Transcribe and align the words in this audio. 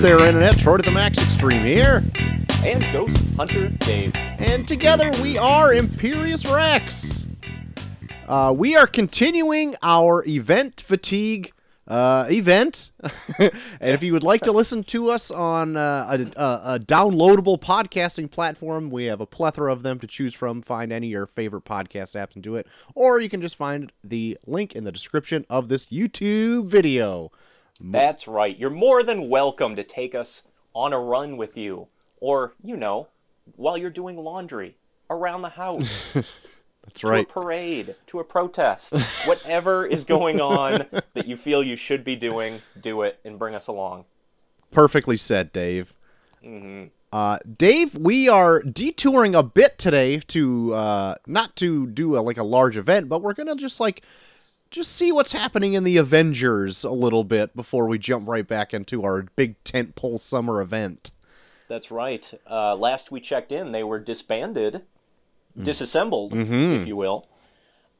There, 0.00 0.24
Internet? 0.24 0.60
Troy 0.60 0.76
to 0.76 0.82
the 0.84 0.92
Max 0.92 1.18
Extreme 1.18 1.64
here. 1.64 2.04
And 2.62 2.86
Ghost 2.92 3.20
Hunter 3.36 3.68
Dave. 3.68 4.12
And 4.14 4.66
together 4.66 5.10
we 5.20 5.36
are 5.36 5.74
Imperious 5.74 6.46
Rex. 6.46 7.26
Uh, 8.28 8.54
we 8.56 8.76
are 8.76 8.86
continuing 8.86 9.74
our 9.82 10.24
event 10.28 10.82
fatigue 10.82 11.52
uh, 11.88 12.26
event. 12.30 12.92
and 13.40 13.50
if 13.80 14.04
you 14.04 14.12
would 14.12 14.22
like 14.22 14.42
to 14.42 14.52
listen 14.52 14.84
to 14.84 15.10
us 15.10 15.32
on 15.32 15.76
uh, 15.76 16.06
a, 16.10 16.40
a, 16.40 16.74
a 16.74 16.78
downloadable 16.78 17.60
podcasting 17.60 18.30
platform, 18.30 18.90
we 18.90 19.06
have 19.06 19.20
a 19.20 19.26
plethora 19.26 19.72
of 19.72 19.82
them 19.82 19.98
to 19.98 20.06
choose 20.06 20.32
from. 20.32 20.62
Find 20.62 20.92
any 20.92 21.08
of 21.08 21.12
your 21.12 21.26
favorite 21.26 21.64
podcast 21.64 22.14
apps 22.14 22.34
and 22.34 22.44
do 22.44 22.54
it. 22.54 22.68
Or 22.94 23.20
you 23.20 23.28
can 23.28 23.40
just 23.40 23.56
find 23.56 23.90
the 24.04 24.38
link 24.46 24.76
in 24.76 24.84
the 24.84 24.92
description 24.92 25.44
of 25.50 25.68
this 25.68 25.86
YouTube 25.86 26.66
video. 26.66 27.32
That's 27.80 28.26
right. 28.26 28.58
You're 28.58 28.70
more 28.70 29.02
than 29.02 29.28
welcome 29.28 29.76
to 29.76 29.84
take 29.84 30.14
us 30.14 30.42
on 30.74 30.92
a 30.92 30.98
run 30.98 31.36
with 31.36 31.56
you. 31.56 31.88
Or, 32.20 32.54
you 32.62 32.76
know, 32.76 33.08
while 33.56 33.78
you're 33.78 33.90
doing 33.90 34.16
laundry, 34.16 34.76
around 35.10 35.42
the 35.42 35.50
house, 35.50 36.12
That's 36.88 37.00
to 37.00 37.06
right. 37.06 37.28
To 37.28 37.30
a 37.30 37.32
parade, 37.32 37.94
to 38.08 38.18
a 38.20 38.24
protest. 38.24 38.94
Whatever 39.26 39.86
is 39.86 40.04
going 40.04 40.40
on 40.40 40.86
that 41.14 41.26
you 41.26 41.36
feel 41.36 41.62
you 41.62 41.76
should 41.76 42.02
be 42.02 42.16
doing, 42.16 42.62
do 42.80 43.02
it 43.02 43.20
and 43.24 43.38
bring 43.38 43.54
us 43.54 43.66
along. 43.66 44.06
Perfectly 44.70 45.16
said, 45.16 45.52
Dave. 45.52 45.94
Uh, 47.12 47.38
Dave, 47.50 47.94
we 47.94 48.28
are 48.28 48.62
detouring 48.62 49.34
a 49.34 49.42
bit 49.42 49.78
today 49.78 50.18
to 50.18 50.74
uh, 50.74 51.14
not 51.26 51.56
to 51.56 51.86
do 51.86 52.18
a, 52.18 52.20
like 52.20 52.36
a 52.36 52.42
large 52.42 52.76
event, 52.76 53.08
but 53.08 53.22
we're 53.22 53.34
gonna 53.34 53.56
just 53.56 53.80
like 53.80 54.02
just 54.70 54.92
see 54.92 55.12
what's 55.12 55.32
happening 55.32 55.74
in 55.74 55.84
the 55.84 55.96
Avengers 55.96 56.84
a 56.84 56.90
little 56.90 57.24
bit 57.24 57.54
before 57.56 57.88
we 57.88 57.98
jump 57.98 58.28
right 58.28 58.46
back 58.46 58.72
into 58.74 59.02
our 59.04 59.22
big 59.36 59.62
tentpole 59.64 60.20
summer 60.20 60.60
event. 60.60 61.10
That's 61.68 61.90
right. 61.90 62.30
Uh, 62.50 62.74
last 62.76 63.10
we 63.10 63.20
checked 63.20 63.52
in, 63.52 63.72
they 63.72 63.84
were 63.84 63.98
disbanded, 64.00 64.82
Mm. 65.58 65.64
disassembled, 65.64 66.32
Mm-hmm. 66.32 66.82
if 66.82 66.86
you 66.86 66.94
will. 66.96 67.26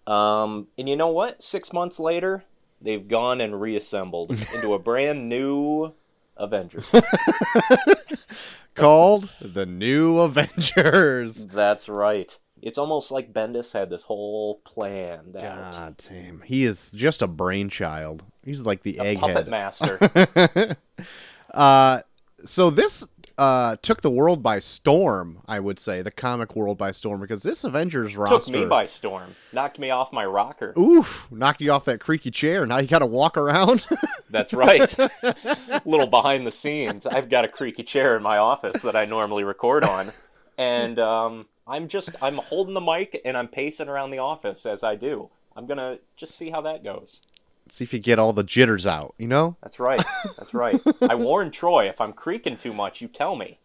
Um, 0.06 0.68
and 0.78 0.88
you 0.88 0.96
know 0.96 1.08
what? 1.08 1.42
Six 1.42 1.72
months 1.72 1.98
later, 1.98 2.44
they've 2.80 3.06
gone 3.08 3.40
and 3.40 3.60
reassembled 3.60 4.30
into 4.54 4.74
a 4.74 4.78
brand 4.78 5.28
new 5.28 5.92
Avengers. 6.36 6.86
Called 8.74 9.30
the 9.40 9.66
New 9.66 10.18
Avengers. 10.20 11.46
That's 11.46 11.88
right. 11.88 12.38
It's 12.62 12.78
almost 12.78 13.10
like 13.10 13.32
Bendis 13.32 13.72
had 13.72 13.90
this 13.90 14.02
whole 14.04 14.56
planned 14.64 15.36
out. 15.36 15.72
God 15.72 15.96
damn, 16.08 16.40
he 16.42 16.64
is 16.64 16.90
just 16.90 17.22
a 17.22 17.26
brainchild. 17.26 18.24
He's 18.44 18.64
like 18.66 18.82
the 18.82 18.98
A 19.00 19.16
puppet 19.16 19.46
egghead. 19.46 19.48
master. 19.48 20.76
Uh, 21.54 22.00
so 22.44 22.68
this 22.70 23.06
uh 23.38 23.76
took 23.82 24.02
the 24.02 24.10
world 24.10 24.42
by 24.42 24.58
storm. 24.58 25.40
I 25.46 25.60
would 25.60 25.78
say 25.78 26.02
the 26.02 26.10
comic 26.10 26.54
world 26.56 26.76
by 26.76 26.90
storm 26.90 27.20
because 27.20 27.42
this 27.42 27.64
Avengers 27.64 28.14
Took 28.14 28.48
me 28.48 28.66
by 28.66 28.84
storm. 28.84 29.34
Knocked 29.52 29.78
me 29.78 29.90
off 29.90 30.12
my 30.12 30.26
rocker. 30.26 30.74
oof 30.78 31.26
knocked 31.30 31.60
you 31.62 31.70
off 31.72 31.84
that 31.86 32.00
creaky 32.00 32.30
chair. 32.30 32.66
Now 32.66 32.78
you 32.78 32.86
got 32.88 32.98
to 32.98 33.06
walk 33.06 33.36
around. 33.38 33.86
That's 34.30 34.52
right. 34.52 34.94
Little 35.86 36.06
behind 36.08 36.46
the 36.46 36.50
scenes. 36.50 37.06
I've 37.06 37.30
got 37.30 37.44
a 37.44 37.48
creaky 37.48 37.82
chair 37.84 38.16
in 38.16 38.22
my 38.22 38.38
office 38.38 38.82
that 38.82 38.94
I 38.96 39.04
normally 39.06 39.44
record 39.44 39.84
on, 39.84 40.10
and 40.58 40.98
um, 40.98 41.46
I'm 41.66 41.88
just 41.88 42.16
I'm 42.20 42.36
holding 42.36 42.74
the 42.74 42.80
mic 42.80 43.20
and 43.24 43.36
I'm 43.36 43.48
pacing 43.48 43.88
around 43.88 44.10
the 44.10 44.18
office 44.18 44.66
as 44.66 44.82
I 44.82 44.96
do. 44.96 45.30
I'm 45.56 45.66
gonna 45.66 45.98
just 46.16 46.34
see 46.36 46.50
how 46.50 46.60
that 46.62 46.84
goes. 46.84 47.22
See 47.70 47.84
if 47.84 47.92
you 47.92 47.98
get 47.98 48.18
all 48.18 48.32
the 48.32 48.44
jitters 48.44 48.86
out. 48.86 49.14
You 49.18 49.28
know. 49.28 49.56
That's 49.62 49.78
right. 49.78 50.02
That's 50.36 50.52
right. 50.52 50.80
I 51.08 51.14
warned 51.14 51.52
Troy 51.52 51.88
if 51.88 52.00
I'm 52.00 52.12
creaking 52.12 52.56
too 52.58 52.74
much, 52.74 53.00
you 53.00 53.08
tell 53.08 53.36
me. 53.36 53.58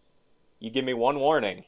You 0.60 0.70
give 0.70 0.86
me 0.86 0.94
one 0.94 1.20
warning, 1.20 1.66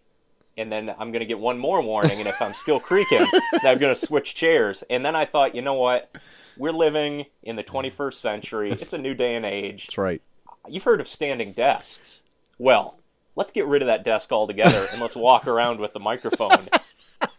and 0.58 0.72
then 0.72 0.94
I'm 0.98 1.12
gonna 1.12 1.26
get 1.26 1.40
one 1.40 1.58
more 1.58 1.82
warning, 1.82 2.20
and 2.20 2.30
if 2.30 2.42
I'm 2.42 2.54
still 2.54 2.80
creaking, 2.80 3.26
then 3.52 3.66
I'm 3.66 3.78
gonna 3.78 3.96
switch 3.96 4.36
chairs. 4.36 4.84
And 4.90 5.06
then 5.06 5.16
I 5.16 5.26
thought, 5.26 5.56
you 5.56 5.62
know 5.62 5.74
what? 5.74 6.16
We're 6.58 6.72
living 6.72 7.26
in 7.44 7.58
the 7.58 7.64
21st 7.64 8.14
century. 8.14 8.72
It's 8.72 8.94
a 8.94 8.98
new 8.98 9.14
day 9.14 9.36
and 9.36 9.46
age. 9.46 9.88
That's 9.88 9.98
right. 9.98 10.22
You've 10.68 10.84
heard 10.84 11.02
of 11.02 11.08
standing 11.08 11.52
desks. 11.52 12.24
Well, 12.58 12.98
let's 13.36 13.52
get 13.52 13.66
rid 13.68 13.82
of 13.82 13.88
that 13.88 14.04
desk 14.04 14.32
altogether 14.32 14.86
and 14.92 15.02
let's 15.02 15.16
walk 15.16 15.48
around 15.48 15.80
with 15.80 15.94
the 15.94 16.00
microphone. 16.00 16.68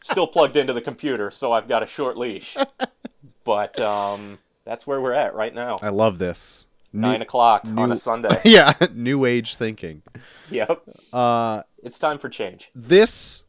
Still 0.01 0.27
plugged 0.27 0.57
into 0.57 0.73
the 0.73 0.81
computer, 0.81 1.31
so 1.31 1.53
I've 1.53 1.69
got 1.69 1.83
a 1.83 1.87
short 1.87 2.17
leash. 2.17 2.57
But 3.45 3.79
um, 3.81 4.39
that's 4.65 4.87
where 4.87 5.01
we're 5.01 5.13
at 5.13 5.35
right 5.35 5.55
now. 5.55 5.79
I 5.83 5.89
love 5.91 6.19
this. 6.19 6.67
New- 6.93 7.03
Nine 7.03 7.23
o'clock 7.23 7.63
on 7.65 7.93
a 7.93 7.97
Sunday. 7.97 8.41
yeah, 8.45 8.73
new 8.95 9.25
age 9.25 9.57
thinking. 9.57 10.03
yep. 10.51 10.83
Uh, 11.13 11.63
It's 11.83 11.99
time 11.99 12.19
for 12.19 12.29
change. 12.29 12.71
this 12.75 13.43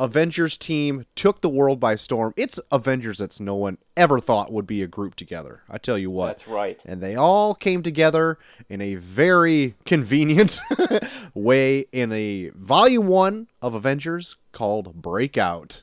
Avengers 0.00 0.56
team 0.56 1.04
took 1.14 1.42
the 1.42 1.48
world 1.50 1.78
by 1.78 1.94
storm. 1.94 2.32
It's 2.34 2.58
Avengers 2.72 3.18
that's 3.18 3.38
no 3.38 3.54
one 3.54 3.76
ever 3.98 4.18
thought 4.18 4.50
would 4.50 4.66
be 4.66 4.82
a 4.82 4.86
group 4.86 5.14
together. 5.14 5.60
I 5.68 5.76
tell 5.76 5.98
you 5.98 6.10
what. 6.10 6.28
That's 6.28 6.48
right. 6.48 6.82
and 6.86 7.02
they 7.02 7.16
all 7.16 7.54
came 7.54 7.82
together 7.82 8.38
in 8.70 8.80
a 8.80 8.94
very 8.94 9.74
convenient 9.84 10.58
way 11.34 11.84
in 11.92 12.10
a 12.12 12.48
volume 12.54 13.08
one 13.08 13.48
of 13.60 13.74
Avengers 13.74 14.36
called 14.52 14.94
Breakout. 15.02 15.82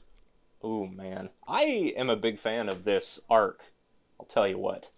Ooh, 0.66 0.88
man. 0.88 1.30
I 1.48 1.94
am 1.96 2.10
a 2.10 2.16
big 2.16 2.40
fan 2.40 2.70
of 2.70 2.86
this 2.86 3.20
arc. 3.30 3.62
I'll 4.20 4.26
tell 4.26 4.48
you 4.48 4.58
what. 4.58 4.90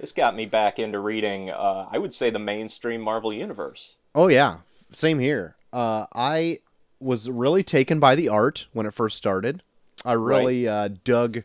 This 0.00 0.10
got 0.10 0.34
me 0.34 0.46
back 0.46 0.80
into 0.80 0.98
reading, 0.98 1.48
uh, 1.48 1.86
I 1.92 1.98
would 1.98 2.12
say, 2.12 2.28
the 2.28 2.40
mainstream 2.40 3.00
Marvel 3.02 3.32
Universe. 3.32 3.98
Oh 4.16 4.26
yeah, 4.26 4.58
same 4.90 5.20
here. 5.20 5.54
Uh, 5.72 6.06
I 6.12 6.58
was 7.04 7.30
really 7.30 7.62
taken 7.62 8.00
by 8.00 8.14
the 8.14 8.28
art 8.28 8.66
when 8.72 8.86
it 8.86 8.94
first 8.94 9.16
started. 9.16 9.62
I 10.04 10.12
really 10.12 10.66
uh, 10.66 10.88
dug 11.04 11.44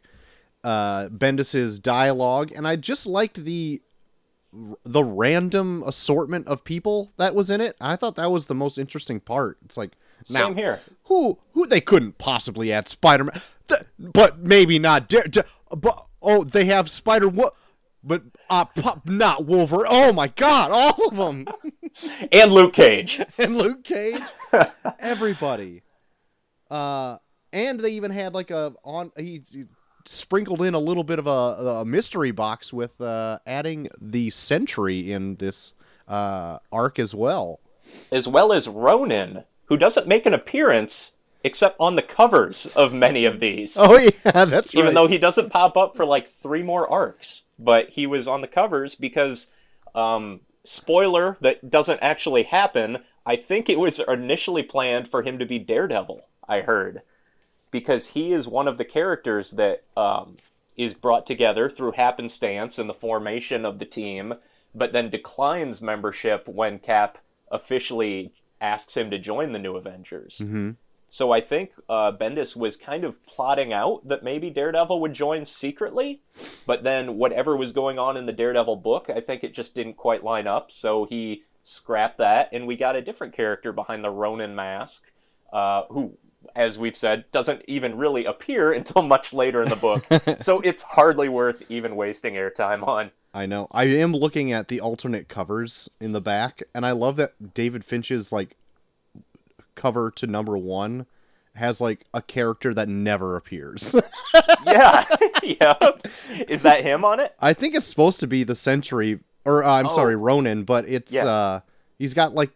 uh, 0.63 1.09
Bendis's 1.09 1.79
dialogue, 1.79 2.51
and 2.55 2.67
I 2.67 2.75
just 2.75 3.05
liked 3.05 3.43
the 3.43 3.81
the 4.83 5.03
random 5.03 5.83
assortment 5.85 6.47
of 6.47 6.63
people 6.63 7.11
that 7.17 7.35
was 7.35 7.49
in 7.51 7.61
it. 7.61 7.75
I 7.79 7.95
thought 7.95 8.15
that 8.15 8.31
was 8.31 8.47
the 8.47 8.55
most 8.55 8.79
interesting 8.79 9.19
part. 9.19 9.57
It's 9.63 9.77
like 9.77 9.91
now, 10.29 10.47
Same 10.47 10.55
here. 10.55 10.81
who 11.03 11.37
who 11.53 11.65
they 11.67 11.81
couldn't 11.81 12.17
possibly 12.17 12.71
add 12.73 12.87
Spider 12.89 13.25
Man, 13.25 13.41
but 13.99 14.39
maybe 14.39 14.79
not. 14.79 15.07
Dare, 15.07 15.23
Da- 15.23 15.43
but 15.75 16.05
oh, 16.21 16.43
they 16.43 16.65
have 16.65 16.89
Spider 16.89 17.29
what. 17.29 17.53
But 18.01 18.23
uh, 18.49 18.63
not 19.03 19.45
Wolverine. 19.45 19.85
Oh 19.89 20.13
my 20.13 20.27
God, 20.27 20.71
all 20.71 21.09
of 21.09 21.17
them, 21.17 21.45
And 22.31 22.51
Luke 22.51 22.73
Cage. 22.73 23.21
and 23.37 23.57
Luke 23.57 23.83
Cage, 23.83 24.21
everybody. 24.99 25.81
Uh, 26.69 27.17
and 27.51 27.79
they 27.79 27.91
even 27.91 28.11
had 28.11 28.33
like 28.33 28.51
a 28.51 28.73
on 28.83 29.11
he, 29.17 29.41
he 29.51 29.65
sprinkled 30.05 30.61
in 30.61 30.73
a 30.73 30.79
little 30.79 31.03
bit 31.03 31.19
of 31.19 31.27
a, 31.27 31.79
a 31.79 31.85
mystery 31.85 32.31
box 32.31 32.71
with 32.71 32.99
uh, 33.01 33.39
adding 33.45 33.87
the 33.99 34.29
Sentry 34.29 35.11
in 35.11 35.35
this 35.35 35.73
uh, 36.07 36.59
arc 36.71 36.99
as 36.99 37.15
well. 37.15 37.59
as 38.11 38.27
well 38.27 38.51
as 38.53 38.67
Ronin, 38.67 39.43
who 39.65 39.77
doesn't 39.77 40.07
make 40.07 40.25
an 40.25 40.33
appearance 40.33 41.13
except 41.43 41.77
on 41.79 41.95
the 41.95 42.01
covers 42.01 42.65
of 42.75 42.93
many 42.93 43.25
of 43.25 43.39
these. 43.39 43.77
Oh 43.79 43.97
yeah, 43.97 44.45
that's 44.45 44.73
even 44.75 44.87
right. 44.87 44.93
though 44.93 45.07
he 45.07 45.17
doesn't 45.17 45.49
pop 45.49 45.77
up 45.77 45.95
for 45.95 46.05
like 46.05 46.27
three 46.27 46.63
more 46.63 46.89
arcs, 46.89 47.43
but 47.57 47.89
he 47.89 48.05
was 48.05 48.27
on 48.27 48.41
the 48.41 48.47
covers 48.47 48.95
because, 48.95 49.47
um, 49.95 50.41
spoiler 50.63 51.37
that 51.41 51.69
doesn't 51.69 51.99
actually 52.01 52.43
happen. 52.43 52.99
I 53.25 53.35
think 53.35 53.69
it 53.69 53.79
was 53.79 53.99
initially 53.99 54.63
planned 54.63 55.07
for 55.07 55.23
him 55.23 55.39
to 55.39 55.45
be 55.45 55.59
Daredevil. 55.59 56.25
I 56.47 56.61
heard 56.61 57.01
because 57.71 58.09
he 58.09 58.33
is 58.33 58.47
one 58.47 58.67
of 58.67 58.77
the 58.77 58.85
characters 58.85 59.51
that 59.51 59.83
um, 59.95 60.37
is 60.75 60.93
brought 60.93 61.25
together 61.25 61.69
through 61.69 61.91
happenstance 61.91 62.79
and 62.79 62.89
the 62.89 62.93
formation 62.93 63.65
of 63.65 63.79
the 63.79 63.85
team, 63.85 64.33
but 64.73 64.93
then 64.93 65.09
declines 65.09 65.81
membership 65.81 66.47
when 66.47 66.79
Cap 66.79 67.19
officially 67.51 68.33
asks 68.61 68.97
him 68.97 69.11
to 69.11 69.19
join 69.19 69.51
the 69.51 69.59
New 69.59 69.75
Avengers. 69.75 70.41
Mhm. 70.43 70.75
So 71.09 71.31
I 71.31 71.41
think 71.41 71.71
uh, 71.89 72.11
Bendis 72.11 72.55
was 72.55 72.77
kind 72.77 73.03
of 73.03 73.25
plotting 73.25 73.73
out 73.73 74.07
that 74.07 74.23
maybe 74.23 74.51
Daredevil 74.51 75.01
would 75.01 75.13
join 75.13 75.45
secretly, 75.45 76.21
but 76.67 76.83
then 76.83 77.17
whatever 77.17 77.57
was 77.57 77.71
going 77.71 77.97
on 77.97 78.15
in 78.15 78.27
the 78.27 78.31
Daredevil 78.31 78.77
book, 78.77 79.09
I 79.13 79.19
think 79.19 79.43
it 79.43 79.53
just 79.53 79.73
didn't 79.73 79.97
quite 79.97 80.23
line 80.23 80.45
up. 80.45 80.71
So 80.71 81.05
he 81.05 81.43
scrapped 81.63 82.19
that, 82.19 82.49
and 82.53 82.67
we 82.67 82.77
got 82.77 82.95
a 82.95 83.01
different 83.01 83.33
character 83.33 83.73
behind 83.73 84.03
the 84.03 84.11
Ronin 84.11 84.55
mask, 84.55 85.11
uh, 85.51 85.83
who, 85.89 86.15
as 86.55 86.77
we've 86.77 86.95
said, 86.95 87.25
doesn't 87.31 87.63
even 87.67 87.97
really 87.97 88.25
appear 88.25 88.71
until 88.79 89.01
much 89.01 89.33
later 89.33 89.63
in 89.63 89.69
the 89.69 89.75
book. 89.75 90.41
so 90.41 90.59
it's 90.61 90.83
hardly 90.83 91.27
worth 91.27 91.63
even 91.69 91.95
wasting 91.95 92.35
airtime 92.35 92.87
on. 92.87 93.09
I 93.33 93.45
know. 93.47 93.67
I 93.71 93.85
am 93.85 94.13
looking 94.13 94.51
at 94.51 94.67
the 94.67 94.81
alternate 94.81 95.27
covers 95.27 95.89
in 95.99 96.11
the 96.11 96.21
back, 96.21 96.63
and 96.73 96.85
I 96.85 96.91
love 96.91 97.15
that 97.17 97.53
David 97.53 97.83
Finch's 97.83 98.31
like 98.31 98.55
cover 99.79 100.11
to 100.11 100.27
number 100.27 100.57
one 100.57 101.05
has 101.55 101.81
like 101.81 102.05
a 102.13 102.21
character 102.21 102.73
that 102.73 102.87
never 102.87 103.35
appears. 103.35 103.95
Yeah, 104.65 105.05
yeah. 105.43 105.73
Is 106.47 106.61
that 106.61 106.81
him 106.83 107.03
on 107.03 107.19
it? 107.19 107.33
I 107.39 107.53
think 107.53 107.73
it's 107.73 107.87
supposed 107.87 108.19
to 108.19 108.27
be 108.27 108.43
the 108.43 108.53
Sentry, 108.55 109.19
or 109.45 109.63
uh, 109.63 109.71
I'm 109.79 109.87
Oh. 109.87 109.95
sorry, 109.95 110.15
Ronin, 110.15 110.63
but 110.63 110.87
it's 110.87 111.11
Yeah. 111.11 111.25
uh, 111.25 111.59
He's 111.97 112.13
got 112.13 112.35
like 112.35 112.51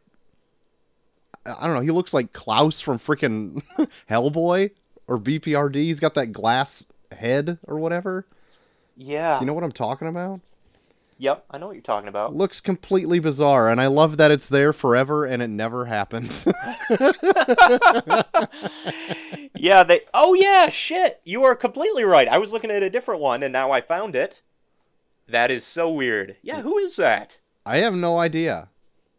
I 1.46 1.66
don't 1.66 1.74
know. 1.76 1.82
He 1.82 1.92
looks 1.92 2.14
like 2.14 2.32
Kraus 2.34 2.80
from 2.82 3.00
freaking 3.00 3.62
Hellboy 4.10 4.72
or 5.08 5.18
BPRD. 5.20 5.76
He's 5.76 6.00
got 6.00 6.14
that 6.14 6.28
glass 6.28 6.86
head 7.12 7.58
or 7.68 7.78
whatever. 7.80 8.26
Yeah. 8.96 9.40
You 9.40 9.46
know 9.48 9.54
what 9.54 9.64
I'm 9.64 9.72
talking 9.72 10.08
about? 10.08 10.40
Yep, 11.24 11.46
I 11.52 11.58
know 11.58 11.68
what 11.68 11.76
you're 11.78 11.82
talking 11.82 12.10
about. 12.10 12.36
Looks 12.36 12.60
completely 12.60 13.18
bizarre, 13.18 13.70
and 13.70 13.80
I 13.80 13.88
love 13.88 14.18
that 14.18 14.30
it's 14.30 14.50
there 14.50 14.74
forever 14.74 15.24
and 15.24 15.42
it 15.42 15.48
never 15.48 15.86
happened. 15.86 16.28
yeah, 19.56 19.84
they. 19.84 20.02
Oh 20.14 20.34
yeah, 20.34 20.68
shit. 20.68 21.22
You 21.24 21.44
are 21.44 21.56
completely 21.56 22.04
right. 22.04 22.28
I 22.28 22.40
was 22.40 22.52
looking 22.52 22.72
at 22.72 22.84
a 22.84 22.90
different 22.90 23.22
one, 23.22 23.42
and 23.42 23.54
now 23.54 23.72
I 23.72 23.80
found 23.80 24.18
it. 24.18 24.42
That 25.26 25.50
is 25.50 25.64
so 25.64 25.90
weird. 25.90 26.36
Yeah, 26.42 26.62
who 26.62 26.78
is 26.78 26.98
that? 26.98 27.40
I 27.66 27.78
have 27.78 27.94
no 27.94 28.20
idea. 28.20 28.68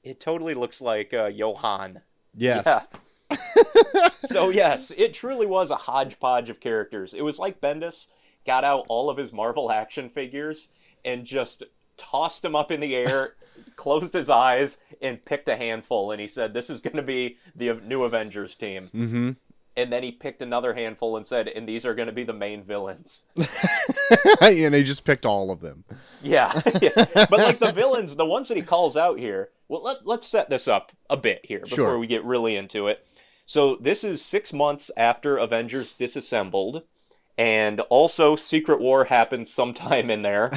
It 0.03 0.21
totally 0.21 0.53
looks 0.53 0.83
like 0.83 1.15
uh, 1.15 1.29
Johann. 1.29 2.03
Yes. 2.37 2.67
Yeah. 2.67 2.81
so 4.27 4.51
yes, 4.51 4.93
it 4.99 5.15
truly 5.15 5.47
was 5.47 5.71
a 5.71 5.77
hodgepodge 5.77 6.51
of 6.51 6.61
characters. 6.61 7.15
It 7.15 7.23
was 7.23 7.39
like 7.39 7.63
Bendis 7.63 8.09
got 8.47 8.63
out 8.63 8.85
all 8.91 9.09
of 9.09 9.17
his 9.17 9.33
Marvel 9.33 9.73
action 9.73 10.11
figures 10.11 10.69
and 11.05 11.25
just 11.25 11.63
tossed 11.97 12.45
him 12.45 12.57
up 12.57 12.71
in 12.71 12.81
the 12.81 12.95
air, 12.95 13.35
closed 13.77 14.13
his 14.13 14.31
eyes, 14.31 14.79
and 15.01 15.25
picked 15.25 15.49
a 15.49 15.57
handful. 15.57 16.11
And 16.11 16.21
he 16.21 16.27
said, 16.27 16.55
"This 16.55 16.71
is 16.71 16.81
going 16.81 16.97
to 16.97 17.03
be 17.03 17.39
the 17.55 17.75
new 17.75 18.05
Avengers 18.05 18.55
team." 18.55 18.91
Mm-hmm. 18.95 19.31
And 19.77 19.93
then 19.93 20.05
he 20.05 20.13
picked 20.13 20.41
another 20.41 20.75
handful 20.75 21.17
and 21.17 21.27
said, 21.27 21.49
"And 21.49 21.69
these 21.69 21.85
are 21.85 21.95
going 21.95 22.07
to 22.07 22.13
be 22.13 22.25
the 22.25 22.33
main 22.33 22.63
villains." 22.63 23.23
and 24.41 24.75
he 24.75 24.83
just 24.83 25.05
picked 25.05 25.27
all 25.27 25.51
of 25.51 25.61
them. 25.61 25.85
Yeah. 26.23 26.61
yeah. 26.81 26.93
but 27.15 27.33
like 27.33 27.59
the 27.59 27.73
villains, 27.73 28.15
the 28.17 28.27
ones 28.27 28.49
that 28.49 28.57
he 28.57 28.63
calls 28.63 28.97
out 28.97 29.19
here. 29.19 29.51
Well, 29.67 29.83
let, 29.83 30.07
let's 30.07 30.27
set 30.29 30.51
this 30.51 30.69
up 30.69 30.93
a 31.09 31.17
bit 31.17 31.41
here 31.45 31.61
before 31.61 31.77
Sure. 31.77 31.99
we 31.99 32.07
get 32.07 32.23
really 32.25 32.55
into 32.55 32.87
it. 32.87 33.05
So 33.47 33.77
this 33.77 34.05
is 34.05 34.23
six 34.23 34.53
months 34.53 34.91
after 34.97 35.37
Avengers 35.37 35.93
disassembled, 35.93 36.83
and 37.37 37.81
also 37.81 38.37
Secret 38.37 38.81
War 38.81 39.05
happened 39.07 39.49
sometime 39.49 40.11
in 40.11 40.23
there, 40.23 40.53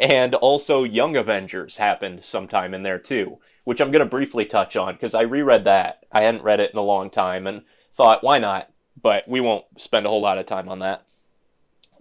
and 0.00 0.34
also 0.34 0.82
Young 0.82 1.14
Avengers 1.14 1.76
happened 1.76 2.24
sometime 2.24 2.72
in 2.72 2.82
there 2.82 2.98
too, 2.98 3.38
which 3.64 3.80
I'm 3.80 3.90
going 3.90 4.00
to 4.04 4.10
briefly 4.10 4.46
touch 4.46 4.74
on 4.74 4.94
because 4.94 5.14
I 5.14 5.22
reread 5.22 5.64
that. 5.64 6.06
I 6.10 6.22
hadn't 6.22 6.42
read 6.42 6.58
it 6.58 6.72
in 6.72 6.78
a 6.78 6.82
long 6.82 7.10
time 7.10 7.46
and 7.46 7.62
thought, 7.92 8.24
why 8.24 8.38
not? 8.38 8.70
But 9.00 9.28
we 9.28 9.40
won't 9.40 9.66
spend 9.76 10.06
a 10.06 10.08
whole 10.08 10.22
lot 10.22 10.38
of 10.38 10.46
time 10.46 10.70
on 10.70 10.78
that. 10.78 11.04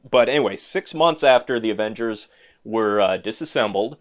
But 0.09 0.29
anyway, 0.29 0.55
six 0.55 0.93
months 0.93 1.23
after 1.23 1.59
the 1.59 1.71
Avengers 1.71 2.29
were 2.63 3.01
uh, 3.01 3.17
disassembled, 3.17 3.97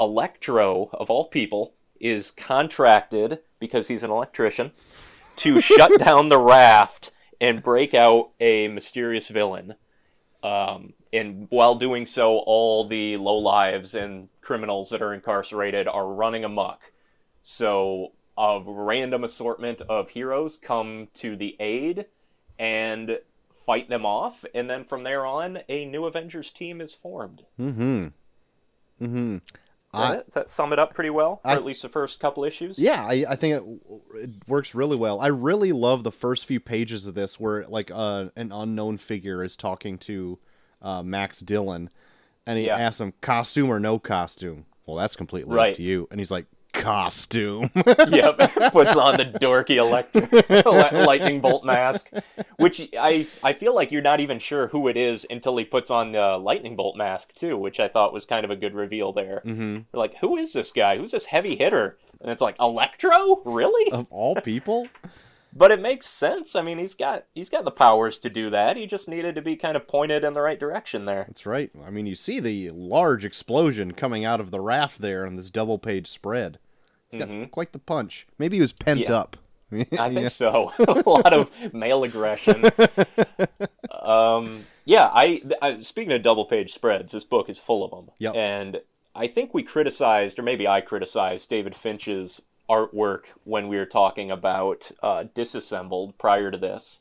Electro, 0.00 0.88
of 0.94 1.10
all 1.10 1.26
people, 1.26 1.74
is 2.00 2.30
contracted 2.30 3.40
because 3.60 3.88
he's 3.88 4.02
an 4.02 4.10
electrician 4.10 4.72
to 5.36 5.60
shut 5.60 6.00
down 6.00 6.30
the 6.30 6.40
raft 6.40 7.12
and 7.38 7.62
break 7.62 7.92
out 7.92 8.30
a 8.40 8.68
mysterious 8.68 9.28
villain. 9.28 9.74
Um, 10.42 10.94
and 11.12 11.46
while 11.50 11.74
doing 11.74 12.06
so, 12.06 12.38
all 12.38 12.86
the 12.86 13.16
low 13.16 13.36
lives 13.38 13.94
and 13.94 14.28
criminals 14.40 14.90
that 14.90 15.02
are 15.02 15.12
incarcerated 15.12 15.86
are 15.88 16.06
running 16.06 16.44
amok. 16.44 16.92
So 17.42 18.12
a 18.38 18.60
random 18.64 19.24
assortment 19.24 19.82
of 19.82 20.10
heroes 20.10 20.56
come 20.56 21.08
to 21.14 21.36
the 21.36 21.56
aid 21.60 22.06
and 22.58 23.18
fight 23.66 23.88
them 23.88 24.04
off, 24.06 24.44
and 24.54 24.68
then 24.68 24.84
from 24.84 25.04
there 25.04 25.24
on, 25.26 25.60
a 25.68 25.84
new 25.84 26.04
Avengers 26.04 26.50
team 26.50 26.80
is 26.80 26.94
formed. 26.94 27.44
Mm-hmm. 27.60 28.08
Mm-hmm. 29.00 29.36
Does 29.38 30.00
I- 30.00 30.16
that, 30.16 30.24
does 30.26 30.34
that 30.34 30.50
sum 30.50 30.72
it 30.72 30.78
up 30.78 30.94
pretty 30.94 31.10
well 31.10 31.40
or 31.44 31.50
I- 31.50 31.54
at 31.54 31.64
least 31.64 31.82
the 31.82 31.88
first 31.88 32.18
couple 32.20 32.44
issues? 32.44 32.78
Yeah, 32.78 33.04
I, 33.04 33.24
I 33.28 33.36
think 33.36 33.54
it, 33.54 34.18
it 34.20 34.30
works 34.48 34.74
really 34.74 34.96
well. 34.96 35.20
I 35.20 35.26
really 35.28 35.72
love 35.72 36.02
the 36.02 36.12
first 36.12 36.46
few 36.46 36.60
pages 36.60 37.06
of 37.06 37.14
this 37.14 37.38
where 37.38 37.66
like 37.66 37.90
uh, 37.92 38.26
an 38.36 38.52
unknown 38.52 38.98
figure 38.98 39.44
is 39.44 39.56
talking 39.56 39.98
to 39.98 40.38
uh, 40.82 41.02
Max 41.02 41.40
Dillon, 41.40 41.88
and 42.46 42.58
he 42.58 42.66
Yeah. 42.66 42.76
asks 42.76 43.00
him 43.00 43.12
costume 43.20 43.70
or 43.70 43.80
no 43.80 43.98
costume. 43.98 44.66
Well, 44.86 44.96
that's 44.96 45.16
completely 45.16 45.54
Right. 45.56 45.70
up 45.70 45.76
to 45.76 45.82
you. 45.82 46.08
And 46.10 46.20
he's 46.20 46.30
like 46.30 46.46
costume. 46.72 47.70
yep, 48.08 48.36
puts 48.72 48.96
on 48.96 49.16
the 49.18 49.26
dorky 49.40 49.76
electric 49.76 50.64
lightning 51.06 51.40
bolt 51.40 51.64
mask, 51.64 52.10
which 52.56 52.88
I 52.98 53.26
I 53.44 53.52
feel 53.52 53.74
like 53.74 53.92
you're 53.92 54.02
not 54.02 54.20
even 54.20 54.38
sure 54.38 54.68
who 54.68 54.88
it 54.88 54.96
is 54.96 55.26
until 55.30 55.56
he 55.56 55.64
puts 55.64 55.90
on 55.90 56.12
the 56.12 56.36
lightning 56.38 56.74
bolt 56.76 56.96
mask 56.96 57.34
too, 57.34 57.56
which 57.56 57.78
I 57.78 57.88
thought 57.88 58.12
was 58.12 58.26
kind 58.26 58.44
of 58.44 58.50
a 58.50 58.56
good 58.56 58.74
reveal 58.74 59.12
there. 59.12 59.42
mm-hmm. 59.44 59.74
You're 59.74 59.84
like, 59.92 60.16
who 60.20 60.36
is 60.36 60.52
this 60.54 60.72
guy? 60.72 60.96
Who's 60.96 61.12
this 61.12 61.26
heavy 61.26 61.56
hitter? 61.56 61.98
And 62.20 62.30
it's 62.30 62.42
like 62.42 62.56
Electro, 62.60 63.42
really? 63.44 63.92
Of 63.92 64.06
all 64.10 64.34
people, 64.36 64.86
But 65.54 65.70
it 65.70 65.80
makes 65.82 66.06
sense. 66.06 66.56
I 66.56 66.62
mean, 66.62 66.78
he's 66.78 66.94
got 66.94 67.26
he's 67.34 67.50
got 67.50 67.64
the 67.64 67.70
powers 67.70 68.16
to 68.18 68.30
do 68.30 68.48
that. 68.50 68.76
He 68.76 68.86
just 68.86 69.06
needed 69.08 69.34
to 69.34 69.42
be 69.42 69.54
kind 69.56 69.76
of 69.76 69.86
pointed 69.86 70.24
in 70.24 70.32
the 70.32 70.40
right 70.40 70.58
direction 70.58 71.04
there. 71.04 71.24
that's 71.28 71.44
right. 71.44 71.70
I 71.84 71.90
mean, 71.90 72.06
you 72.06 72.14
see 72.14 72.40
the 72.40 72.70
large 72.70 73.24
explosion 73.24 73.92
coming 73.92 74.24
out 74.24 74.40
of 74.40 74.50
the 74.50 74.60
raft 74.60 75.00
there 75.02 75.26
on 75.26 75.36
this 75.36 75.50
double 75.50 75.78
page 75.78 76.06
spread. 76.08 76.58
It's 77.08 77.18
got 77.18 77.28
Mhm. 77.28 77.50
quite 77.50 77.72
the 77.72 77.78
punch. 77.78 78.26
Maybe 78.38 78.56
he 78.56 78.60
was 78.62 78.72
pent 78.72 79.00
Yeah. 79.00 79.12
up. 79.12 79.36
I 79.98 80.12
think 80.12 80.30
so. 80.30 80.72
a 80.78 81.02
lot 81.08 81.34
of 81.34 81.50
male 81.74 82.02
aggression. 82.04 82.64
um, 83.90 84.64
yeah, 84.84 85.10
I, 85.12 85.42
I 85.60 85.78
speaking 85.80 86.12
of 86.12 86.22
double 86.22 86.44
page 86.46 86.72
spreads, 86.72 87.12
this 87.12 87.24
book 87.24 87.48
is 87.48 87.58
full 87.58 87.84
of 87.84 87.90
them. 87.90 88.10
Yep. 88.18 88.34
And 88.34 88.80
I 89.14 89.26
think 89.26 89.52
we 89.52 89.62
criticized, 89.62 90.38
or 90.38 90.42
maybe 90.42 90.66
I 90.66 90.80
criticized, 90.80 91.48
David 91.50 91.76
Finch's 91.76 92.40
artwork 92.68 93.24
when 93.44 93.68
we 93.68 93.76
were 93.76 93.86
talking 93.86 94.30
about 94.30 94.90
uh, 95.02 95.24
Disassembled 95.34 96.18
prior 96.18 96.50
to 96.50 96.58
this, 96.58 97.00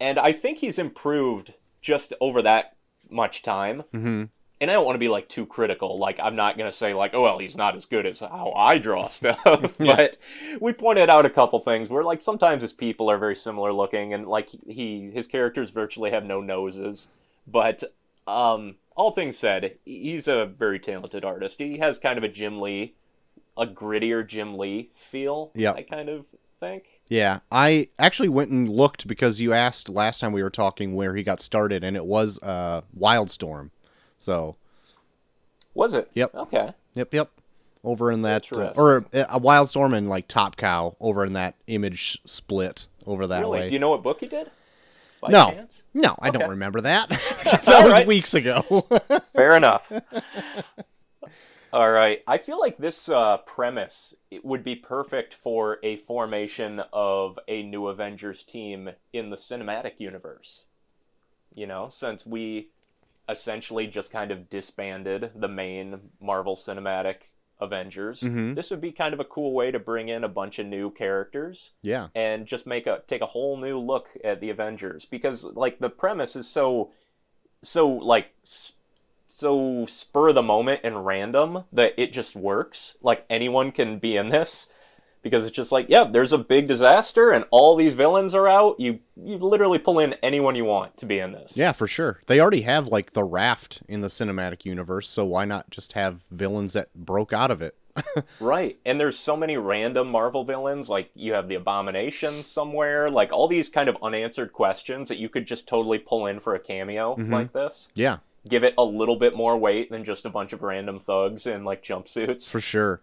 and 0.00 0.18
I 0.18 0.32
think 0.32 0.58
he's 0.58 0.78
improved 0.78 1.54
just 1.80 2.12
over 2.20 2.42
that 2.42 2.76
much 3.10 3.42
time. 3.42 3.80
hmm 3.92 4.24
And 4.60 4.70
I 4.70 4.74
don't 4.74 4.84
want 4.86 4.94
to 4.94 5.00
be 5.00 5.08
like 5.08 5.28
too 5.28 5.46
critical. 5.46 5.98
Like 5.98 6.18
I'm 6.20 6.36
not 6.36 6.56
gonna 6.56 6.72
say 6.72 6.94
like, 6.94 7.12
oh 7.14 7.22
well, 7.22 7.38
he's 7.38 7.56
not 7.56 7.76
as 7.76 7.84
good 7.86 8.06
as 8.06 8.20
how 8.20 8.52
I 8.56 8.78
draw 8.78 9.08
stuff. 9.08 9.76
Yeah. 9.78 9.96
but 9.96 10.16
we 10.60 10.72
pointed 10.72 11.10
out 11.10 11.26
a 11.26 11.30
couple 11.30 11.58
things 11.60 11.90
where 11.90 12.04
like 12.04 12.20
sometimes 12.20 12.62
his 12.62 12.72
people 12.72 13.10
are 13.10 13.18
very 13.18 13.36
similar 13.36 13.72
looking, 13.72 14.14
and 14.14 14.26
like 14.26 14.48
he 14.66 15.10
his 15.12 15.26
characters 15.26 15.70
virtually 15.70 16.10
have 16.12 16.24
no 16.24 16.40
noses. 16.40 17.08
But 17.46 17.82
um, 18.26 18.76
all 18.96 19.10
things 19.10 19.36
said, 19.36 19.76
he's 19.84 20.28
a 20.28 20.46
very 20.46 20.78
talented 20.78 21.24
artist. 21.24 21.58
He 21.58 21.78
has 21.78 21.98
kind 21.98 22.16
of 22.16 22.24
a 22.24 22.28
Jim 22.28 22.58
Lee, 22.60 22.94
a 23.56 23.66
grittier 23.66 24.26
Jim 24.26 24.56
Lee 24.58 24.90
feel. 24.94 25.50
Yeah, 25.54 25.72
I 25.72 25.82
kind 25.82 26.08
of 26.08 26.26
think. 26.60 27.00
Yeah, 27.08 27.38
I 27.52 27.88
actually 27.98 28.28
went 28.30 28.50
and 28.50 28.68
looked 28.68 29.06
because 29.06 29.40
you 29.40 29.52
asked 29.52 29.88
last 29.88 30.20
time 30.20 30.32
we 30.32 30.42
were 30.42 30.50
talking 30.50 30.94
where 30.94 31.14
he 31.14 31.22
got 31.22 31.40
started, 31.40 31.84
and 31.84 31.96
it 31.96 32.04
was 32.06 32.40
uh, 32.42 32.82
Wildstorm. 32.98 33.70
So, 34.18 34.56
Was 35.74 35.94
it? 35.94 36.10
Yep. 36.14 36.34
Okay. 36.34 36.72
yep, 36.94 37.12
yep, 37.12 37.30
over 37.82 38.10
in 38.10 38.22
that, 38.22 38.50
uh, 38.52 38.72
or 38.76 39.04
uh, 39.12 39.24
a 39.28 39.38
Wildstorm 39.40 39.94
and 39.96 40.08
like 40.08 40.26
Top 40.28 40.56
Cow 40.56 40.96
over 41.00 41.24
in 41.24 41.34
that 41.34 41.56
image 41.66 42.18
split 42.24 42.86
over 43.06 43.26
that 43.26 43.40
really? 43.40 43.60
way. 43.60 43.68
Do 43.68 43.74
you 43.74 43.78
know 43.80 43.90
what 43.90 44.02
book 44.02 44.20
he 44.20 44.26
did? 44.26 44.50
By 45.20 45.28
No. 45.30 45.50
chance? 45.50 45.82
no, 45.94 46.16
I 46.20 46.30
don't 46.30 46.48
remember 46.50 46.80
that. 46.82 47.08
that 47.44 47.52
was 47.64 47.68
Alright. 47.68 48.06
weeks 48.06 48.32
ago. 48.34 48.62
Fair 49.34 49.56
enough. 49.56 49.92
All 51.74 51.90
right. 51.90 52.22
I 52.28 52.38
feel 52.38 52.60
like 52.60 52.78
this 52.78 53.08
uh, 53.08 53.38
premise 53.38 54.14
it 54.30 54.44
would 54.44 54.62
be 54.62 54.76
perfect 54.76 55.34
for 55.34 55.78
a 55.82 55.96
formation 55.96 56.80
of 56.92 57.36
a 57.48 57.64
new 57.64 57.88
Avengers 57.88 58.44
team 58.44 58.90
in 59.12 59.30
the 59.30 59.36
cinematic 59.36 59.94
universe. 59.98 60.66
You 61.52 61.66
know, 61.66 61.88
since 61.88 62.24
we 62.24 62.68
essentially 63.28 63.88
just 63.88 64.12
kind 64.12 64.30
of 64.30 64.48
disbanded 64.48 65.32
the 65.34 65.48
main 65.48 65.98
Marvel 66.20 66.54
Cinematic 66.54 67.30
Avengers, 67.60 68.20
Mhm. 68.20 68.54
this 68.54 68.70
would 68.70 68.80
be 68.80 68.92
kind 68.92 69.12
of 69.12 69.18
a 69.18 69.24
cool 69.24 69.52
way 69.52 69.72
to 69.72 69.80
bring 69.80 70.08
in 70.08 70.22
a 70.22 70.28
bunch 70.28 70.60
of 70.60 70.66
new 70.66 70.92
characters 70.92 71.72
yeah, 71.82 72.08
and 72.14 72.46
just 72.46 72.68
make 72.68 72.86
a 72.86 73.02
take 73.08 73.20
a 73.20 73.26
whole 73.26 73.56
new 73.56 73.80
look 73.80 74.10
at 74.22 74.40
the 74.40 74.50
Avengers 74.50 75.06
because 75.06 75.42
like 75.42 75.80
the 75.80 75.90
premise 75.90 76.36
is 76.36 76.46
so 76.48 76.92
so 77.62 77.88
like 77.88 78.28
so 79.34 79.86
spur 79.86 80.28
of 80.28 80.34
the 80.34 80.42
moment 80.42 80.80
and 80.84 81.04
random 81.04 81.64
that 81.72 81.94
it 81.96 82.12
just 82.12 82.36
works. 82.36 82.96
Like 83.02 83.24
anyone 83.28 83.72
can 83.72 83.98
be 83.98 84.16
in 84.16 84.28
this 84.28 84.66
because 85.22 85.46
it's 85.46 85.56
just 85.56 85.72
like, 85.72 85.86
yeah, 85.88 86.04
there's 86.04 86.32
a 86.34 86.38
big 86.38 86.66
disaster 86.68 87.30
and 87.30 87.44
all 87.50 87.76
these 87.76 87.94
villains 87.94 88.34
are 88.34 88.46
out. 88.48 88.78
You 88.78 89.00
you 89.16 89.36
literally 89.38 89.78
pull 89.78 89.98
in 89.98 90.14
anyone 90.22 90.54
you 90.54 90.64
want 90.66 90.96
to 90.98 91.06
be 91.06 91.18
in 91.18 91.32
this. 91.32 91.56
yeah, 91.56 91.72
for 91.72 91.86
sure. 91.86 92.20
They 92.26 92.40
already 92.40 92.62
have 92.62 92.88
like 92.88 93.12
the 93.12 93.24
Raft 93.24 93.82
in 93.88 94.00
the 94.02 94.08
cinematic 94.08 94.64
universe, 94.64 95.08
so 95.08 95.24
why 95.24 95.44
not 95.46 95.70
just 95.70 95.94
have 95.94 96.20
villains 96.30 96.74
that 96.74 96.92
broke 96.94 97.32
out 97.32 97.50
of 97.50 97.62
it? 97.62 97.74
Right. 98.40 98.76
And 98.84 98.98
there's 99.00 99.16
so 99.18 99.36
many 99.36 99.56
random 99.56 100.08
Marvel 100.10 100.44
villains. 100.44 100.90
Like, 100.90 101.10
you 101.14 101.32
have 101.34 101.48
the 101.48 101.54
Abomination 101.54 102.42
somewhere. 102.44 103.08
Like, 103.08 103.32
all 103.32 103.46
these 103.48 103.68
kind 103.68 103.88
of 103.88 103.96
unanswered 104.02 104.52
questions 104.52 105.08
that 105.08 105.18
you 105.18 105.28
could 105.28 105.46
just 105.46 105.66
totally 105.68 105.98
pull 105.98 106.26
in 106.26 106.40
for 106.40 106.54
a 106.56 106.60
cameo 106.60 107.14
Mhm. 107.16 107.30
like 107.32 107.52
this. 107.52 107.90
Yeah, 107.94 108.18
Give 108.48 108.64
it 108.64 108.74
a 108.76 108.84
little 108.84 109.16
bit 109.16 109.34
more 109.34 109.56
weight 109.56 109.90
than 109.90 110.04
just 110.04 110.26
a 110.26 110.30
bunch 110.30 110.52
of 110.52 110.62
random 110.62 111.00
thugs 111.00 111.46
in, 111.46 111.64
like, 111.64 111.82
jumpsuits. 111.82 112.50
for 112.50 112.60
sure. 112.60 113.00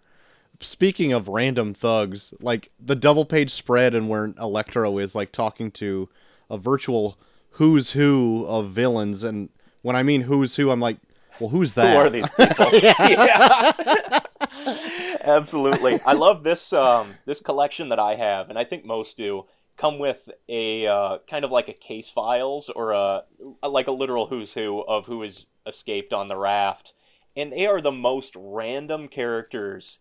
speaking 0.60 1.12
of 1.14 1.28
random 1.28 1.74
thugs, 1.74 2.34
like 2.42 2.72
the 2.80 2.96
double 2.96 3.26
page 3.26 3.52
spread 3.52 3.96
and 3.96 4.08
where 4.08 4.26
Electro 4.40 5.00
is 5.00 5.16
like 5.16 5.32
talking 5.32 5.72
to 5.72 6.08
a 6.50 6.58
virtual 6.58 7.18
who's 7.52 7.92
who 7.92 8.46
of 8.48 8.70
villains, 8.70 9.24
and 9.24 9.50
when 9.82 9.96
I 9.96 10.04
mean 10.04 10.22
who's 10.22 10.56
who, 10.56 10.70
I'm 10.72 10.80
like, 10.80 10.98
well, 11.40 11.50
who's 11.50 11.74
that? 11.74 11.94
Who 11.94 12.00
are 12.00 12.10
these 12.10 12.30
people? 12.30 12.68
yeah. 12.74 14.20
Absolutely. 15.24 16.00
I 16.06 16.14
love 16.14 16.44
this 16.44 16.74
um, 16.74 17.16
this 17.26 17.40
collection 17.42 17.90
that 17.90 18.00
I 18.00 18.16
have, 18.16 18.50
and 18.50 18.60
I 18.60 18.64
think 18.64 18.86
most 18.86 19.18
do 19.18 19.46
come 19.82 19.98
with 19.98 20.30
a 20.48 20.86
uh, 20.86 21.18
kind 21.28 21.44
of 21.44 21.50
like 21.50 21.68
a 21.68 21.74
case 21.74 22.12
files 22.12 22.70
or 22.70 22.92
a 22.92 23.24
like 23.68 23.88
a 23.88 23.92
literal 23.92 24.28
who's 24.28 24.54
who 24.54 24.82
of 24.82 25.08
who 25.08 25.24
has 25.24 25.48
escaped 25.66 26.14
on 26.14 26.28
the 26.28 26.38
raft, 26.38 26.94
and 27.36 27.52
they 27.52 27.66
are 27.66 27.82
the 27.82 27.92
most 27.92 28.36
random 28.38 29.08
characters. 29.08 30.00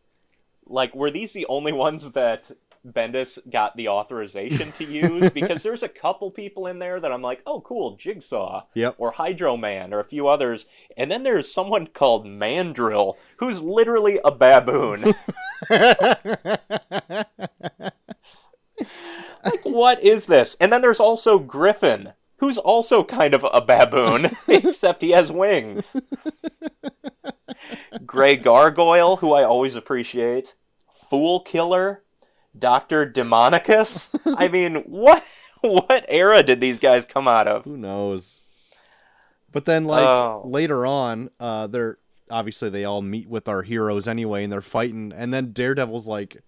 Like, 0.67 0.95
were 0.95 1.11
these 1.11 1.33
the 1.33 1.47
only 1.49 1.73
ones 1.73 2.13
that 2.13 2.51
Bendis 2.87 3.39
got 3.51 3.77
the 3.77 3.89
authorization 3.89 4.71
to 4.73 4.85
use? 5.09 5.31
because 5.31 5.63
there's 5.63 5.83
a 5.83 5.89
couple 5.89 6.31
people 6.31 6.67
in 6.67 6.79
there 6.79 7.01
that 7.01 7.11
I'm 7.11 7.23
like, 7.23 7.41
oh, 7.47 7.63
cool, 7.63 7.97
Jigsaw, 7.97 8.67
Yep. 8.75 8.97
or 8.99 9.13
Hydro 9.13 9.57
Man, 9.57 9.95
or 9.95 10.01
a 10.01 10.05
few 10.05 10.29
others, 10.29 10.67
and 10.97 11.11
then 11.11 11.23
there's 11.23 11.53
someone 11.53 11.87
called 11.87 12.27
Mandrill, 12.27 13.17
who's 13.39 13.63
literally 13.63 14.21
a 14.25 14.31
baboon. 14.31 15.15
what 19.71 20.03
is 20.03 20.27
this? 20.27 20.57
And 20.61 20.73
then 20.73 20.81
there's 20.83 21.01
also 21.01 21.39
Griffin, 21.39 22.13
who's 22.39 22.59
also 22.59 23.05
kind 23.05 23.35
of 23.35 23.45
a 23.53 23.61
baboon, 23.61 24.31
except 24.49 25.03
he 25.03 25.11
has 25.11 25.31
wings. 25.33 25.97
Gray 28.07 28.37
Gargoyle, 28.37 29.17
who 29.17 29.33
I 29.33 29.45
always 29.45 29.77
appreciate. 29.77 30.55
Fool 31.09 31.41
Killer. 31.41 32.03
Dr. 32.59 33.11
Demonicus. 33.11 34.11
I 34.37 34.49
mean, 34.49 34.77
what 34.87 35.25
what 35.61 36.05
era 36.09 36.43
did 36.43 36.61
these 36.61 36.81
guys 36.81 37.07
come 37.07 37.29
out 37.29 37.47
of? 37.47 37.65
Who 37.65 37.77
knows? 37.77 38.43
But 39.53 39.65
then, 39.65 39.85
like 39.85 40.05
Oh. 40.05 40.43
later 40.45 40.85
on, 40.87 41.31
uh, 41.39 41.67
they're 41.69 41.99
obviously 42.31 42.71
they 42.71 42.85
all 42.85 43.03
meet 43.03 43.29
with 43.29 43.49
our 43.49 43.63
heroes 43.63 44.09
anyway, 44.09 44.43
and 44.45 44.53
they're 44.53 44.61
fighting. 44.63 45.13
And 45.15 45.33
then 45.35 45.53
Daredevil's 45.53 46.09
like, 46.09 46.43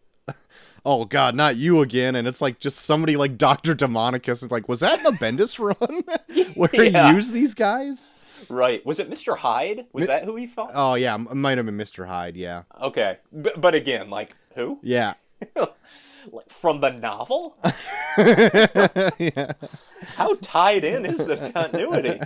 "Oh 0.84 1.04
God, 1.04 1.34
not 1.34 1.56
you 1.56 1.80
again!" 1.80 2.14
And 2.16 2.26
it's 2.28 2.40
like 2.40 2.58
just 2.58 2.78
somebody 2.80 3.16
like 3.16 3.36
Doctor 3.38 3.74
Demonicus 3.74 4.42
is 4.44 4.50
like, 4.50 4.68
"Was 4.68 4.80
that 4.80 4.98
in 4.98 5.04
the 5.04 5.10
Bendis 5.12 5.58
run 6.38 6.54
where 6.54 6.84
Yeah. 6.84 7.08
he 7.10 7.14
used 7.16 7.32
these 7.32 7.54
guys?" 7.54 8.10
Right. 8.48 8.84
Was 8.84 8.98
it 8.98 9.08
Mr. 9.08 9.36
Hyde? 9.36 9.86
Was 9.92 10.02
Mi- 10.02 10.06
that 10.08 10.24
who 10.24 10.34
he 10.36 10.46
fought? 10.48 10.72
Oh 10.74 10.94
yeah, 10.94 11.14
it 11.14 11.34
might 11.34 11.58
have 11.58 11.66
been 11.66 11.76
Mister 11.76 12.06
Hyde. 12.06 12.36
Yeah, 12.36 12.62
Okay. 12.80 13.18
B- 13.40 13.50
but 13.56 13.74
again, 13.74 14.10
like, 14.10 14.34
who? 14.56 14.78
yeah, 14.82 15.14
Like, 15.56 16.48
from 16.48 16.80
the 16.80 16.90
novel? 16.90 17.56
yeah. 19.18 19.52
How 20.16 20.34
tied 20.40 20.84
in 20.84 21.04
is 21.06 21.24
this 21.26 21.40
continuity? 21.52 22.20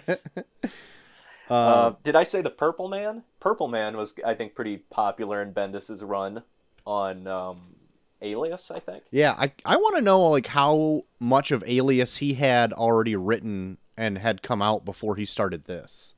Uh, 1.49 1.55
Uh, 1.55 1.95
did 2.03 2.17
I 2.17 2.25
say 2.25 2.43
the 2.43 2.51
Purple 2.51 2.89
Man? 2.89 3.23
Purple 3.39 3.69
Man 3.69 3.97
was, 3.97 4.15
I 4.25 4.35
think, 4.35 4.55
pretty 4.57 4.79
popular 4.79 5.41
in 5.43 5.53
Bendis's 5.53 6.03
run 6.03 6.43
on 6.85 7.27
um, 7.29 7.76
Alias, 8.23 8.71
I 8.71 8.79
think. 8.81 9.05
Yeah, 9.11 9.35
I 9.39 9.53
I 9.65 9.77
want 9.77 9.97
to 9.97 10.03
know 10.03 10.29
like 10.29 10.47
how 10.49 11.05
much 11.21 11.51
of 11.51 11.63
Alias 11.67 12.17
he 12.19 12.35
had 12.35 12.73
already 12.73 13.15
written 13.17 13.79
and 13.97 14.19
had 14.19 14.43
come 14.43 14.63
out 14.63 14.85
before 14.85 15.17
he 15.17 15.25
started 15.27 15.65
this. 15.65 16.15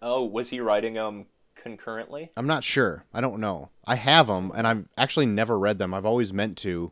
Oh, 0.00 0.24
was 0.24 0.50
he 0.50 0.60
writing 0.60 0.94
them 0.94 1.26
concurrently? 1.54 2.30
I'm 2.36 2.46
not 2.46 2.64
sure. 2.64 3.04
I 3.14 3.20
don't 3.20 3.40
know. 3.40 3.70
I 3.86 3.94
have 3.94 4.26
them 4.26 4.50
and 4.54 4.66
I've 4.66 4.88
actually 4.98 5.26
never 5.26 5.58
read 5.58 5.78
them. 5.78 5.94
I've 5.94 6.06
always 6.06 6.32
meant 6.32 6.58
to, 6.58 6.90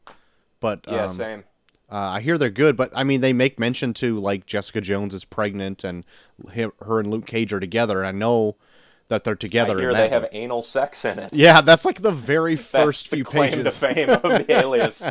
but 0.61 0.85
Yeah, 0.87 1.07
um, 1.07 1.17
same. 1.17 1.45
uh, 1.91 1.97
I 1.97 2.21
hear 2.21 2.39
they're 2.39 2.51
good. 2.51 2.77
But 2.77 2.93
I 2.95 3.03
mean, 3.03 3.21
they 3.21 3.33
make 3.33 3.59
mention 3.59 3.93
to 3.95 4.19
like 4.21 4.47
Jessica 4.47 4.81
Jones 4.81 5.13
is 5.15 5.25
pregnant 5.25 5.83
and 5.83 6.05
her 6.53 7.01
and 7.01 7.11
Luke 7.11 7.27
Cage 7.27 7.53
are 7.53 7.59
together. 7.61 7.99
And 7.99 8.07
I 8.07 8.13
know 8.13 8.57
that 9.11 9.25
they're 9.25 9.35
together. 9.35 9.75
I 9.75 9.77
in 9.77 9.81
hear 9.81 9.93
they 9.93 10.09
have 10.09 10.27
anal 10.33 10.63
sex 10.63 11.05
in 11.05 11.19
it. 11.19 11.35
Yeah, 11.35 11.61
that's 11.61 11.85
like 11.85 12.01
the 12.01 12.11
very 12.11 12.55
That's 12.57 12.69
first 12.69 13.11
the 13.11 13.17
few 13.17 13.25
claim 13.25 13.53
pages. 13.53 13.79
to 13.79 13.87
fame 13.95 14.09
of 14.11 14.23
the 14.23 14.47
Alias 14.59 15.07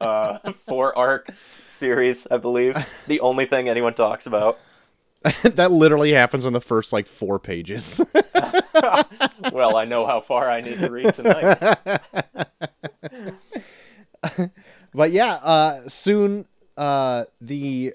uh, 0.00 0.52
four 0.52 0.96
arc 0.96 1.28
series, 1.66 2.26
I 2.30 2.38
believe. 2.38 2.76
The 3.06 3.20
only 3.20 3.44
thing 3.46 3.68
anyone 3.68 3.94
talks 3.94 4.26
about. 4.26 4.58
that 5.54 5.70
literally 5.72 6.12
happens 6.12 6.44
in 6.46 6.52
the 6.52 6.60
first 6.60 6.92
like 6.92 7.06
four 7.06 7.38
pages. 7.38 8.00
Well, 9.52 9.76
I 9.76 9.84
know 9.84 10.06
how 10.06 10.20
far 10.20 10.50
I 10.50 10.60
need 10.60 10.78
to 10.78 10.90
read 10.90 11.14
tonight. 11.14 11.78
But 14.94 15.10
yeah, 15.10 15.34
uh, 15.34 15.88
soon 15.88 16.46
uh, 16.76 17.24
the 17.40 17.94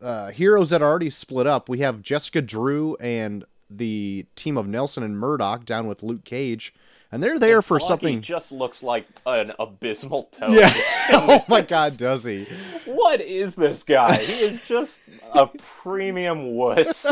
uh, 0.00 0.30
heroes 0.30 0.70
that 0.70 0.80
are 0.80 0.88
already 0.88 1.10
split 1.10 1.46
up, 1.46 1.68
we 1.68 1.80
have 1.80 2.02
Jessica 2.02 2.40
Drew 2.40 2.96
and 2.96 3.44
the 3.70 4.26
team 4.36 4.56
of 4.56 4.66
Nelson 4.66 5.02
and 5.02 5.18
Murdoch 5.18 5.64
down 5.64 5.86
with 5.86 6.02
Luke 6.02 6.24
Cage, 6.24 6.74
and 7.12 7.22
they're 7.22 7.38
there 7.38 7.62
for 7.62 7.78
Foggy 7.80 7.88
something. 7.88 8.20
just 8.20 8.52
looks 8.52 8.82
like 8.82 9.06
an 9.26 9.52
abysmal 9.58 10.24
toad. 10.24 10.52
Yeah. 10.54 10.72
oh 11.12 11.44
my 11.48 11.60
God, 11.60 11.96
does 11.96 12.24
he? 12.24 12.46
What 12.84 13.20
is 13.20 13.54
this 13.56 13.82
guy? 13.82 14.16
He 14.16 14.44
is 14.44 14.66
just 14.68 15.00
a 15.34 15.46
premium 15.58 16.52
wuss. 16.54 17.06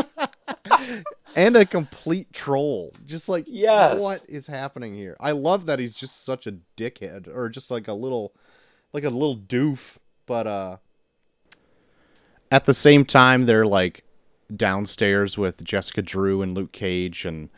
And 1.35 1.55
a 1.57 1.65
complete 1.65 2.31
troll. 2.33 2.93
Just 3.05 3.27
like, 3.29 3.43
Yes. 3.47 3.99
what 4.01 4.23
is 4.29 4.47
happening 4.47 4.95
here? 4.95 5.17
I 5.19 5.31
love 5.31 5.65
that 5.65 5.79
he's 5.79 5.95
just 5.95 6.23
such 6.23 6.47
a 6.47 6.55
dickhead, 6.77 7.27
or 7.27 7.49
just 7.49 7.69
like 7.71 7.87
a 7.87 7.93
little, 7.93 8.33
like 8.93 9.03
a 9.03 9.09
little 9.09 9.37
doof. 9.37 9.97
But 10.25 10.47
uh, 10.47 10.77
at 12.51 12.65
the 12.65 12.73
same 12.73 13.03
time, 13.05 13.43
they're 13.47 13.65
like 13.65 14.03
downstairs 14.55 15.37
with 15.37 15.63
Jessica 15.63 16.01
Drew 16.01 16.41
and 16.41 16.55
Luke 16.55 16.71
Cage, 16.71 17.25
and 17.25 17.49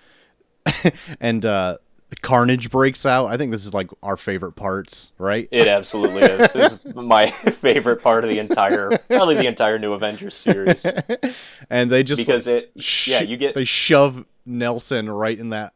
and 1.19 1.45
uh, 1.45 1.77
carnage 2.21 2.69
breaks 2.69 3.05
out. 3.05 3.27
I 3.27 3.37
think 3.37 3.51
this 3.51 3.65
is 3.65 3.73
like 3.73 3.89
our 4.03 4.17
favorite 4.17 4.53
parts, 4.53 5.11
right? 5.17 5.47
It 5.51 5.67
absolutely 5.67 6.23
is. 6.23 6.51
This 6.51 6.73
is 6.73 6.79
my 6.95 7.27
favorite 7.27 8.01
part 8.01 8.23
of 8.23 8.29
the 8.29 8.39
entire, 8.39 8.97
probably 9.07 9.35
the 9.35 9.47
entire 9.47 9.79
New 9.79 9.93
Avengers 9.93 10.35
series, 10.35 10.85
and 11.69 11.89
they 11.89 12.03
just 12.03 12.25
because 12.25 12.47
it, 12.47 12.71
sh- 12.77 13.07
yeah, 13.09 13.21
you 13.21 13.37
get 13.37 13.55
they 13.55 13.65
shove 13.65 14.25
Nelson 14.45 15.09
right 15.09 15.37
in 15.37 15.49
that 15.49 15.73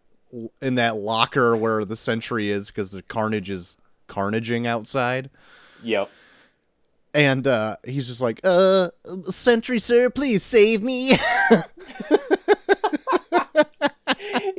in 0.62 0.76
that 0.76 0.98
locker 0.98 1.56
where 1.56 1.86
the 1.86 1.96
sentry 1.96 2.50
is 2.50 2.68
because 2.68 2.92
the 2.92 3.02
carnage 3.02 3.50
is 3.50 3.78
carnaging 4.08 4.68
outside 4.68 5.30
yep. 5.82 6.10
And 7.16 7.48
uh 7.48 7.78
he's 7.86 8.06
just 8.08 8.22
like 8.22 8.40
uh 8.44 8.90
sentry 9.30 9.80
sir 9.80 10.10
please 10.12 10.44
save 10.44 10.84
me 10.84 11.14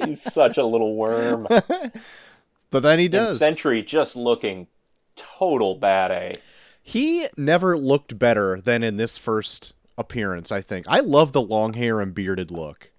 He's 0.04 0.22
such 0.22 0.56
a 0.56 0.64
little 0.64 0.94
worm. 0.96 1.46
but 2.70 2.80
then 2.80 2.98
he 2.98 3.06
And 3.06 3.12
does 3.12 3.38
Sentry 3.38 3.82
just 3.82 4.16
looking 4.16 4.68
total 5.16 5.74
bad 5.74 6.10
A. 6.10 6.36
he 6.82 7.26
never 7.36 7.76
looked 7.76 8.18
better 8.18 8.60
than 8.60 8.82
in 8.82 8.96
this 8.96 9.16
first 9.16 9.72
appearance 9.98 10.52
i 10.52 10.60
think 10.60 10.84
i 10.88 11.00
love 11.00 11.32
the 11.32 11.40
long 11.40 11.72
hair 11.72 12.00
and 12.00 12.14
bearded 12.14 12.50
look 12.50 12.90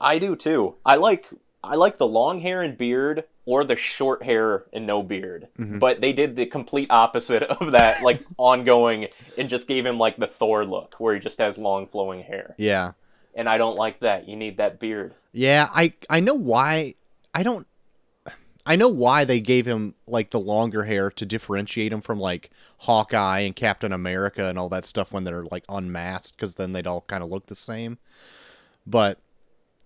I 0.00 0.18
do 0.18 0.36
too. 0.36 0.74
I 0.84 0.96
like 0.96 1.30
I 1.62 1.76
like 1.76 1.98
the 1.98 2.06
long 2.06 2.40
hair 2.40 2.62
and 2.62 2.76
beard 2.76 3.24
or 3.46 3.64
the 3.64 3.76
short 3.76 4.22
hair 4.22 4.64
and 4.72 4.86
no 4.86 5.02
beard. 5.02 5.48
Mm-hmm. 5.58 5.78
But 5.78 6.00
they 6.00 6.12
did 6.12 6.36
the 6.36 6.46
complete 6.46 6.90
opposite 6.90 7.42
of 7.60 7.72
that, 7.72 8.02
like 8.02 8.22
ongoing, 8.38 9.08
and 9.36 9.48
just 9.48 9.68
gave 9.68 9.84
him 9.84 9.98
like 9.98 10.16
the 10.16 10.26
Thor 10.26 10.64
look, 10.64 10.94
where 10.98 11.14
he 11.14 11.20
just 11.20 11.38
has 11.38 11.58
long 11.58 11.86
flowing 11.86 12.22
hair. 12.22 12.54
yeah 12.58 12.92
And 13.34 13.48
I 13.48 13.58
don't 13.58 13.76
like 13.76 14.00
that. 14.00 14.28
You 14.28 14.36
need 14.36 14.56
that 14.58 14.80
beard. 14.80 15.14
Yeah, 15.32 15.68
I 15.72 15.92
I 16.08 16.20
know 16.20 16.34
why. 16.34 16.94
I 17.34 17.42
don't. 17.42 17.66
I 18.66 18.76
know 18.76 18.88
why 18.88 19.24
they 19.26 19.40
gave 19.40 19.66
him 19.66 19.94
like 20.06 20.30
the 20.30 20.40
longer 20.40 20.84
hair 20.84 21.10
to 21.10 21.26
differentiate 21.26 21.92
him 21.92 22.00
from 22.00 22.18
like 22.18 22.50
Hawkeye 22.78 23.40
and 23.40 23.54
Captain 23.54 23.92
America 23.92 24.48
and 24.48 24.58
all 24.58 24.70
that 24.70 24.86
stuff 24.86 25.12
when 25.12 25.24
they're 25.24 25.42
like 25.50 25.64
unmasked, 25.68 26.36
because 26.36 26.54
then 26.54 26.72
they'd 26.72 26.86
all 26.86 27.02
kind 27.02 27.22
of 27.22 27.30
look 27.30 27.46
the 27.46 27.54
same. 27.54 27.98
But 28.86 29.18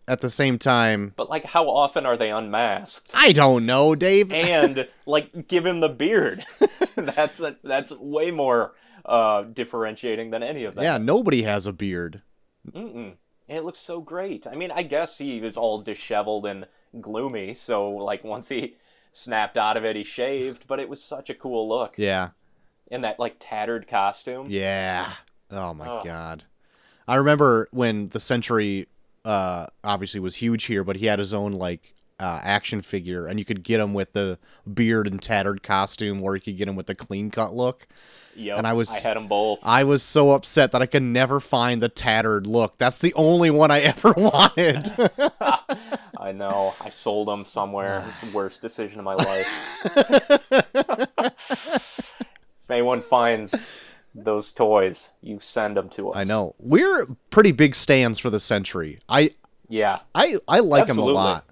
at 0.08 0.20
the 0.20 0.28
same 0.28 0.58
time, 0.58 1.12
But 1.16 1.28
like, 1.30 1.44
how 1.44 1.68
often 1.68 2.06
are 2.06 2.16
they 2.16 2.30
unmasked? 2.30 3.10
I 3.14 3.32
don't 3.32 3.66
know, 3.66 3.94
Dave. 3.94 4.32
And 4.32 4.88
like, 5.06 5.46
give 5.48 5.64
him 5.66 5.80
the 5.80 5.88
beard. 5.88 6.46
that's 6.96 7.40
a, 7.40 7.56
that's 7.62 7.92
way 7.92 8.30
more 8.30 8.74
uh, 9.04 9.42
differentiating 9.42 10.30
than 10.30 10.42
any 10.42 10.64
of 10.64 10.74
that. 10.74 10.82
yeah, 10.82 10.98
nobody 10.98 11.42
has 11.42 11.66
a 11.66 11.72
beard. 11.72 12.22
Mm-mm. 12.72 13.14
And 13.48 13.58
it 13.58 13.64
looks 13.64 13.78
so 13.78 14.00
great. 14.00 14.46
I 14.46 14.54
mean, 14.54 14.70
I 14.70 14.82
guess 14.82 15.18
he 15.18 15.40
was 15.40 15.56
all 15.56 15.80
disheveled 15.80 16.44
and 16.46 16.66
gloomy, 17.00 17.54
so 17.54 17.90
like 17.90 18.22
once 18.24 18.48
he 18.48 18.76
snapped 19.12 19.56
out 19.56 19.76
of 19.78 19.84
it, 19.84 19.96
he 19.96 20.04
shaved. 20.04 20.66
But 20.66 20.80
it 20.80 20.88
was 20.88 21.02
such 21.02 21.30
a 21.30 21.34
cool 21.34 21.66
look 21.68 21.94
Yeah, 21.96 22.30
in 22.90 23.00
that 23.02 23.18
like 23.18 23.36
tattered 23.38 23.86
costume. 23.88 24.46
yeah. 24.50 25.12
Oh 25.50 25.72
my 25.72 25.86
Ugh. 25.88 26.04
god. 26.04 26.44
I 27.06 27.16
remember 27.16 27.68
when 27.70 28.08
the 28.10 28.20
Sentry 28.20 28.86
uh 29.24 29.66
obviously 29.84 30.20
was 30.20 30.36
huge 30.36 30.64
here, 30.64 30.84
but 30.84 30.96
he 30.96 31.06
had 31.06 31.18
his 31.18 31.32
own 31.34 31.52
like 31.52 31.94
uh, 32.20 32.40
action 32.42 32.80
figure, 32.82 33.26
and 33.26 33.38
you 33.38 33.44
could 33.44 33.62
get 33.62 33.78
him 33.78 33.94
with 33.94 34.12
the 34.12 34.38
beard 34.74 35.06
and 35.06 35.22
tattered 35.22 35.62
costume, 35.62 36.20
or 36.22 36.34
you 36.34 36.40
could 36.42 36.56
get 36.56 36.66
him 36.68 36.74
with 36.74 36.86
the 36.86 36.94
clean 36.94 37.30
cut 37.30 37.54
look. 37.54 37.86
Yep, 38.34 38.58
And 38.58 38.66
I 38.66 38.72
was- 38.72 38.90
I 38.90 39.00
had 39.00 39.16
them 39.16 39.26
both. 39.28 39.60
I 39.64 39.84
was 39.84 40.02
so 40.02 40.30
upset 40.32 40.70
that 40.72 40.82
I 40.82 40.86
could 40.86 41.02
never 41.02 41.38
find 41.40 41.80
the 41.80 41.88
tattered 41.88 42.46
look. 42.46 42.76
That's 42.78 42.98
the 43.00 43.14
only 43.14 43.50
one 43.50 43.70
I 43.70 43.80
ever 43.94 44.12
wanted. 44.16 44.92
I 46.18 46.32
know. 46.32 46.74
I 46.80 46.88
sold 46.88 47.28
them 47.28 47.44
somewhere. 47.44 48.04
It's 48.08 48.18
the 48.20 48.30
worst 48.32 48.60
decision 48.62 48.98
of 49.00 49.04
my 49.04 49.14
life. 49.14 49.48
if 51.18 52.70
anyone 52.70 53.02
finds 53.02 53.64
those 54.14 54.52
toys, 54.52 55.10
you 55.20 55.38
send 55.40 55.76
them 55.76 55.88
to 55.90 56.10
us. 56.10 56.16
I 56.16 56.24
know 56.24 56.54
we're 56.58 57.06
pretty 57.30 57.52
big 57.52 57.74
stands 57.74 58.18
for 58.18 58.30
the 58.30 58.40
Sentry. 58.40 58.98
I 59.08 59.30
Yeah, 59.68 60.00
I 60.14 60.36
I 60.46 60.60
like 60.60 60.86
them 60.86 60.98
a 60.98 61.04
lot. 61.04 61.44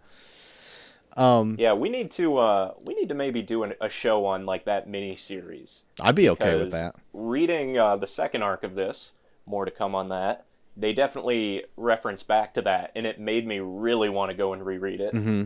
Um, 1.17 1.57
yeah. 1.59 1.73
We 1.73 1.89
need 1.89 2.11
to. 2.13 2.37
Uh, 2.39 2.75
we 2.85 2.95
need 2.95 3.09
to 3.09 3.15
maybe 3.15 3.43
do 3.43 3.63
an, 3.63 3.75
a 3.81 3.89
show 3.89 4.27
on 4.27 4.45
like 4.45 4.67
that 4.67 4.89
mini 4.89 5.17
series. 5.17 5.85
I'd 6.01 6.15
be 6.15 6.29
okay 6.31 6.59
with 6.59 6.73
that. 6.73 6.95
Reading 7.13 7.79
uh, 7.79 7.97
the 7.97 8.07
second 8.07 8.43
arc 8.43 8.63
of 8.65 8.75
this, 8.75 9.15
more 9.47 9.65
to 9.65 9.71
come 9.71 9.95
on 9.95 10.11
that. 10.11 10.45
They 10.77 10.93
definitely 10.93 11.65
reference 11.77 12.23
back 12.23 12.53
to 12.55 12.63
that, 12.63 12.93
and 12.95 13.07
it 13.07 13.19
made 13.19 13.47
me 13.47 13.61
really 13.61 14.11
want 14.11 14.31
to 14.31 14.37
go 14.37 14.53
and 14.53 14.65
reread 14.65 15.01
it. 15.01 15.13
hmm 15.13 15.45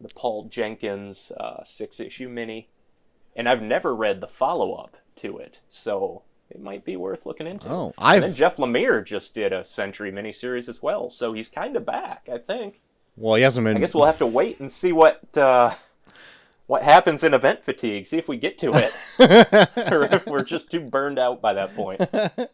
The 0.00 0.08
Paul 0.08 0.48
Jenkins 0.48 1.30
uh, 1.38 1.62
six 1.62 2.00
issue 2.00 2.28
mini, 2.28 2.68
and 3.36 3.48
I've 3.48 3.62
never 3.62 3.94
read 3.94 4.20
the 4.20 4.26
follow 4.26 4.72
up 4.72 4.96
to 5.16 5.38
it, 5.38 5.60
so 5.68 6.22
it 6.50 6.60
might 6.60 6.84
be 6.84 6.96
worth 6.96 7.26
looking 7.26 7.46
into. 7.46 7.68
Oh, 7.68 7.94
and 7.98 8.22
then 8.22 8.34
Jeff 8.34 8.56
Lemire 8.56 9.04
just 9.04 9.34
did 9.34 9.52
a 9.52 9.64
Sentry 9.64 10.12
miniseries 10.12 10.68
as 10.68 10.82
well, 10.82 11.10
so 11.10 11.32
he's 11.32 11.48
kind 11.48 11.76
of 11.76 11.84
back. 11.84 12.28
I 12.32 12.38
think. 12.38 12.80
well, 13.16 13.34
he 13.34 13.42
hasn't 13.42 13.64
been. 13.64 13.76
I 13.76 13.80
guess 13.80 13.94
we'll 13.94 14.04
have 14.04 14.18
to 14.18 14.26
wait 14.26 14.60
and 14.60 14.70
see 14.70 14.92
what 14.92 15.36
uh, 15.36 15.74
what 16.66 16.82
happens 16.82 17.22
in 17.22 17.34
event 17.34 17.64
fatigue. 17.64 18.06
See 18.06 18.18
if 18.18 18.28
we 18.28 18.36
get 18.36 18.58
to 18.58 18.72
it, 18.74 18.92
or 19.92 20.04
if 20.04 20.26
we're 20.26 20.44
just 20.44 20.70
too 20.70 20.80
burned 20.80 21.18
out 21.18 21.40
by 21.40 21.54
that 21.54 21.74
point. 21.74 22.00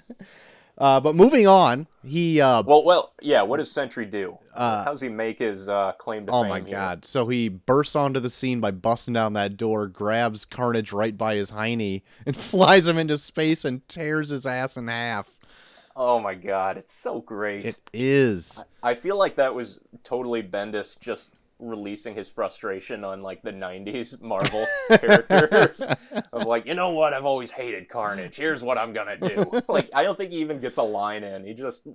uh, 0.82 1.00
but 1.00 1.14
moving 1.14 1.46
on, 1.46 1.86
he. 2.04 2.40
Uh, 2.40 2.62
Well, 2.64 2.82
well, 2.84 3.12
yeah. 3.22 3.42
What 3.42 3.58
does 3.58 3.70
Sentry 3.70 4.04
do? 4.04 4.36
Uh, 4.54 4.84
How 4.84 4.90
does 4.90 5.00
he 5.00 5.08
make 5.08 5.38
his 5.38 5.68
uh, 5.68 5.92
claim 5.92 6.26
to 6.26 6.32
oh 6.32 6.42
fame? 6.42 6.50
my 6.50 6.60
here? 6.60 6.74
god! 6.74 7.04
So 7.04 7.28
he 7.28 7.48
bursts 7.48 7.94
onto 7.96 8.20
the 8.20 8.28
scene 8.30 8.60
by 8.60 8.72
busting 8.72 9.14
down 9.14 9.32
that 9.34 9.56
door, 9.56 9.86
grabs 9.86 10.44
Carnage 10.44 10.92
right 10.92 11.16
by 11.16 11.36
his 11.36 11.52
hiney, 11.52 12.02
and 12.26 12.36
flies 12.36 12.86
him 12.86 12.98
into 12.98 13.16
space 13.18 13.64
and 13.64 13.86
tears 13.88 14.30
his 14.30 14.44
ass 14.44 14.76
in 14.76 14.88
half. 14.88 15.36
Oh 15.94 16.18
my 16.18 16.34
god! 16.34 16.76
It's 16.78 16.92
so 16.92 17.20
great. 17.20 17.64
It 17.64 17.78
is. 17.92 18.64
I 18.82 18.94
feel 18.94 19.16
like 19.18 19.36
that 19.36 19.54
was 19.54 19.80
totally 20.04 20.42
Bendis 20.42 20.98
just 20.98 21.36
releasing 21.62 22.14
his 22.14 22.28
frustration 22.28 23.04
on 23.04 23.22
like 23.22 23.42
the 23.42 23.52
90s 23.52 24.20
Marvel 24.22 24.66
characters 24.90 25.80
of 26.32 26.46
like, 26.46 26.66
you 26.66 26.74
know 26.74 26.90
what, 26.90 27.14
I've 27.14 27.24
always 27.24 27.50
hated 27.50 27.88
Carnage. 27.88 28.36
Here's 28.36 28.62
what 28.62 28.76
I'm 28.76 28.92
gonna 28.92 29.16
do. 29.16 29.62
like, 29.68 29.88
I 29.94 30.02
don't 30.02 30.18
think 30.18 30.32
he 30.32 30.38
even 30.38 30.60
gets 30.60 30.78
a 30.78 30.82
line 30.82 31.24
in. 31.24 31.44
He 31.46 31.54
just 31.54 31.86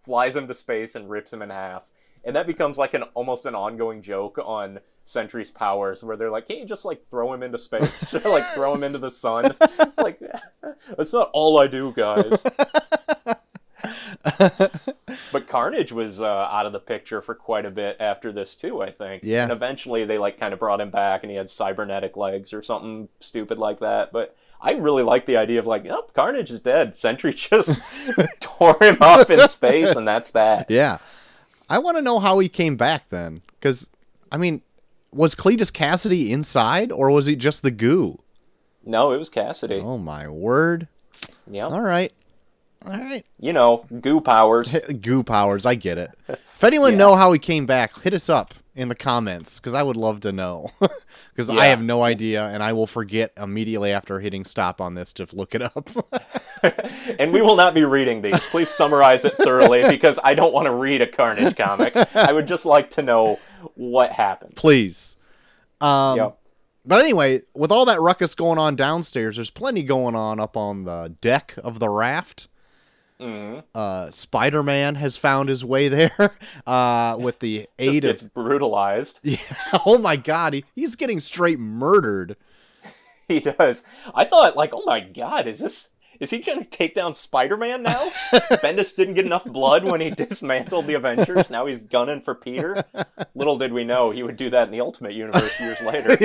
flies 0.00 0.34
him 0.34 0.48
to 0.48 0.54
space 0.54 0.94
and 0.94 1.08
rips 1.08 1.32
him 1.32 1.42
in 1.42 1.50
half. 1.50 1.88
And 2.24 2.36
that 2.36 2.46
becomes 2.46 2.76
like 2.76 2.94
an 2.94 3.04
almost 3.14 3.46
an 3.46 3.54
ongoing 3.54 4.02
joke 4.02 4.38
on 4.42 4.80
Sentry's 5.04 5.50
powers, 5.50 6.04
where 6.04 6.18
they're 6.18 6.30
like, 6.30 6.48
"Can't 6.48 6.60
you 6.60 6.66
just 6.66 6.84
like 6.84 7.06
throw 7.06 7.32
him 7.32 7.42
into 7.42 7.56
space 7.56 8.12
or 8.12 8.20
like 8.30 8.46
throw 8.48 8.74
him 8.74 8.84
into 8.84 8.98
the 8.98 9.10
sun?" 9.10 9.46
It's 9.78 9.98
like 9.98 10.20
that's 10.98 11.14
not 11.14 11.30
all 11.32 11.58
I 11.58 11.66
do, 11.66 11.92
guys. 11.96 12.44
But 15.32 15.48
Carnage 15.48 15.92
was 15.92 16.20
uh, 16.20 16.26
out 16.26 16.66
of 16.66 16.72
the 16.72 16.78
picture 16.78 17.20
for 17.20 17.34
quite 17.34 17.66
a 17.66 17.70
bit 17.70 17.96
after 18.00 18.32
this 18.32 18.54
too, 18.54 18.82
I 18.82 18.90
think. 18.90 19.22
Yeah. 19.24 19.42
And 19.42 19.52
eventually 19.52 20.04
they 20.04 20.18
like 20.18 20.38
kind 20.38 20.52
of 20.52 20.58
brought 20.58 20.80
him 20.80 20.90
back, 20.90 21.22
and 21.22 21.30
he 21.30 21.36
had 21.36 21.50
cybernetic 21.50 22.16
legs 22.16 22.52
or 22.52 22.62
something 22.62 23.08
stupid 23.20 23.58
like 23.58 23.80
that. 23.80 24.12
But 24.12 24.36
I 24.60 24.72
really 24.72 25.02
like 25.02 25.26
the 25.26 25.36
idea 25.36 25.58
of 25.58 25.66
like, 25.66 25.84
nope, 25.84 26.12
Carnage 26.14 26.50
is 26.50 26.60
dead. 26.60 26.96
Sentry 26.96 27.32
just 27.34 27.80
tore 28.40 28.76
him 28.80 28.98
up 29.00 29.30
in 29.30 29.46
space, 29.48 29.96
and 29.96 30.06
that's 30.06 30.30
that. 30.32 30.70
Yeah. 30.70 30.98
I 31.68 31.78
want 31.78 31.96
to 31.96 32.02
know 32.02 32.18
how 32.18 32.38
he 32.40 32.48
came 32.48 32.76
back 32.76 33.08
then, 33.10 33.42
because 33.58 33.88
I 34.32 34.36
mean, 34.36 34.62
was 35.12 35.34
Cletus 35.34 35.72
Cassidy 35.72 36.32
inside, 36.32 36.92
or 36.92 37.10
was 37.10 37.26
he 37.26 37.36
just 37.36 37.62
the 37.62 37.70
goo? 37.70 38.20
No, 38.84 39.12
it 39.12 39.18
was 39.18 39.28
Cassidy. 39.28 39.80
Oh 39.80 39.98
my 39.98 40.26
word! 40.28 40.88
Yeah. 41.46 41.66
All 41.66 41.80
right, 41.80 42.12
all 42.86 42.92
right. 42.92 43.24
You 43.38 43.52
know, 43.52 43.84
goo 44.00 44.20
powers. 44.20 44.74
Goo 45.00 45.22
powers. 45.22 45.66
I 45.66 45.74
get 45.74 45.98
it. 45.98 46.10
If 46.28 46.64
anyone 46.64 46.92
Yeah. 46.92 46.98
know 46.98 47.16
how 47.16 47.32
he 47.32 47.38
came 47.38 47.66
back, 47.66 47.98
hit 48.00 48.14
us 48.14 48.28
up 48.28 48.54
in 48.74 48.88
the 48.88 48.94
comments 48.94 49.58
because 49.58 49.74
I 49.74 49.82
would 49.82 49.96
love 49.96 50.20
to 50.20 50.32
know. 50.32 50.70
Because 51.32 51.48
I 51.48 51.66
have 51.66 51.80
no 51.80 52.02
idea, 52.02 52.44
and 52.48 52.62
I 52.62 52.74
will 52.74 52.88
forget 52.88 53.32
immediately 53.38 53.92
after 53.92 54.20
hitting 54.20 54.44
stop 54.44 54.78
on 54.82 54.92
this 54.94 55.14
to 55.14 55.26
look 55.32 55.54
it 55.54 55.62
up. 55.62 55.88
and 57.18 57.32
we 57.32 57.40
will 57.40 57.56
not 57.56 57.72
be 57.72 57.82
reading 57.84 58.20
these. 58.20 58.44
Please 58.50 58.68
summarize 58.68 59.24
it 59.24 59.34
thoroughly 59.38 59.88
because 59.88 60.18
I 60.22 60.34
don't 60.34 60.52
want 60.52 60.66
to 60.66 60.72
read 60.74 61.00
a 61.00 61.06
Carnage 61.06 61.56
comic. 61.56 61.96
I 62.14 62.32
would 62.32 62.46
just 62.46 62.66
like 62.66 62.90
to 62.92 63.02
know 63.02 63.38
what 63.74 64.12
happened. 64.12 64.54
Please. 64.56 65.16
Um, 65.80 66.18
Yep. 66.18 66.38
But 66.84 67.00
anyway, 67.00 67.40
with 67.54 67.70
all 67.72 67.86
that 67.86 68.00
ruckus 68.02 68.34
going 68.34 68.58
on 68.58 68.76
downstairs, 68.76 69.36
there's 69.36 69.50
plenty 69.50 69.82
going 69.82 70.14
on 70.16 70.40
up 70.40 70.58
on 70.58 70.84
the 70.84 71.14
deck 71.22 71.54
of 71.64 71.78
the 71.78 71.88
raft. 71.88 72.48
Mhm. 73.20 73.64
Uh, 73.74 74.10
Spider 74.10 74.62
Man 74.62 74.94
has 74.94 75.16
found 75.16 75.48
his 75.48 75.64
way 75.64 75.88
there 75.88 76.10
uh, 76.66 77.16
with 77.20 77.38
the 77.40 77.58
Just 77.78 77.94
aid 77.96 78.02
gets 78.02 78.22
of. 78.22 78.32
brutalized. 78.34 79.20
Yeah, 79.24 79.36
oh 79.86 79.98
my 79.98 80.16
god, 80.16 80.54
he, 80.54 80.64
he's 80.74 80.96
getting 80.96 81.20
straight 81.20 81.58
murdered. 81.58 82.36
He 83.28 83.38
does. 83.40 83.84
I 84.14 84.24
thought, 84.24 84.56
like, 84.56 84.70
oh 84.72 84.82
my 84.86 85.00
god, 85.00 85.46
is 85.46 85.60
this 85.60 85.88
is 86.18 86.30
he 86.30 86.38
gonna 86.40 86.64
take 86.64 86.94
down 86.94 87.14
Spider-Man 87.14 87.82
now? 87.82 88.08
Bendis 88.60 88.94
didn't 88.96 89.14
get 89.14 89.24
enough 89.24 89.44
blood 89.44 89.84
when 89.84 90.00
he 90.02 90.10
dismantled 90.10 90.86
the 90.86 90.94
Avengers. 90.94 91.48
Now 91.48 91.64
he's 91.66 91.78
gunning 91.78 92.20
for 92.20 92.34
Peter. 92.34 92.84
Little 93.34 93.56
did 93.56 93.72
we 93.72 93.84
know 93.84 94.10
he 94.10 94.22
would 94.22 94.36
do 94.36 94.50
that 94.50 94.64
in 94.64 94.70
the 94.72 94.80
Ultimate 94.82 95.14
Universe 95.14 95.58
years 95.60 95.80
later. 95.80 96.16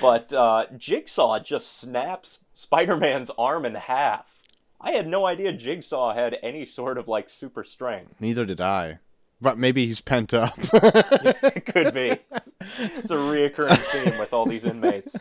But 0.00 0.32
uh, 0.32 0.66
Jigsaw 0.76 1.40
just 1.40 1.76
snaps 1.78 2.40
Spider-Man's 2.52 3.30
arm 3.36 3.66
in 3.66 3.74
half. 3.74 4.37
I 4.80 4.92
had 4.92 5.06
no 5.08 5.26
idea 5.26 5.52
Jigsaw 5.52 6.14
had 6.14 6.36
any 6.42 6.64
sort 6.64 6.98
of 6.98 7.08
like 7.08 7.28
super 7.28 7.64
strength. 7.64 8.20
Neither 8.20 8.44
did 8.46 8.60
I. 8.60 9.00
But 9.40 9.56
maybe 9.56 9.86
he's 9.86 10.00
pent 10.00 10.34
up. 10.34 10.52
It 10.58 11.64
could 11.72 11.94
be. 11.94 12.16
It's 12.30 13.10
a 13.10 13.14
reoccurring 13.14 13.76
theme 13.76 14.18
with 14.18 14.32
all 14.32 14.46
these 14.46 14.64
inmates. 14.64 15.14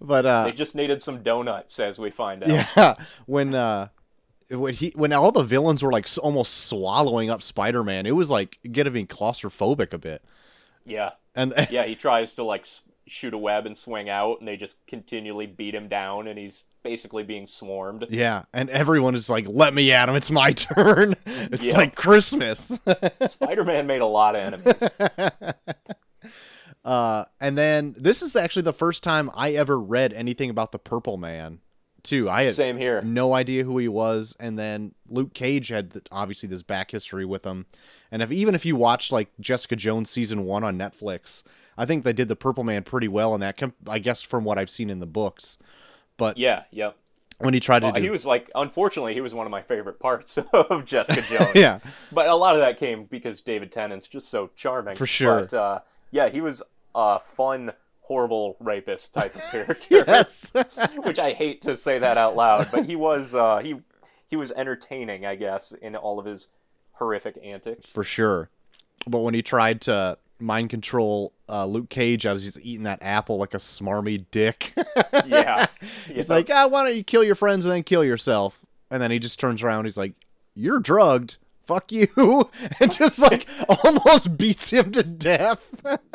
but 0.00 0.24
uh, 0.26 0.44
They 0.44 0.52
just 0.52 0.76
needed 0.76 1.02
some 1.02 1.22
donuts, 1.24 1.80
as 1.80 1.98
we 1.98 2.10
find 2.10 2.44
out. 2.44 2.48
Yeah, 2.76 2.94
when 3.26 3.54
uh 3.54 3.88
when 4.48 4.74
he 4.74 4.92
when 4.94 5.12
all 5.12 5.32
the 5.32 5.42
villains 5.42 5.82
were 5.82 5.90
like 5.90 6.06
almost 6.22 6.66
swallowing 6.68 7.30
up 7.30 7.42
Spider-Man, 7.42 8.06
it 8.06 8.12
was 8.14 8.30
like 8.30 8.58
getting 8.70 9.06
claustrophobic 9.08 9.92
a 9.92 9.98
bit. 9.98 10.22
Yeah. 10.84 11.10
And 11.34 11.52
Yeah, 11.70 11.84
he 11.84 11.94
tries 11.96 12.34
to 12.34 12.44
like 12.44 12.66
shoot 13.12 13.34
a 13.34 13.38
web 13.38 13.66
and 13.66 13.76
swing 13.76 14.08
out, 14.08 14.38
and 14.40 14.48
they 14.48 14.56
just 14.56 14.84
continually 14.86 15.46
beat 15.46 15.74
him 15.74 15.86
down, 15.88 16.26
and 16.26 16.38
he's 16.38 16.64
basically 16.82 17.22
being 17.22 17.46
swarmed. 17.46 18.06
yeah, 18.10 18.44
and 18.52 18.68
everyone 18.70 19.14
is 19.14 19.28
like, 19.28 19.46
"Let 19.48 19.74
me 19.74 19.92
at 19.92 20.08
him. 20.08 20.16
It's 20.16 20.30
my 20.30 20.52
turn." 20.52 21.14
It's 21.26 21.68
Yeah. 21.68 21.76
like 21.76 21.94
Christmas. 21.94 22.80
Spider-Man 23.26 23.86
made 23.86 24.00
a 24.00 24.06
lot 24.06 24.34
of 24.34 24.42
enemies. 24.42 24.82
uh 26.84 27.24
and 27.40 27.56
then 27.56 27.94
this 27.96 28.22
is 28.22 28.34
actually 28.34 28.62
the 28.62 28.72
first 28.72 29.04
time 29.04 29.30
I 29.36 29.52
ever 29.52 29.78
read 29.78 30.12
anything 30.12 30.50
about 30.50 30.72
the 30.72 30.78
Purple 30.80 31.16
Man. 31.16 31.60
Too. 32.02 32.28
I 32.28 32.42
had 32.44 32.54
Same 32.56 32.76
here. 32.78 33.00
no 33.02 33.32
idea 33.32 33.62
who 33.62 33.78
he 33.78 33.86
was 33.86 34.36
and 34.40 34.58
then 34.58 34.92
luke 35.08 35.32
cage 35.34 35.68
had 35.68 35.92
th- 35.92 36.04
obviously 36.10 36.48
this 36.48 36.64
back 36.64 36.90
history 36.90 37.24
with 37.24 37.44
him 37.44 37.66
and 38.10 38.20
if 38.22 38.32
even 38.32 38.56
if 38.56 38.66
you 38.66 38.74
watch 38.74 39.12
like 39.12 39.28
jessica 39.38 39.76
jones 39.76 40.10
season 40.10 40.44
one 40.44 40.64
on 40.64 40.76
netflix 40.76 41.44
i 41.76 41.84
think 41.86 42.04
they 42.04 42.12
did 42.12 42.28
the 42.28 42.36
purple 42.36 42.64
man 42.64 42.82
pretty 42.82 43.08
well 43.08 43.34
in 43.34 43.40
that 43.40 43.60
i 43.88 43.98
guess 43.98 44.22
from 44.22 44.44
what 44.44 44.58
i've 44.58 44.70
seen 44.70 44.90
in 44.90 45.00
the 45.00 45.06
books 45.06 45.58
but 46.18 46.36
Yeah, 46.36 46.64
yep. 46.70 46.96
when 47.38 47.54
he 47.54 47.60
tried 47.60 47.80
to 47.80 47.86
Uh, 47.86 47.92
do 47.92 48.02
he 48.02 48.10
was 48.10 48.26
like, 48.26 48.50
unfortunately, 48.54 49.14
he 49.14 49.20
was 49.22 49.34
one 49.34 49.46
of 49.46 49.50
my 49.50 49.62
favorite 49.62 49.98
parts 49.98 50.38
of 50.52 50.84
Jessica 50.84 51.22
Jones. 51.38 51.54
yeah 51.54 51.80
But 52.12 52.28
a 52.28 52.34
lot 52.34 52.54
of 52.54 52.60
that 52.60 52.78
came 52.78 53.04
because 53.04 53.40
David 53.40 53.72
Tennant's 53.72 54.06
just 54.06 54.28
so 54.28 54.50
charming. 54.54 54.94
For 54.94 55.06
sure. 55.06 55.40
But 55.40 55.54
uh, 55.54 55.78
yeah, 56.10 56.28
he 56.28 56.40
was 56.42 56.62
a 56.94 57.18
fun, 57.18 57.72
horrible 58.02 58.56
rapist 58.60 59.14
type 59.14 59.34
of 59.34 59.40
character. 59.50 60.04
yes 60.06 60.52
which 61.02 61.18
I 61.18 61.32
hate 61.32 61.62
to 61.62 61.76
say 61.76 61.98
that 61.98 62.18
out 62.18 62.36
loud, 62.36 62.68
but 62.70 62.84
he 62.84 62.94
was 62.94 63.34
uh, 63.34 63.58
he 63.64 63.76
he 64.28 64.36
was 64.36 64.52
entertaining, 64.52 65.24
I 65.26 65.34
guess, 65.34 65.72
in 65.72 65.96
all 65.96 66.18
of 66.20 66.26
his 66.26 66.48
horrific 66.92 67.38
antics. 67.42 67.90
for 67.90 68.04
sure 68.04 68.50
but 69.06 69.20
when 69.20 69.34
he 69.34 69.42
tried 69.42 69.80
to 69.82 70.18
mind 70.38 70.68
control 70.70 71.32
uh, 71.52 71.66
luke 71.66 71.88
cage 71.90 72.24
as 72.26 72.42
he's 72.44 72.58
eating 72.64 72.84
that 72.84 72.98
apple 73.02 73.36
like 73.36 73.52
a 73.54 73.58
smarmy 73.58 74.24
dick 74.30 74.72
Yeah, 75.26 75.66
He's 76.08 76.30
Yeah. 76.30 76.36
like, 76.36 76.48
ah, 76.50 76.66
why 76.66 76.84
don't 76.84 76.96
you 76.96 77.04
kill 77.04 77.22
your 77.22 77.34
friends 77.34 77.64
and 77.66 77.72
then 77.74 77.82
kill 77.82 78.02
yourself? 78.04 78.64
And 78.90 79.00
then 79.02 79.10
he 79.10 79.18
just 79.18 79.38
turns 79.38 79.62
around. 79.62 79.84
He's 79.84 79.96
like, 79.96 80.12
you're 80.54 80.80
drugged. 80.80 81.36
fuck 81.66 81.92
you, 81.92 82.08
and 82.80 82.92
just 82.92 83.18
like 83.20 83.46
almost 83.84 84.36
beats 84.36 84.70
him 84.70 84.90
to 84.92 85.02
death. 85.02 85.68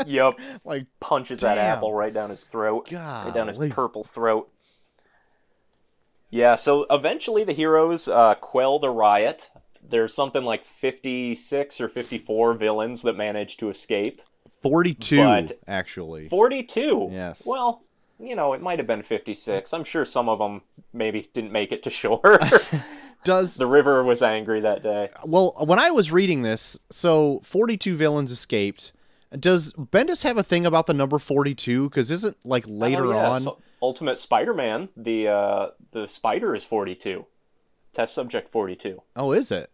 Yep. 0.05 0.39
like, 0.65 0.85
Punches 0.99 1.39
that 1.41 1.57
apple 1.57 1.93
right 1.93 2.13
down 2.13 2.29
his 2.31 2.43
throat. 2.43 2.91
Right 2.91 3.31
down 3.33 3.47
his 3.47 3.57
purple 3.69 4.03
throat. 4.03 4.49
Yeah, 6.29 6.55
so 6.55 6.85
eventually 6.89 7.43
the 7.43 7.53
heroes 7.53 8.07
uh, 8.07 8.35
quell 8.35 8.79
the 8.79 8.89
riot. 8.89 9.49
There's 9.87 10.13
something 10.13 10.43
like 10.43 10.65
56 10.65 11.79
or 11.79 11.87
54 11.87 12.53
villains 12.55 13.01
that 13.03 13.15
manage 13.15 13.55
to 13.57 13.69
escape. 13.69 14.21
42, 14.63 15.17
But- 15.17 15.59
actually. 15.67 16.27
42. 16.27 17.09
Yes. 17.11 17.43
Well, 17.45 17.83
you 18.19 18.35
know, 18.35 18.53
it 18.53 18.61
might 18.61 18.79
have 18.79 18.87
been 18.87 19.03
56. 19.03 19.73
I'm 19.73 19.83
sure 19.83 20.03
some 20.05 20.27
of 20.29 20.39
them 20.39 20.61
maybe 20.93 21.29
didn't 21.33 21.51
make 21.51 21.71
it 21.71 21.83
to 21.83 21.89
shore. 21.89 22.39
Does 23.23 23.55
the 23.55 23.67
river 23.67 24.03
was 24.03 24.21
angry 24.21 24.61
that 24.61 24.83
day. 24.83 25.09
well 25.25 25.53
when 25.65 25.79
I 25.79 25.91
was 25.91 26.11
reading 26.11 26.43
this, 26.43 26.79
so 26.91 27.41
42 27.43 27.95
villains 27.97 28.31
escaped. 28.31 28.91
Does 29.37 29.73
Bendis 29.73 30.23
have 30.23 30.37
a 30.37 30.43
thing 30.43 30.65
about 30.65 30.87
the 30.87 30.93
number 30.93 31.19
42? 31.19 31.89
Because 31.89 32.09
isn't 32.11 32.37
like 32.45 32.63
later 32.67 33.07
Oh, 33.07 33.11
yeah, 33.11 33.29
on? 33.31 33.41
so 33.41 33.57
Ultimate 33.81 34.17
Spider-Man, 34.17 34.89
the 34.95 35.27
uh, 35.27 35.67
the 35.91 36.07
spider 36.07 36.55
is 36.55 36.63
42. 36.63 37.25
Test 37.91 38.13
subject 38.13 38.49
42. 38.49 39.01
oh, 39.15 39.31
is 39.33 39.51
it? 39.51 39.69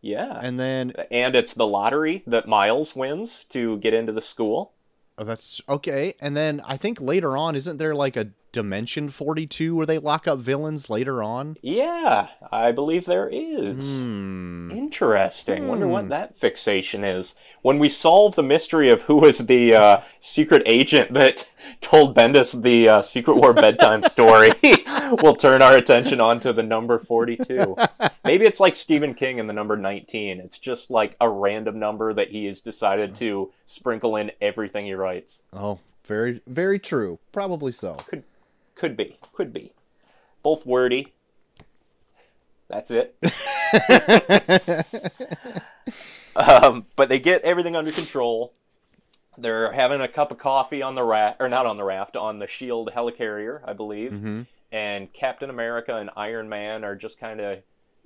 Yeah. 0.00 0.38
And 0.42 0.58
then 0.60 0.92
and 1.10 1.34
it's 1.34 1.54
the 1.54 1.66
lottery 1.66 2.22
that 2.26 2.46
Miles 2.48 2.94
wins 2.94 3.44
to 3.50 3.78
get 3.78 3.94
into 3.94 4.12
the 4.12 4.22
school. 4.22 4.72
oh, 5.18 5.24
that's 5.24 5.60
okay. 5.68 6.14
And 6.20 6.36
then 6.36 6.60
I 6.64 6.76
think 6.76 7.00
later 7.00 7.36
on, 7.36 7.56
isn't 7.56 7.78
there 7.78 7.94
like 7.94 8.16
a 8.16 8.28
Dimension 8.56 9.10
42 9.10 9.76
where 9.76 9.84
they 9.84 9.98
lock 9.98 10.26
up 10.26 10.38
villains 10.38 10.88
later 10.88 11.22
on? 11.22 11.58
Yeah, 11.60 12.28
I 12.50 12.72
believe 12.72 13.04
there 13.04 13.28
is. 13.30 14.00
Hmm. 14.00 14.70
Interesting. 14.70 15.68
Wonder 15.68 15.86
what 15.86 16.08
that 16.08 16.34
fixation 16.34 17.04
is. 17.04 17.34
When 17.60 17.78
we 17.78 17.90
solve 17.90 18.34
the 18.34 18.42
mystery 18.42 18.88
of 18.88 19.02
who 19.02 19.16
was 19.16 19.46
the 19.46 19.74
uh, 19.74 20.00
secret 20.20 20.62
agent 20.64 21.12
that 21.12 21.46
told 21.82 22.16
Bendis 22.16 22.62
the 22.62 22.88
uh, 22.88 23.02
Secret 23.02 23.34
War 23.34 23.52
bedtime 23.52 24.02
story, 24.04 24.52
we'll 25.22 25.36
turn 25.36 25.60
our 25.60 25.76
attention 25.76 26.18
onto 26.18 26.54
the 26.54 26.62
number 26.62 26.98
42. 26.98 27.76
Maybe 28.24 28.46
it's 28.46 28.58
like 28.58 28.74
Stephen 28.74 29.12
King 29.12 29.38
and 29.38 29.50
the 29.50 29.52
number 29.52 29.76
19. 29.76 30.40
It's 30.40 30.58
just 30.58 30.90
like 30.90 31.14
a 31.20 31.28
random 31.28 31.78
number 31.78 32.14
that 32.14 32.30
he 32.30 32.46
has 32.46 32.62
decided 32.62 33.14
to 33.16 33.52
sprinkle 33.66 34.16
in 34.16 34.32
everything 34.40 34.86
he 34.86 34.94
writes. 34.94 35.42
Oh, 35.52 35.78
very, 36.06 36.40
very 36.46 36.78
true. 36.78 37.18
Probably 37.32 37.72
so. 37.72 37.94
Could 37.94 38.22
be. 38.96 39.18
Could 39.32 39.52
be. 39.52 39.72
Both 40.42 40.64
wordy. 40.64 41.12
That's 42.68 42.90
it. 42.90 43.16
um, 46.36 46.86
but 46.96 47.08
they 47.08 47.18
get 47.18 47.42
everything 47.42 47.76
under 47.76 47.90
control. 47.90 48.52
They're 49.38 49.72
having 49.72 50.00
a 50.00 50.08
cup 50.08 50.30
of 50.30 50.38
coffee 50.38 50.82
on 50.82 50.94
the 50.94 51.04
raft, 51.04 51.40
or 51.40 51.48
not 51.48 51.66
on 51.66 51.76
the 51.76 51.84
raft, 51.84 52.16
on 52.16 52.38
the 52.38 52.46
Shield 52.46 52.90
helicarrier, 52.94 53.60
I 53.64 53.72
believe. 53.72 54.12
hmm 54.12 54.42
And 54.72 55.12
Captain 55.12 55.50
America 55.50 55.96
and 55.96 56.10
Iron 56.16 56.48
Man 56.48 56.84
are 56.84 56.96
just 56.96 57.20
kind 57.20 57.40
of 57.40 57.58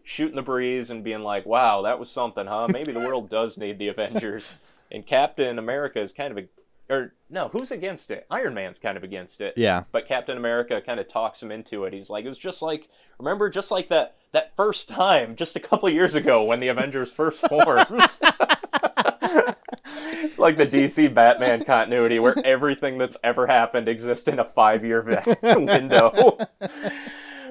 shooting 0.02 0.36
the 0.36 0.42
breeze 0.42 0.90
and 0.90 1.04
being 1.04 1.22
like, 1.22 1.46
"Wow, 1.46 1.82
that 1.82 1.98
was 1.98 2.10
something, 2.10 2.46
huh? 2.46 2.68
Maybe 2.70 2.92
the 2.92 3.00
world 3.00 3.28
does 3.28 3.58
need 3.58 3.78
the 3.78 3.88
Avengers." 3.88 4.54
And 4.92 5.06
Captain 5.06 5.56
America 5.56 6.00
is 6.00 6.12
kind 6.12 6.36
of 6.36 6.44
a, 6.44 6.48
or 6.90 7.14
no, 7.30 7.48
who's 7.48 7.70
against 7.70 8.10
it? 8.10 8.26
Iron 8.30 8.52
Man's 8.54 8.78
kind 8.78 8.96
of 8.96 9.04
against 9.04 9.40
it 9.40 9.54
Yeah. 9.56 9.84
but 9.92 10.06
Captain 10.06 10.36
America 10.36 10.82
kind 10.84 10.98
of 11.00 11.08
talks 11.08 11.42
him 11.42 11.50
into 11.52 11.84
it. 11.84 11.92
He's 11.92 12.10
like, 12.10 12.24
it 12.24 12.28
was 12.28 12.38
just 12.38 12.60
like, 12.62 12.88
remember, 13.18 13.48
just 13.48 13.70
like 13.70 13.88
that 13.90 14.16
that 14.32 14.54
first 14.56 14.88
time, 14.88 15.34
just 15.36 15.56
a 15.56 15.60
couple 15.60 15.88
years 15.88 16.14
ago 16.14 16.42
when 16.44 16.60
the 16.60 16.68
Avengers 16.68 17.10
first 17.12 17.46
formed. 17.48 17.86
it's 20.22 20.38
like 20.38 20.56
the 20.56 20.66
DC 20.66 21.12
Batman 21.12 21.64
continuity 21.64 22.18
where 22.18 22.34
everything 22.44 22.98
that's 22.98 23.16
ever 23.24 23.46
happened 23.46 23.88
exists 23.88 24.28
in 24.28 24.38
a 24.38 24.44
five 24.44 24.84
year 24.84 25.02
window. 25.42 26.38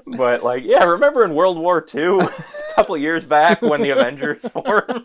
but 0.06 0.44
like, 0.44 0.64
yeah, 0.66 0.84
remember 0.86 1.24
in 1.26 1.36
World 1.36 1.58
War 1.58 1.86
II, 1.94 2.20
a 2.22 2.30
couple 2.76 2.98
years 2.98 3.26
back 3.26 3.62
when 3.62 3.82
the 3.82 3.90
Avengers 3.92 4.48
formed. 4.48 5.04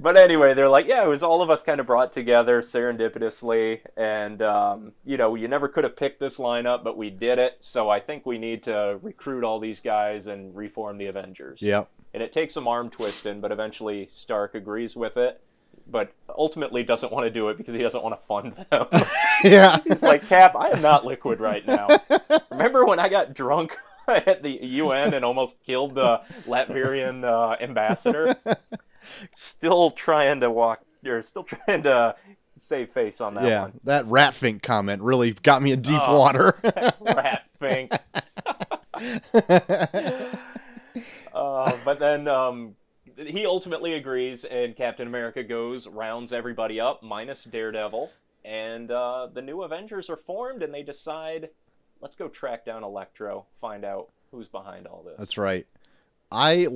But 0.00 0.16
anyway, 0.16 0.54
they're 0.54 0.68
like, 0.68 0.86
yeah, 0.88 1.04
it 1.04 1.08
was 1.08 1.22
all 1.22 1.42
of 1.42 1.50
us 1.50 1.62
kind 1.62 1.78
of 1.78 1.86
brought 1.86 2.10
together 2.10 2.62
serendipitously, 2.62 3.80
and 3.98 4.40
um, 4.40 4.92
you 5.04 5.18
know, 5.18 5.34
you 5.34 5.46
never 5.46 5.68
could 5.68 5.84
have 5.84 5.94
picked 5.94 6.20
this 6.20 6.38
lineup, 6.38 6.82
but 6.82 6.96
we 6.96 7.10
did 7.10 7.38
it. 7.38 7.58
So 7.60 7.90
I 7.90 8.00
think 8.00 8.24
we 8.24 8.38
need 8.38 8.62
to 8.62 8.98
recruit 9.02 9.44
all 9.44 9.60
these 9.60 9.78
guys 9.78 10.26
and 10.26 10.56
reform 10.56 10.96
the 10.96 11.06
Avengers. 11.06 11.60
Yep. 11.60 11.90
And 12.14 12.22
it 12.22 12.32
takes 12.32 12.54
some 12.54 12.66
arm 12.66 12.88
twisting, 12.88 13.42
but 13.42 13.52
eventually 13.52 14.08
Stark 14.10 14.54
agrees 14.54 14.96
with 14.96 15.18
it, 15.18 15.42
but 15.86 16.14
ultimately 16.34 16.82
doesn't 16.82 17.12
want 17.12 17.26
to 17.26 17.30
do 17.30 17.50
it 17.50 17.58
because 17.58 17.74
he 17.74 17.82
doesn't 17.82 18.02
want 18.02 18.18
to 18.18 18.26
fund 18.26 18.54
them. 18.70 18.86
Yeah. 19.44 19.78
He's 19.86 20.02
like, 20.02 20.26
Cap, 20.26 20.56
I 20.56 20.68
am 20.68 20.82
not 20.82 21.04
liquid 21.04 21.40
right 21.40 21.66
now. 21.66 21.88
Remember 22.50 22.84
when 22.86 22.98
I 22.98 23.08
got 23.10 23.34
drunk 23.34 23.76
at 24.08 24.42
the 24.42 24.58
UN 24.62 25.14
and 25.14 25.24
almost 25.24 25.62
killed 25.62 25.94
the 25.94 26.22
Latvian 26.46 27.24
uh, 27.24 27.56
ambassador? 27.62 28.36
Still 29.34 29.90
trying 29.90 30.40
to 30.40 30.50
walk, 30.50 30.80
You're 31.02 31.22
still 31.22 31.42
trying 31.44 31.82
to 31.84 32.14
save 32.56 32.90
face 32.90 33.20
on 33.20 33.34
that 33.34 33.44
yeah. 33.44 33.62
one. 33.62 33.80
That 33.84 34.04
Ratfink 34.06 34.62
comment 34.62 35.02
really 35.02 35.32
got 35.32 35.62
me 35.62 35.72
in 35.72 35.80
deep 35.82 36.00
Oh. 36.02 36.18
water. 36.18 36.58
Rat 37.00 37.44
fink. 37.58 37.92
uh, 41.32 41.72
but 41.84 41.98
then 41.98 42.28
um, 42.28 42.74
he 43.16 43.46
ultimately 43.46 43.94
agrees, 43.94 44.44
and 44.44 44.76
Captain 44.76 45.06
America 45.06 45.42
goes, 45.42 45.86
rounds 45.86 46.32
everybody 46.32 46.80
up, 46.80 47.02
minus 47.02 47.44
Daredevil, 47.44 48.10
and 48.44 48.90
uh, 48.90 49.28
the 49.32 49.42
new 49.42 49.62
Avengers 49.62 50.10
are 50.10 50.16
formed, 50.16 50.62
and 50.62 50.72
they 50.72 50.82
decide, 50.82 51.50
let's 52.00 52.16
go 52.16 52.28
track 52.28 52.64
down 52.64 52.84
Electro, 52.84 53.46
find 53.60 53.84
out 53.84 54.08
who's 54.30 54.48
behind 54.48 54.86
all 54.86 55.02
this. 55.04 55.16
That's 55.18 55.38
right. 55.38 55.66
I 56.30 56.66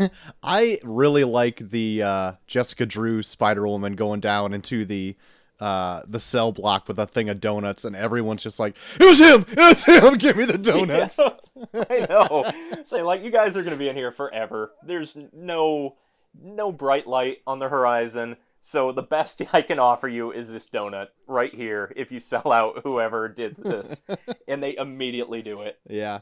I 0.42 0.78
really 0.84 1.24
like 1.24 1.58
the 1.58 2.02
uh, 2.02 2.32
Jessica 2.46 2.86
Drew 2.86 3.22
Spider 3.22 3.66
Woman 3.66 3.94
going 3.94 4.20
down 4.20 4.52
into 4.52 4.84
the 4.84 5.16
uh, 5.60 6.02
the 6.08 6.18
cell 6.18 6.50
block 6.50 6.88
with 6.88 6.98
a 6.98 7.06
thing 7.06 7.28
of 7.28 7.40
donuts, 7.40 7.84
and 7.84 7.94
everyone's 7.94 8.42
just 8.42 8.58
like, 8.58 8.76
"It 8.98 9.04
was 9.04 9.20
him! 9.20 9.46
It 9.48 9.56
was 9.56 9.84
him! 9.84 10.14
Give 10.18 10.36
me 10.36 10.44
the 10.44 10.58
donuts!" 10.58 11.18
Yeah, 11.18 11.84
I 11.88 12.06
know. 12.08 12.50
Say 12.84 13.02
like 13.02 13.22
you 13.22 13.30
guys 13.30 13.56
are 13.56 13.62
gonna 13.62 13.76
be 13.76 13.88
in 13.88 13.96
here 13.96 14.10
forever. 14.10 14.72
There's 14.84 15.16
no 15.32 15.96
no 16.40 16.72
bright 16.72 17.06
light 17.06 17.38
on 17.46 17.58
the 17.58 17.68
horizon. 17.68 18.36
So 18.60 18.92
the 18.92 19.02
best 19.02 19.42
I 19.52 19.62
can 19.62 19.78
offer 19.78 20.08
you 20.08 20.30
is 20.32 20.50
this 20.50 20.66
donut 20.68 21.08
right 21.26 21.52
here. 21.52 21.92
If 21.96 22.12
you 22.12 22.20
sell 22.20 22.52
out 22.52 22.82
whoever 22.84 23.28
did 23.28 23.56
this, 23.56 24.02
and 24.48 24.62
they 24.62 24.76
immediately 24.76 25.42
do 25.42 25.62
it. 25.62 25.78
Yeah. 25.88 26.20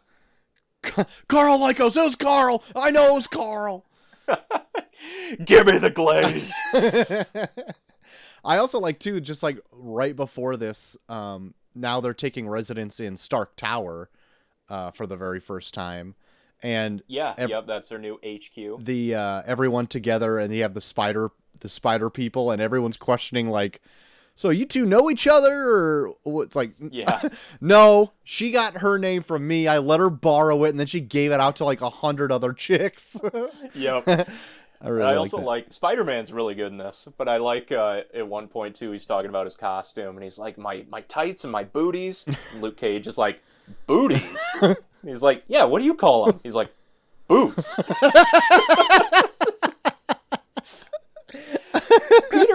Karl 0.82 1.58
Lykos, 1.58 1.96
it 1.96 2.02
was 2.04 2.16
Karl. 2.16 2.62
I 2.74 2.90
know 2.90 3.12
it 3.12 3.14
was 3.14 3.26
Carl. 3.26 3.84
Give 5.44 5.66
me 5.66 5.78
the 5.78 5.90
glaze. 5.90 6.52
I 8.44 8.56
also 8.56 8.78
like 8.80 8.98
too, 8.98 9.20
just 9.20 9.42
like 9.42 9.58
right 9.72 10.16
before 10.16 10.56
this, 10.56 10.96
um, 11.08 11.54
now 11.74 12.00
they're 12.00 12.14
taking 12.14 12.48
residence 12.48 12.98
in 12.98 13.16
Stark 13.16 13.54
Tower, 13.56 14.08
uh, 14.68 14.90
for 14.92 15.06
the 15.06 15.16
very 15.16 15.40
first 15.40 15.74
time, 15.74 16.14
and 16.62 17.02
Yeah, 17.06 17.34
Ev- 17.36 17.50
yep, 17.50 17.66
that's 17.66 17.90
their 17.90 17.98
new 17.98 18.18
HQ. 18.24 18.84
the 18.84 19.14
uh, 19.14 19.42
everyone 19.44 19.86
together, 19.86 20.38
and 20.38 20.54
you 20.54 20.62
have 20.62 20.74
the 20.74 20.80
spider, 20.80 21.30
the 21.60 21.68
spider 21.68 22.08
people, 22.08 22.50
and 22.50 22.62
everyone's 22.62 22.96
questioning 22.96 23.48
like, 23.50 23.82
so 24.40 24.48
you 24.48 24.64
two 24.64 24.86
know 24.86 25.10
each 25.10 25.26
other, 25.26 25.52
or 25.52 26.14
it's 26.42 26.56
like, 26.56 26.72
Yeah. 26.90 27.20
no, 27.60 28.14
she 28.24 28.50
got 28.50 28.78
her 28.78 28.96
name 28.96 29.22
from 29.22 29.46
me. 29.46 29.68
I 29.68 29.76
let 29.76 30.00
her 30.00 30.08
borrow 30.08 30.64
it, 30.64 30.70
and 30.70 30.80
then 30.80 30.86
she 30.86 31.00
gave 31.00 31.30
it 31.30 31.40
out 31.40 31.56
to 31.56 31.66
like 31.66 31.82
a 31.82 31.90
hundred 31.90 32.32
other 32.32 32.54
chicks. 32.54 33.20
Yep. 33.74 34.30
I 34.80 34.88
really 34.88 35.08
I 35.08 35.10
like 35.10 35.18
also 35.18 35.36
that. 35.36 35.44
like 35.44 35.72
Spider 35.74 36.04
Man's 36.04 36.32
really 36.32 36.54
good 36.54 36.72
in 36.72 36.78
this, 36.78 37.06
but 37.18 37.28
I 37.28 37.36
like 37.36 37.70
uh, 37.70 38.00
at 38.14 38.26
one 38.26 38.48
point 38.48 38.76
too. 38.76 38.90
He's 38.92 39.04
talking 39.04 39.28
about 39.28 39.44
his 39.44 39.56
costume, 39.56 40.16
and 40.16 40.24
he's 40.24 40.38
like, 40.38 40.56
"My 40.56 40.86
my 40.88 41.02
tights 41.02 41.44
and 41.44 41.52
my 41.52 41.64
booties." 41.64 42.24
And 42.26 42.38
Luke 42.62 42.78
Cage 42.78 43.06
is 43.06 43.18
like, 43.18 43.42
"Booties." 43.86 44.40
he's 45.04 45.22
like, 45.22 45.44
"Yeah, 45.48 45.64
what 45.64 45.80
do 45.80 45.84
you 45.84 45.92
call 45.94 46.24
them?" 46.24 46.40
He's 46.42 46.54
like, 46.54 46.74
"Boots." 47.28 47.78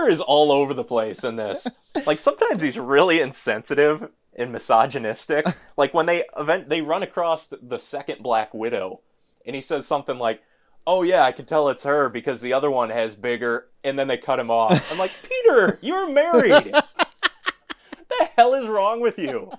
Peter 0.06 0.12
is 0.14 0.22
all 0.22 0.52
over 0.52 0.74
the 0.74 0.84
place 0.84 1.24
in 1.24 1.36
this. 1.36 1.68
Like 2.06 2.20
sometimes 2.20 2.62
he's 2.62 2.78
really 2.78 3.22
insensitive 3.22 4.10
and 4.36 4.52
misogynistic. 4.52 5.46
Like 5.78 5.94
when 5.94 6.06
they 6.06 6.26
event 6.38 6.68
they 6.70 6.82
run 6.82 7.04
across 7.04 7.48
the 7.48 7.78
second 7.80 8.22
Black 8.22 8.54
Widow, 8.54 9.00
and 9.46 9.56
he 9.56 9.62
says 9.62 9.86
something 9.88 10.18
like, 10.20 10.42
"Oh 10.86 11.04
yeah, 11.04 11.24
I 11.24 11.32
can 11.32 11.46
tell 11.46 11.70
it's 11.70 11.84
her 11.84 12.10
because 12.10 12.42
the 12.42 12.52
other 12.54 12.70
one 12.70 12.90
has 12.90 13.16
bigger." 13.16 13.68
And 13.86 13.98
then 13.98 14.08
they 14.10 14.18
cut 14.18 14.40
him 14.40 14.52
off. 14.52 14.92
I'm 14.92 14.98
like, 14.98 15.12
Peter, 15.30 15.80
you're 15.82 16.10
married. 16.10 16.74
the 16.74 18.30
hell 18.36 18.54
is 18.56 18.68
wrong 18.68 19.00
with 19.00 19.18
you? 19.18 19.52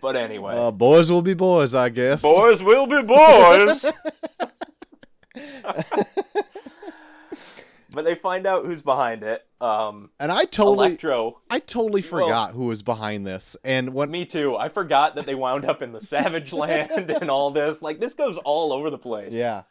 But 0.00 0.16
anyway, 0.16 0.56
Uh, 0.56 0.70
boys 0.70 1.10
will 1.10 1.22
be 1.22 1.34
boys, 1.34 1.74
I 1.74 1.88
guess. 1.90 2.22
boys 2.22 2.62
will 2.62 2.86
be 2.86 3.02
boys. 3.02 3.84
But 7.94 8.04
they 8.04 8.14
find 8.14 8.46
out 8.46 8.64
who's 8.64 8.82
behind 8.82 9.22
it. 9.22 9.46
Um, 9.60 10.10
and 10.18 10.32
I 10.32 10.44
totally, 10.44 10.88
Electro. 10.88 11.40
I 11.50 11.58
totally 11.60 12.00
Well- 12.02 12.26
forgot 12.26 12.52
who 12.52 12.66
was 12.66 12.82
behind 12.82 13.26
this. 13.26 13.56
And 13.64 13.94
when 13.94 14.10
Me 14.10 14.24
too. 14.24 14.56
I 14.56 14.68
forgot 14.68 15.14
that 15.16 15.26
they 15.26 15.34
wound 15.34 15.64
up 15.64 15.82
in 15.82 15.92
the 15.92 16.00
Savage 16.00 16.52
Land 16.54 17.10
and 17.10 17.30
all 17.30 17.50
this. 17.50 17.82
Like 17.82 18.00
this 18.00 18.14
goes 18.14 18.38
all 18.38 18.72
over 18.72 18.90
the 18.90 18.98
place. 18.98 19.32
Yeah. 19.32 19.62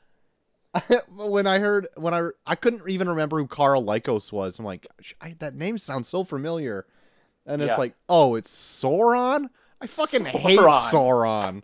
when 1.18 1.48
I 1.48 1.60
heard 1.60 1.88
when 1.98 2.14
I 2.14 2.30
I 2.46 2.56
couldn't 2.56 2.88
even 2.90 3.10
remember 3.10 3.38
who 3.40 3.48
Karl 3.48 3.84
Lykos 3.84 4.32
was. 4.32 4.58
I'm 4.58 4.64
like, 4.66 4.88
I, 5.20 5.36
that 5.40 5.54
name 5.56 5.78
sounds 5.78 6.08
so 6.08 6.24
familiar, 6.24 6.86
and 7.46 7.62
it's 7.62 7.72
Yeah. 7.72 7.76
like, 7.78 7.96
oh, 8.08 8.36
it's 8.36 8.50
Sauron. 8.50 9.50
I 9.82 9.88
fucking 9.88 10.24
hate 10.26 10.58
Sauron. 10.60 10.92
Sauron. 10.94 11.64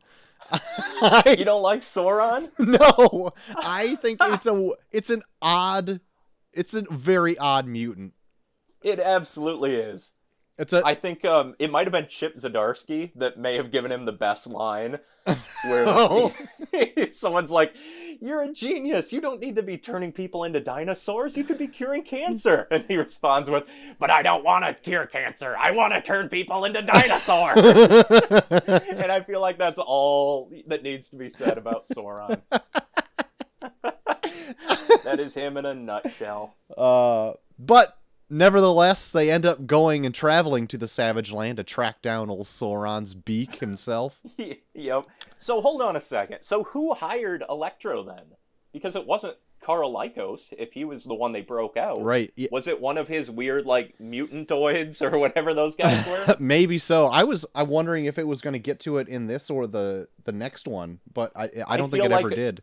I, 0.52 1.36
You 1.40 1.46
don't 1.46 1.62
like 1.62 1.82
Sauron? 1.82 2.50
no, 2.60 3.32
I 3.56 3.96
think 3.96 4.20
it's 4.22 4.46
a 4.46 4.72
it's 4.92 5.10
an 5.10 5.24
odd, 5.42 6.02
it's 6.54 6.74
a 6.74 6.84
very 6.90 7.38
odd 7.38 7.68
mutant. 7.68 8.14
It 8.82 9.00
absolutely 9.00 9.76
is. 9.76 10.14
It's 10.60 10.74
a 10.74 10.82
I 10.84 10.96
think 10.96 11.24
um, 11.24 11.56
it 11.60 11.70
might 11.70 11.86
have 11.86 11.92
been 11.92 12.08
Chip 12.08 12.36
Zdarsky 12.36 13.12
that 13.16 13.38
may 13.38 13.58
have 13.58 13.72
given 13.72 13.92
him 13.92 14.06
the 14.06 14.12
best 14.12 14.48
line, 14.48 14.98
where 15.26 15.36
Oh. 15.88 16.34
someone's 17.12 17.52
like, 17.52 17.76
"You're 18.20 18.42
a 18.42 18.52
genius. 18.52 19.14
You 19.14 19.22
don't 19.22 19.40
need 19.40 19.56
to 19.58 19.62
be 19.62 19.78
turning 19.78 20.12
people 20.12 20.44
into 20.46 20.60
dinosaurs. 20.60 21.38
You 21.38 21.44
could 21.44 21.60
be 21.60 21.68
curing 21.68 22.02
cancer." 22.02 22.68
And 22.72 22.86
he 22.88 22.98
responds 22.98 23.52
with, 23.52 23.66
"But 24.00 24.10
I 24.10 24.24
don't 24.24 24.44
want 24.44 24.66
to 24.66 24.74
cure 24.82 25.06
cancer. 25.06 25.56
I 25.60 25.72
want 25.72 25.94
to 25.94 26.02
turn 26.02 26.28
people 26.28 26.66
into 26.66 26.82
dinosaurs." 26.82 27.58
and 28.10 29.12
I 29.12 29.22
feel 29.22 29.42
like 29.42 29.60
that's 29.60 29.80
all 29.80 30.52
that 30.66 30.82
needs 30.82 31.10
to 31.10 31.18
be 31.18 31.30
said 31.30 31.60
about 31.60 31.86
Sauron. 31.88 32.42
That 35.04 35.20
is 35.20 35.34
him 35.34 35.58
in 35.58 35.66
a 35.66 35.74
nutshell. 35.74 36.56
Uh, 36.76 37.34
but 37.60 37.98
nevertheless, 38.30 39.12
they 39.12 39.32
end 39.32 39.46
up 39.46 39.66
going 39.68 40.06
and 40.06 40.14
traveling 40.14 40.68
to 40.68 40.78
the 40.78 40.88
Savage 40.88 41.32
Land 41.32 41.58
to 41.58 41.64
track 41.64 42.02
down 42.02 42.30
old 42.30 42.46
Sauron's 42.46 43.14
beak 43.16 43.56
himself. 43.60 44.20
yep. 44.74 45.06
So 45.38 45.62
hold 45.62 45.82
on 45.82 45.96
a 45.96 46.02
second. 46.02 46.40
So 46.42 46.64
who 46.66 46.94
hired 46.94 47.44
Electro 47.50 48.04
then? 48.04 48.24
Because 48.74 48.96
it 48.96 49.08
wasn't 49.08 49.38
Karl 49.60 49.92
Lykos 49.92 50.54
if 50.58 50.74
he 50.74 50.86
was 50.86 51.04
the 51.04 51.16
one 51.16 51.32
they 51.32 51.42
broke 51.42 51.78
out. 51.78 52.02
Right. 52.04 52.32
Yeah, 52.36 52.50
Was 52.52 52.68
it 52.68 52.80
one 52.80 52.98
of 52.98 53.08
his 53.08 53.32
weird 53.32 53.66
like 53.66 53.96
mutantoids 54.00 55.02
or 55.02 55.18
whatever 55.18 55.54
those 55.54 55.76
guys 55.76 56.06
were? 56.06 56.36
Maybe 56.40 56.78
so. 56.78 57.08
I 57.08 57.24
was 57.24 57.46
I'm 57.56 57.68
wondering 57.70 58.06
if 58.06 58.20
it 58.20 58.28
was 58.28 58.42
going 58.42 58.54
to 58.54 58.60
get 58.60 58.80
to 58.82 58.98
it 58.98 59.08
in 59.08 59.28
this 59.28 59.50
or 59.50 59.66
the 59.68 60.08
the 60.26 60.32
next 60.32 60.68
one, 60.68 61.00
but 61.12 61.32
I 61.36 61.50
I 61.68 61.78
don't 61.78 61.90
think 61.90 62.04
feel 62.04 62.12
it 62.12 62.16
ever 62.16 62.28
like- 62.30 62.36
did. 62.36 62.62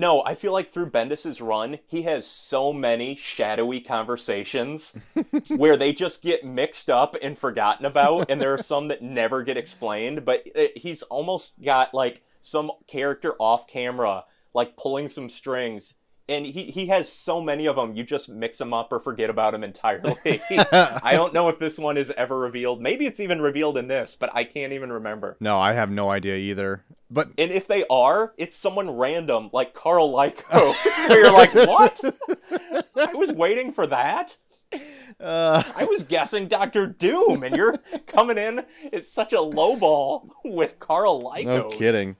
No, 0.00 0.24
I 0.24 0.34
feel 0.34 0.52
like 0.52 0.68
through 0.68 0.90
Bendis's 0.90 1.40
run, 1.40 1.78
he 1.86 2.02
has 2.02 2.26
so 2.26 2.72
many 2.72 3.14
shadowy 3.14 3.80
conversations 3.80 4.94
where 5.48 5.76
they 5.76 5.92
just 5.92 6.22
get 6.22 6.44
mixed 6.44 6.88
up 6.88 7.14
and 7.20 7.38
forgotten 7.38 7.84
about, 7.84 8.30
and 8.30 8.40
there 8.40 8.54
are 8.54 8.58
some 8.58 8.88
that 8.88 9.02
never 9.02 9.42
get 9.42 9.58
explained. 9.58 10.24
But 10.24 10.42
it, 10.46 10.78
he's 10.78 11.02
almost 11.02 11.62
got 11.62 11.92
like 11.92 12.22
some 12.40 12.72
character 12.86 13.34
off 13.38 13.68
camera, 13.68 14.24
like 14.54 14.76
pulling 14.76 15.10
some 15.10 15.28
strings. 15.28 15.94
And 16.30 16.46
he, 16.46 16.66
he 16.66 16.86
has 16.86 17.12
so 17.12 17.40
many 17.40 17.66
of 17.66 17.74
them, 17.74 17.96
you 17.96 18.04
just 18.04 18.28
mix 18.28 18.58
them 18.58 18.72
up 18.72 18.92
or 18.92 19.00
forget 19.00 19.30
about 19.30 19.50
them 19.52 19.64
entirely. 19.64 20.14
I 20.24 21.12
don't 21.14 21.34
know 21.34 21.48
if 21.48 21.58
this 21.58 21.76
one 21.76 21.96
is 21.98 22.12
ever 22.16 22.38
revealed. 22.38 22.80
Maybe 22.80 23.04
it's 23.04 23.18
even 23.18 23.40
revealed 23.42 23.76
in 23.76 23.88
this, 23.88 24.14
but 24.14 24.30
I 24.32 24.44
can't 24.44 24.72
even 24.72 24.92
remember. 24.92 25.36
No, 25.40 25.58
I 25.58 25.72
have 25.72 25.90
no 25.90 26.08
idea 26.08 26.36
either. 26.36 26.84
But 27.10 27.30
And 27.36 27.50
if 27.50 27.66
they 27.66 27.84
are, 27.90 28.32
it's 28.38 28.56
someone 28.56 28.88
random, 28.90 29.50
like 29.52 29.74
Karl 29.74 30.12
Lyko. 30.12 30.72
so 31.08 31.14
you're 31.16 31.32
like, 31.32 31.52
what? 31.52 32.00
I 32.94 33.12
was 33.14 33.32
waiting 33.32 33.72
for 33.72 33.88
that. 33.88 34.36
uh 35.18 35.64
I 35.76 35.84
was 35.84 36.04
guessing 36.04 36.46
Doctor 36.46 36.86
Doom, 36.86 37.42
and 37.42 37.56
you're 37.56 37.74
coming 38.06 38.38
in. 38.38 38.64
It's 38.92 39.08
such 39.12 39.32
a 39.32 39.40
low 39.40 39.74
ball 39.74 40.30
with 40.44 40.78
Karl 40.78 41.20
Lyko. 41.20 41.44
no 41.44 41.68
kidding. 41.70 42.14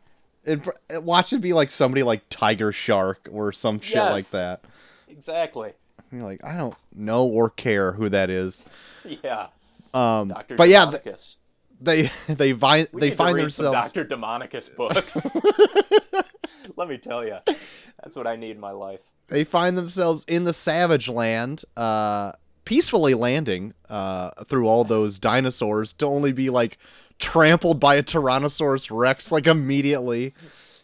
It, 0.44 1.02
watch 1.02 1.32
it 1.32 1.40
be 1.40 1.52
like 1.52 1.70
somebody 1.70 2.02
like 2.02 2.22
Tiger 2.30 2.72
Shark 2.72 3.28
or 3.30 3.52
some 3.52 3.80
shit 3.80 3.98
like 3.98 4.28
that. 4.30 4.64
Exactly. 5.08 5.72
You're 6.10 6.22
like, 6.22 6.42
I 6.44 6.56
don't 6.56 6.74
know 6.94 7.26
or 7.26 7.50
care 7.50 7.92
who 7.92 8.08
that 8.08 8.30
is. 8.30 8.64
Yeah. 9.04 9.48
Um 9.92 10.28
Doctor 10.28 10.54
but 10.56 10.68
yeah, 10.68 10.92
they 11.80 12.02
they 12.28 12.52
find 12.52 12.88
We 12.92 13.00
they 13.00 13.10
find 13.10 13.38
themselves 13.38 13.92
Doctor 13.92 14.04
Demonicus 14.04 14.74
books. 14.74 15.16
Let 16.76 16.88
me 16.88 16.98
tell 16.98 17.24
you, 17.24 17.38
that's 18.02 18.16
what 18.16 18.26
I 18.26 18.36
need 18.36 18.52
in 18.52 18.60
my 18.60 18.70
life. 18.70 19.00
they 19.28 19.44
find 19.44 19.76
themselves 19.76 20.24
in 20.28 20.44
the 20.44 20.52
savage 20.52 21.08
land 21.08 21.64
uh 21.76 22.32
peacefully 22.64 23.14
landing 23.14 23.74
uh 23.88 24.30
through 24.44 24.66
all 24.68 24.84
those 24.84 25.18
dinosaurs 25.18 25.92
to 25.94 26.06
only 26.06 26.32
be 26.32 26.50
like 26.50 26.78
trampled 27.20 27.78
by 27.78 27.94
a 27.94 28.02
tyrannosaurus 28.02 28.88
rex 28.90 29.30
like 29.30 29.46
immediately 29.46 30.34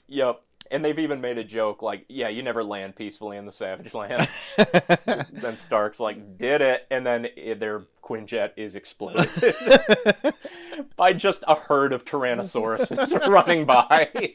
Yep. 0.08 0.42
And 0.70 0.84
they've 0.84 0.98
even 0.98 1.20
made 1.20 1.38
a 1.38 1.44
joke 1.44 1.82
like, 1.82 2.04
yeah, 2.08 2.28
you 2.28 2.42
never 2.42 2.64
land 2.64 2.96
peacefully 2.96 3.36
in 3.36 3.46
the 3.46 3.52
Savage 3.52 3.94
Land. 3.94 4.28
then 5.32 5.56
Stark's 5.56 6.00
like, 6.00 6.38
did 6.38 6.60
it. 6.60 6.86
And 6.90 7.06
then 7.06 7.28
their 7.58 7.84
Quinjet 8.02 8.50
is 8.56 8.74
exploded 8.74 9.28
by 10.96 11.12
just 11.12 11.44
a 11.46 11.54
herd 11.54 11.92
of 11.92 12.04
Tyrannosauruses 12.04 13.28
running 13.28 13.64
by. 13.64 14.34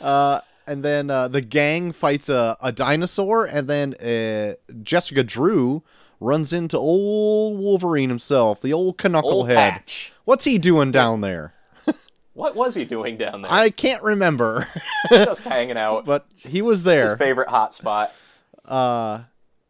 uh 0.00 0.40
and 0.68 0.84
then 0.84 1.08
uh, 1.10 1.28
the 1.28 1.40
gang 1.40 1.92
fights 1.92 2.28
a, 2.28 2.54
a 2.60 2.70
dinosaur, 2.70 3.46
and 3.46 3.68
then 3.68 3.94
uh, 3.94 4.54
Jessica 4.82 5.24
Drew 5.24 5.82
runs 6.20 6.52
into 6.52 6.76
old 6.76 7.58
Wolverine 7.58 8.10
himself, 8.10 8.60
the 8.60 8.74
old 8.74 9.02
Old 9.02 9.14
knucklehead. 9.14 9.54
Patch. 9.54 10.12
What's 10.28 10.44
he 10.44 10.58
doing 10.58 10.92
down 10.92 11.22
there? 11.22 11.54
What 12.34 12.54
was 12.54 12.74
he 12.74 12.84
doing 12.84 13.16
down 13.16 13.40
there? 13.40 13.50
I 13.50 13.70
can't 13.70 14.02
remember, 14.02 14.68
Just 15.10 15.42
hanging 15.42 15.78
out. 15.78 16.04
but 16.04 16.26
he 16.36 16.60
was 16.60 16.82
there. 16.82 17.08
His 17.08 17.18
favorite 17.18 17.48
hot 17.48 17.72
spot. 17.72 18.12
Uh, 18.62 19.20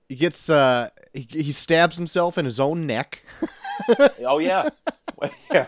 he 0.09 0.17
gets 0.17 0.51
uh, 0.51 0.89
he, 1.15 1.29
he 1.31 1.53
stabs 1.53 1.95
himself 1.95 2.39
in 2.39 2.45
his 2.45 2.59
own 2.59 2.89
neck. 2.89 3.23
Oh, 4.19 4.39
yeah. 4.39 4.69
yeah. 5.53 5.67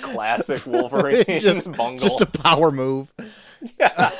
Classic 0.00 0.64
Wolverine 0.66 1.24
just, 1.40 1.68
just 1.98 2.20
a 2.20 2.26
power 2.26 2.70
move. 2.70 3.12
Yeah. 3.80 4.12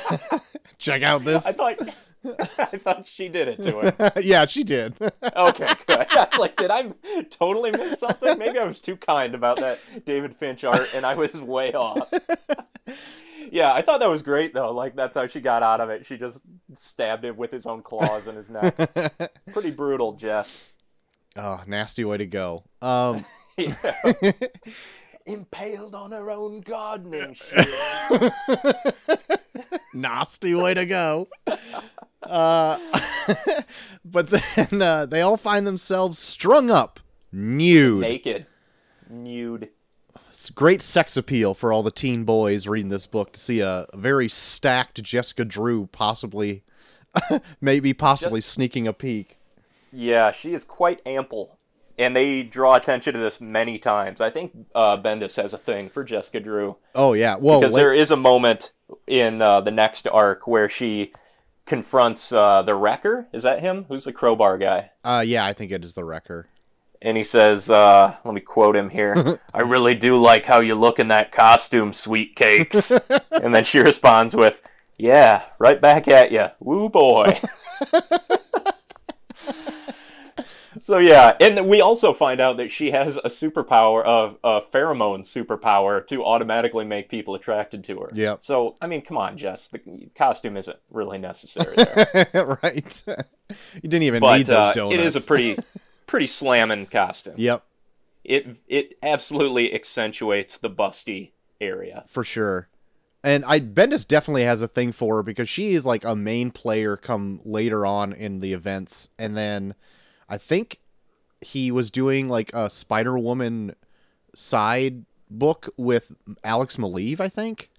Check 0.79 1.01
out 1.03 1.23
this. 1.23 1.45
I 1.45 1.53
thought. 1.53 1.79
I 2.57 2.77
thought 2.77 3.07
she 3.07 3.27
did 3.29 3.47
it 3.47 3.61
to 3.63 3.79
him. 3.81 4.11
yeah, 4.23 4.45
she 4.45 4.63
did. 4.63 4.95
Okay, 5.35 5.73
good. 5.87 6.05
I 6.09 6.27
was 6.31 6.39
like, 6.39 6.55
did 6.57 6.69
I 6.69 6.91
totally 7.29 7.71
miss 7.71 7.99
something? 7.99 8.37
Maybe 8.37 8.59
I 8.59 8.65
was 8.65 8.79
too 8.79 8.95
kind 8.97 9.33
about 9.33 9.57
that 9.57 9.79
David 10.05 10.35
Finch 10.35 10.63
art, 10.63 10.87
and 10.93 11.05
I 11.05 11.15
was 11.15 11.41
way 11.41 11.73
off. 11.73 12.11
yeah, 13.51 13.73
I 13.73 13.81
thought 13.81 13.99
that 14.01 14.09
was 14.09 14.21
great 14.21 14.53
though. 14.53 14.71
Like 14.71 14.95
that's 14.95 15.15
how 15.15 15.27
she 15.27 15.41
got 15.41 15.63
out 15.63 15.81
of 15.81 15.89
it. 15.89 16.05
She 16.05 16.17
just 16.17 16.39
stabbed 16.75 17.25
him 17.25 17.35
with 17.35 17.51
his 17.51 17.65
own 17.65 17.81
claws 17.81 18.27
in 18.27 18.35
his 18.35 18.49
neck. 18.49 18.75
Pretty 19.51 19.71
brutal, 19.71 20.13
Jess. 20.13 20.71
oh, 21.35 21.61
nasty 21.67 22.05
way 22.05 22.17
to 22.17 22.25
go. 22.25 22.63
Um. 22.81 23.25
Impaled 25.25 25.95
on 25.95 26.11
her 26.11 26.29
own 26.29 26.59
gardening 26.61 27.33
shears. 27.33 27.73
nasty 29.93 30.53
way 30.53 30.73
to 30.73 30.85
go. 30.85 31.29
Uh, 32.25 32.77
but 34.05 34.27
then 34.27 34.81
uh, 34.81 35.05
they 35.05 35.21
all 35.21 35.37
find 35.37 35.65
themselves 35.67 36.19
strung 36.19 36.69
up, 36.69 36.99
nude. 37.31 38.01
Naked, 38.01 38.45
nude. 39.09 39.69
It's 40.29 40.49
great 40.49 40.81
sex 40.81 41.15
appeal 41.15 41.53
for 41.53 41.71
all 41.71 41.83
the 41.83 41.91
teen 41.91 42.23
boys 42.23 42.67
reading 42.67 42.89
this 42.89 43.05
book 43.05 43.33
to 43.33 43.39
see 43.39 43.59
a 43.59 43.85
very 43.93 44.27
stacked 44.27 45.01
Jessica 45.03 45.45
Drew 45.45 45.87
possibly, 45.87 46.63
maybe 47.61 47.93
possibly 47.93 48.41
sneaking 48.41 48.87
a 48.87 48.93
peek. 48.93 49.37
Yeah, 49.91 50.31
she 50.31 50.53
is 50.53 50.63
quite 50.63 51.01
ample. 51.05 51.59
And 51.99 52.15
they 52.15 52.41
draw 52.41 52.75
attention 52.75 53.13
to 53.13 53.19
this 53.19 53.39
many 53.39 53.77
times. 53.77 54.19
I 54.19 54.31
think 54.31 54.65
uh, 54.73 54.97
Bendis 54.97 55.39
has 55.39 55.53
a 55.53 55.59
thing 55.59 55.89
for 55.89 56.03
Jessica 56.03 56.39
Drew. 56.39 56.77
Oh 56.95 57.13
yeah, 57.13 57.37
well, 57.39 57.59
because 57.59 57.75
la- 57.75 57.79
there 57.79 57.93
is 57.93 58.09
a 58.09 58.15
moment 58.15 58.71
in 59.05 59.39
uh, 59.43 59.61
the 59.61 59.69
next 59.69 60.07
arc 60.07 60.47
where 60.47 60.67
she 60.67 61.13
confronts 61.65 62.31
uh, 62.31 62.61
the 62.63 62.75
wrecker? 62.75 63.27
Is 63.33 63.43
that 63.43 63.61
him? 63.61 63.85
Who's 63.87 64.03
the 64.05 64.13
crowbar 64.13 64.57
guy? 64.57 64.91
Uh, 65.03 65.23
yeah, 65.25 65.45
I 65.45 65.53
think 65.53 65.71
it 65.71 65.83
is 65.83 65.93
the 65.93 66.03
wrecker. 66.05 66.47
and 67.01 67.17
he 67.17 67.23
says 67.23 67.69
uh, 67.69 68.15
let 68.23 68.33
me 68.33 68.41
quote 68.41 68.75
him 68.77 68.89
here 68.89 69.39
i 69.53 69.59
really 69.61 69.93
do 69.95 70.17
like 70.17 70.45
how 70.45 70.61
you 70.61 70.73
look 70.75 70.99
in 70.99 71.09
that 71.09 71.31
costume 71.33 71.91
sweet 71.93 72.35
cakes. 72.35 72.91
And 73.31 73.53
then 73.53 73.63
she 73.65 73.79
responds 73.79 74.35
with 74.35 74.61
yeah 74.97 75.43
right 75.59 75.81
back 75.81 76.07
at 76.07 76.31
you 76.31 76.47
woo 76.59 76.87
boy 76.89 77.39
So 80.77 80.97
yeah, 80.97 81.35
and 81.39 81.67
we 81.67 81.81
also 81.81 82.13
find 82.13 82.39
out 82.41 82.57
that 82.57 82.71
she 82.71 82.91
has 82.91 83.17
a 83.17 83.29
superpower 83.29 84.03
of 84.03 84.37
a 84.43 84.61
pheromone 84.61 85.21
superpower 85.21 86.05
to 86.07 86.23
automatically 86.23 86.85
make 86.85 87.09
people 87.09 87.35
attracted 87.35 87.83
to 87.85 87.99
her. 87.99 88.11
Yeah. 88.13 88.37
So 88.39 88.75
I 88.81 88.87
mean, 88.87 89.01
come 89.01 89.17
on, 89.17 89.37
Jess, 89.37 89.67
the 89.67 89.79
costume 90.15 90.57
isn't 90.57 90.77
really 90.89 91.17
necessary 91.17 91.75
there. 91.75 92.59
right. 92.63 93.03
you 93.07 93.81
didn't 93.81 94.03
even 94.03 94.19
but 94.19 94.37
need 94.37 94.45
those 94.47 94.69
uh, 94.69 94.71
donuts. 94.73 94.95
it 94.95 95.05
is 95.05 95.15
a 95.15 95.21
pretty, 95.21 95.57
pretty 96.07 96.27
slamming 96.27 96.87
costume. 96.87 97.35
Yep, 97.37 97.63
It 98.23 98.57
it 98.67 98.97
absolutely 99.03 99.73
accentuates 99.73 100.57
the 100.57 100.69
busty 100.69 101.31
area. 101.61 102.03
for 102.07 102.23
sure. 102.23 102.69
And 103.25 103.45
I 103.45 103.61
Bendis 103.61 104.05
definitely 104.05 104.43
has 104.43 104.61
a 104.61 104.67
thing 104.67 104.91
for 104.91 105.15
her 105.17 105.23
because 105.23 105.47
she 105.47 105.75
is 105.75 105.85
like 105.85 106.03
a 106.03 106.13
main 106.13 106.51
player 106.51 106.97
come 106.97 107.39
later 107.45 107.85
on 107.85 108.11
in 108.11 108.41
the 108.41 108.51
events, 108.51 109.09
and 109.17 109.37
then 109.37 109.75
I 110.29 110.37
think 110.37 110.79
he 111.41 111.71
was 111.71 111.91
doing 111.91 112.29
like 112.29 112.51
a 112.53 112.69
Spider 112.69 113.17
Woman 113.17 113.75
side 114.33 115.05
book 115.29 115.69
with 115.77 116.13
Alex 116.43 116.77
Maleev, 116.77 117.19
I 117.19 117.29
think. 117.29 117.69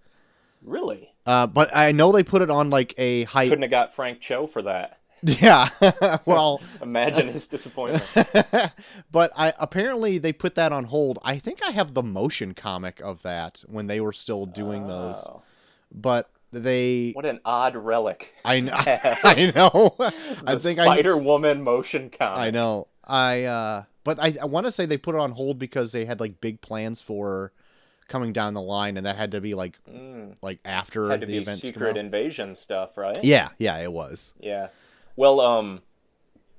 Really, 0.63 1.11
Uh, 1.27 1.47
but 1.47 1.69
I 1.77 1.93
know 1.93 2.11
they 2.13 2.23
put 2.23 2.41
it 2.43 2.51
on 2.51 2.71
like 2.71 2.95
a 2.97 3.25
high. 3.25 3.49
couldn't 3.49 3.63
have 3.63 3.71
got 3.71 3.95
Frank 3.95 4.21
Cho 4.21 4.47
for 4.47 4.63
that. 4.63 4.99
Yeah, 5.27 5.69
well, 6.27 6.61
Imagine 6.83 7.29
his 7.29 7.47
disappointment. 7.47 8.05
but 9.11 9.33
I 9.35 9.55
apparently 9.59 10.19
they 10.19 10.35
put 10.35 10.55
that 10.57 10.71
on 10.71 10.85
hold. 10.85 11.19
I 11.23 11.39
think 11.39 11.63
I 11.67 11.71
have 11.71 11.95
the 11.95 12.03
motion 12.03 12.53
comic 12.53 13.01
of 13.01 13.23
that 13.23 13.63
when 13.67 13.87
they 13.87 14.01
were 14.01 14.13
still 14.13 14.45
doing 14.45 14.87
those. 14.87 15.27
Oh, 15.27 15.41
But 15.91 16.31
they, 16.55 17.13
what 17.13 17.27
an 17.27 17.41
odd 17.45 17.77
relic. 17.77 18.35
I 18.45 18.61
know, 18.61 18.75
I 18.77 19.53
know. 19.55 19.97
I 20.47 20.57
think 20.57 20.79
I, 20.79 20.85
Spider 20.85 21.17
Woman 21.17 21.63
motion 21.63 22.11
comic. 22.11 22.39
I 22.39 22.51
know. 22.51 22.89
I, 23.05 23.45
uh, 23.45 23.85
but 24.03 24.19
I, 24.21 24.35
I 24.41 24.47
want 24.47 24.67
to 24.67 24.73
say 24.73 24.87
they 24.87 24.97
put 24.97 25.15
it 25.15 25.21
on 25.21 25.33
hold 25.33 25.59
because 25.59 25.93
they 25.93 26.05
had 26.05 26.21
like 26.21 26.41
big 26.41 26.61
plans 26.61 27.03
for 27.03 27.53
coming 28.09 28.33
down 28.33 28.55
the 28.55 28.61
line, 28.61 28.97
and 28.97 29.07
that 29.07 29.17
had 29.17 29.31
to 29.33 29.41
be 29.41 29.55
like, 29.55 29.79
Mm, 29.91 30.37
like 30.43 30.61
after 30.65 31.17
the 31.17 31.27
be 31.27 31.39
events. 31.39 31.63
secret 31.63 31.97
invasion 31.97 32.55
stuff, 32.55 32.97
right? 32.97 33.19
Yeah, 33.23 33.49
yeah, 33.59 33.79
it 33.79 33.93
was. 33.93 34.35
Yeah. 34.41 34.69
Well, 35.17 35.41
um, 35.41 35.83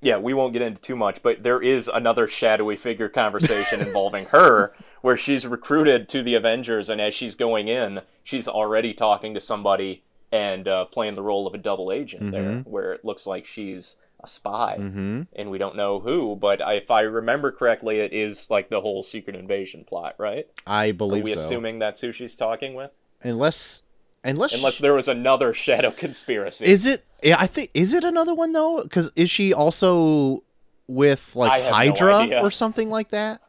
yeah, 0.05 0.17
we 0.17 0.35
won't 0.35 0.53
get 0.53 0.61
into 0.61 0.79
too 0.79 0.95
much, 0.95 1.23
but 1.23 1.41
there 1.41 1.59
is 1.59 1.87
another 1.87 2.27
shadowy 2.27 2.75
figure 2.75 3.09
conversation 3.09 3.81
involving 3.81 4.25
her, 4.27 4.71
where 5.01 5.17
she's 5.17 5.47
recruited 5.47 6.07
to 6.09 6.21
the 6.21 6.35
Avengers, 6.35 6.89
and 6.89 7.01
as 7.01 7.15
she's 7.15 7.33
going 7.35 7.67
in, 7.67 8.01
she's 8.23 8.47
already 8.47 8.93
talking 8.93 9.33
to 9.33 9.41
somebody 9.41 10.03
and 10.31 10.67
uh, 10.67 10.85
playing 10.85 11.15
the 11.15 11.23
role 11.23 11.47
of 11.47 11.55
a 11.55 11.57
double 11.57 11.91
agent 11.91 12.31
there, 12.31 12.59
where 12.65 12.93
it 12.93 13.03
looks 13.03 13.25
like 13.25 13.47
she's 13.47 13.95
a 14.19 14.27
spy, 14.27 14.77
Mm-hmm. 14.79 15.23
and 15.35 15.49
we 15.49 15.57
don't 15.57 15.75
know 15.75 15.99
who. 15.99 16.35
But 16.35 16.61
if 16.63 16.91
I 16.91 17.01
remember 17.01 17.51
correctly, 17.51 17.99
it 17.99 18.13
is 18.13 18.47
like 18.51 18.69
the 18.69 18.81
whole 18.81 19.01
secret 19.01 19.35
invasion 19.35 19.85
plot, 19.85 20.13
right? 20.19 20.47
I 20.67 20.91
believe. 20.91 21.23
Are 21.23 21.25
we 21.25 21.33
so. 21.33 21.39
assuming 21.39 21.79
that's 21.79 22.01
who 22.01 22.11
she's 22.11 22.35
talking 22.35 22.75
with? 22.75 22.99
Unless, 23.23 23.83
unless, 24.25 24.53
Unless 24.53 24.79
there 24.79 24.93
was 24.93 25.07
another 25.07 25.53
shadow 25.53 25.91
conspiracy. 25.97 26.65
Is 26.65 26.85
it? 26.85 27.05
Yeah, 27.23 27.37
I 27.39 27.47
think 27.47 27.71
is 27.73 27.93
it 27.93 28.03
another 28.03 28.33
one 28.33 28.51
though? 28.51 28.81
Because 28.83 29.11
is 29.15 29.29
she 29.29 29.53
also 29.53 30.43
with 30.87 31.35
like 31.35 31.61
have 31.61 31.71
no 31.71 31.75
Hydra 31.75 32.41
or 32.43 32.51
something 32.51 32.89
like 32.89 33.09
that? 33.11 33.41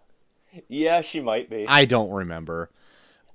yeah, 0.69 1.01
she 1.03 1.21
might 1.21 1.51
be. 1.51 1.67
I 1.69 1.85
don't 1.85 2.11
remember. 2.11 2.71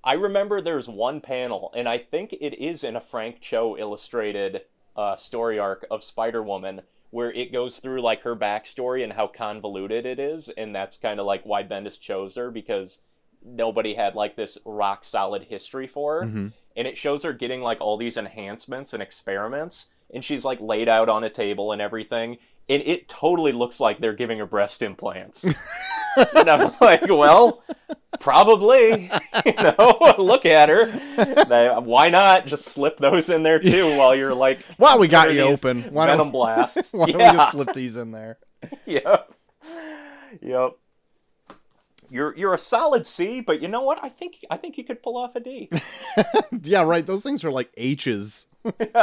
I 0.03 0.13
remember 0.13 0.61
there's 0.61 0.89
one 0.89 1.21
panel, 1.21 1.71
and 1.75 1.87
I 1.87 1.99
think 1.99 2.33
it 2.33 2.55
is 2.59 2.83
in 2.83 2.95
a 2.95 3.01
Frank 3.01 3.39
Cho 3.39 3.77
illustrated 3.77 4.61
uh, 4.95 5.15
story 5.15 5.59
arc 5.59 5.85
of 5.91 6.03
Spider 6.03 6.41
Woman, 6.41 6.81
where 7.11 7.31
it 7.31 7.51
goes 7.53 7.77
through 7.77 8.01
like 8.01 8.23
her 8.23 8.35
backstory 8.35 9.03
and 9.03 9.13
how 9.13 9.27
convoluted 9.27 10.07
it 10.07 10.17
is, 10.19 10.49
and 10.49 10.73
that's 10.75 10.97
kind 10.97 11.19
of 11.19 11.27
like 11.27 11.43
why 11.45 11.61
Bendis 11.61 11.99
chose 11.99 12.33
her 12.35 12.49
because 12.49 12.99
nobody 13.45 13.93
had 13.93 14.15
like 14.15 14.35
this 14.35 14.57
rock 14.65 15.03
solid 15.03 15.43
history 15.43 15.85
for 15.87 16.21
her, 16.21 16.27
Mhm. 16.27 16.51
And 16.75 16.87
it 16.87 16.97
shows 16.97 17.23
her 17.23 17.33
getting 17.33 17.61
like 17.61 17.81
all 17.81 17.97
these 17.97 18.17
enhancements 18.17 18.93
and 18.93 19.01
experiments, 19.01 19.87
and 20.13 20.23
she's 20.23 20.45
like 20.45 20.59
laid 20.61 20.89
out 20.89 21.09
on 21.09 21.23
a 21.23 21.29
table 21.29 21.71
and 21.71 21.81
everything, 21.81 22.37
and 22.69 22.81
it 22.85 23.07
totally 23.09 23.51
looks 23.51 23.79
like 23.79 23.99
they're 23.99 24.13
giving 24.13 24.39
her 24.39 24.45
breast 24.45 24.81
implants. 24.81 25.43
and 26.35 26.49
I'm 26.49 26.73
like, 26.79 27.07
well, 27.07 27.63
probably. 28.19 29.09
you 29.45 29.53
know, 29.53 30.15
look 30.17 30.45
at 30.45 30.69
her. 30.69 30.85
They- 31.45 31.69
why 31.83 32.09
not 32.09 32.45
just 32.45 32.65
slip 32.65 32.97
those 32.97 33.29
in 33.29 33.43
there 33.43 33.59
too 33.59 33.97
while 33.97 34.15
you're 34.15 34.33
like, 34.33 34.59
Well, 34.77 34.99
we 34.99 35.07
got 35.07 35.33
you 35.33 35.41
open. 35.41 35.83
Why 35.93 36.07
venom 36.07 36.27
don't, 36.27 36.31
blasts. 36.31 36.93
why 36.93 37.07
don't 37.07 37.19
yeah. 37.19 37.31
we 37.31 37.37
just 37.37 37.51
slip 37.51 37.73
these 37.73 37.97
in 37.97 38.11
there? 38.11 38.37
Yep. 38.85 39.33
Yep. 40.41 40.77
You're 42.11 42.35
you're 42.35 42.53
a 42.53 42.57
solid 42.57 43.07
C, 43.07 43.39
but 43.39 43.61
you 43.61 43.69
know 43.69 43.81
what? 43.81 44.03
I 44.03 44.09
think 44.09 44.43
I 44.49 44.57
think 44.57 44.77
you 44.77 44.83
could 44.83 45.01
pull 45.01 45.15
off 45.15 45.35
a 45.35 45.39
D. 45.39 45.69
yeah, 46.63 46.81
right. 46.81 47.05
Those 47.05 47.23
things 47.23 47.45
are 47.45 47.51
like 47.51 47.71
H's. 47.77 48.47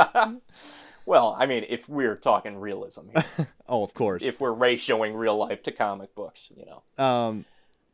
well, 1.07 1.35
I 1.39 1.47
mean, 1.47 1.65
if 1.71 1.89
we're 1.89 2.17
talking 2.17 2.59
realism, 2.59 3.09
here, 3.15 3.25
Oh, 3.69 3.83
of 3.83 3.95
course. 3.95 4.23
if 4.23 4.41
we're 4.41 4.55
ratioing 4.55 5.17
real 5.17 5.37
life 5.39 5.63
to 5.63 5.73
comic 5.73 6.15
books, 6.15 6.53
you 6.55 6.67
know. 6.67 7.03
um, 7.03 7.47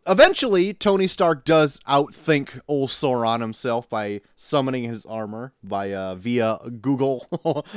eventually, 0.05 0.74
Tony 0.74 1.07
Stark 1.07 1.44
does 1.44 1.79
outthink 1.88 2.61
old 2.66 2.90
Sauron 2.90 3.40
himself 3.40 3.88
by 3.88 4.20
summoning 4.35 4.83
his 4.83 5.07
armor 5.07 5.53
by 5.62 5.92
uh, 5.94 6.16
via 6.16 6.59
Google, 6.83 7.29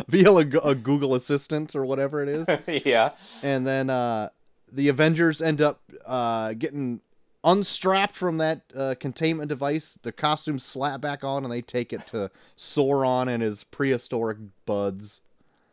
via 0.07 0.31
a, 0.31 0.69
a 0.69 0.73
Google 0.73 1.13
Assistant 1.13 1.75
or 1.75 1.85
whatever 1.85 2.23
it 2.23 2.29
is. 2.29 2.49
yeah. 2.83 3.11
and 3.43 3.65
then 3.67 3.91
uh, 3.91 4.29
the 4.71 4.87
Avengers 4.89 5.39
end 5.41 5.61
up 5.61 5.81
uh, 6.05 6.53
getting 6.53 6.99
unstrapped 7.47 8.15
from 8.15 8.37
that 8.37 8.61
uh, 8.75 8.93
containment 8.99 9.47
device. 9.49 9.97
The 10.01 10.11
costumes 10.11 10.63
slap 10.63 11.01
back 11.01 11.23
on, 11.23 11.43
and 11.43 11.51
they 11.51 11.61
take 11.61 11.93
it 11.93 12.05
to 12.07 12.29
Sauron 12.57 13.27
and 13.27 13.41
his 13.41 13.63
prehistoric 13.63 14.37
buds. 14.65 15.21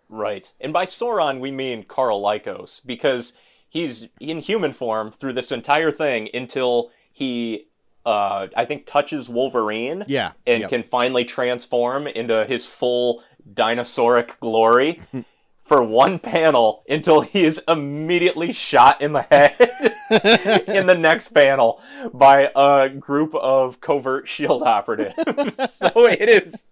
Right. 0.09 0.53
And 0.61 0.73
by 0.73 0.87
Sauron, 0.87 1.41
we 1.41 1.51
mean 1.51 1.83
Karl 1.83 2.23
Lykos, 2.23 2.81
because 2.87 3.33
he's 3.69 4.09
in 4.21 4.39
human 4.39 4.73
form 4.73 5.11
through 5.11 5.33
this 5.33 5.51
entire 5.51 5.91
thing 5.91 6.29
until 6.33 6.93
he, 7.13 7.67
uh, 8.07 8.47
I 8.57 8.65
think, 8.65 8.87
touches 8.87 9.29
Wolverine 9.29 10.05
Yeah, 10.07 10.33
and 10.47 10.63
yep. 10.63 10.71
can 10.71 10.85
finally 10.85 11.25
transform 11.25 12.07
into 12.07 12.45
his 12.47 12.67
full 12.67 13.23
dinosauric 13.53 14.39
glory 14.41 15.03
for 15.65 15.83
one 15.83 16.19
panel 16.19 16.85
until 16.89 17.23
he 17.23 17.45
is 17.45 17.61
immediately 17.67 18.53
shot 18.53 19.01
in 19.01 19.15
the 19.15 19.23
head 19.23 19.55
in 20.69 20.87
the 20.87 20.97
next 20.97 21.29
panel 21.29 21.81
by 22.13 22.51
a 22.55 22.91
group 22.91 23.35
of 23.35 23.81
covert 23.81 24.29
shield 24.29 24.63
operatives. 24.63 25.15
so 25.75 25.91
it 26.07 26.29
is 26.29 26.67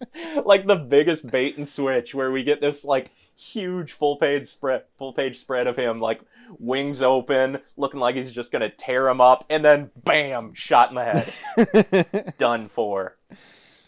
like 0.44 0.66
the 0.66 0.76
biggest 0.76 1.26
bait 1.28 1.56
and 1.56 1.66
switch 1.66 2.14
where 2.14 2.30
we 2.30 2.44
get 2.44 2.60
this 2.60 2.84
like 2.84 3.10
huge 3.34 3.92
full 3.92 4.16
page 4.16 4.46
spread 4.46 4.82
full 4.98 5.14
page 5.14 5.38
spread 5.38 5.66
of 5.66 5.74
him 5.74 5.98
like 5.98 6.20
wings 6.58 7.00
open 7.00 7.58
looking 7.78 7.98
like 7.98 8.14
he's 8.14 8.30
just 8.30 8.52
gonna 8.52 8.68
tear 8.68 9.08
him 9.08 9.22
up 9.22 9.42
and 9.48 9.64
then 9.64 9.90
bam 10.04 10.52
shot 10.52 10.90
in 10.90 10.96
the 10.96 12.12
head 12.12 12.34
done 12.38 12.68
for. 12.68 13.16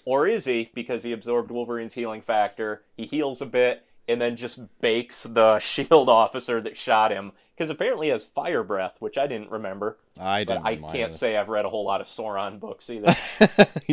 Or 0.06 0.26
is 0.26 0.44
he, 0.44 0.70
because 0.74 1.02
he 1.02 1.12
absorbed 1.12 1.50
Wolverine's 1.50 1.94
healing 1.94 2.20
factor, 2.20 2.82
he 2.94 3.06
heals 3.06 3.40
a 3.40 3.46
bit, 3.46 3.86
and 4.08 4.20
then 4.20 4.36
just 4.36 4.60
bakes 4.80 5.22
the 5.24 5.58
shield 5.60 6.08
officer 6.08 6.60
that 6.60 6.76
shot 6.76 7.10
him. 7.10 7.32
Because 7.56 7.70
apparently 7.70 8.08
he 8.08 8.10
has 8.10 8.24
fire 8.24 8.64
breath, 8.64 8.96
which 8.98 9.16
I 9.16 9.28
didn't 9.28 9.50
remember. 9.50 9.96
I 10.18 10.42
didn't. 10.42 10.66
I 10.66 10.74
can't 10.76 11.12
it. 11.12 11.14
say 11.14 11.36
I've 11.36 11.48
read 11.48 11.64
a 11.64 11.68
whole 11.68 11.84
lot 11.84 12.00
of 12.00 12.08
Sauron 12.08 12.58
books 12.58 12.90
either. 12.90 13.14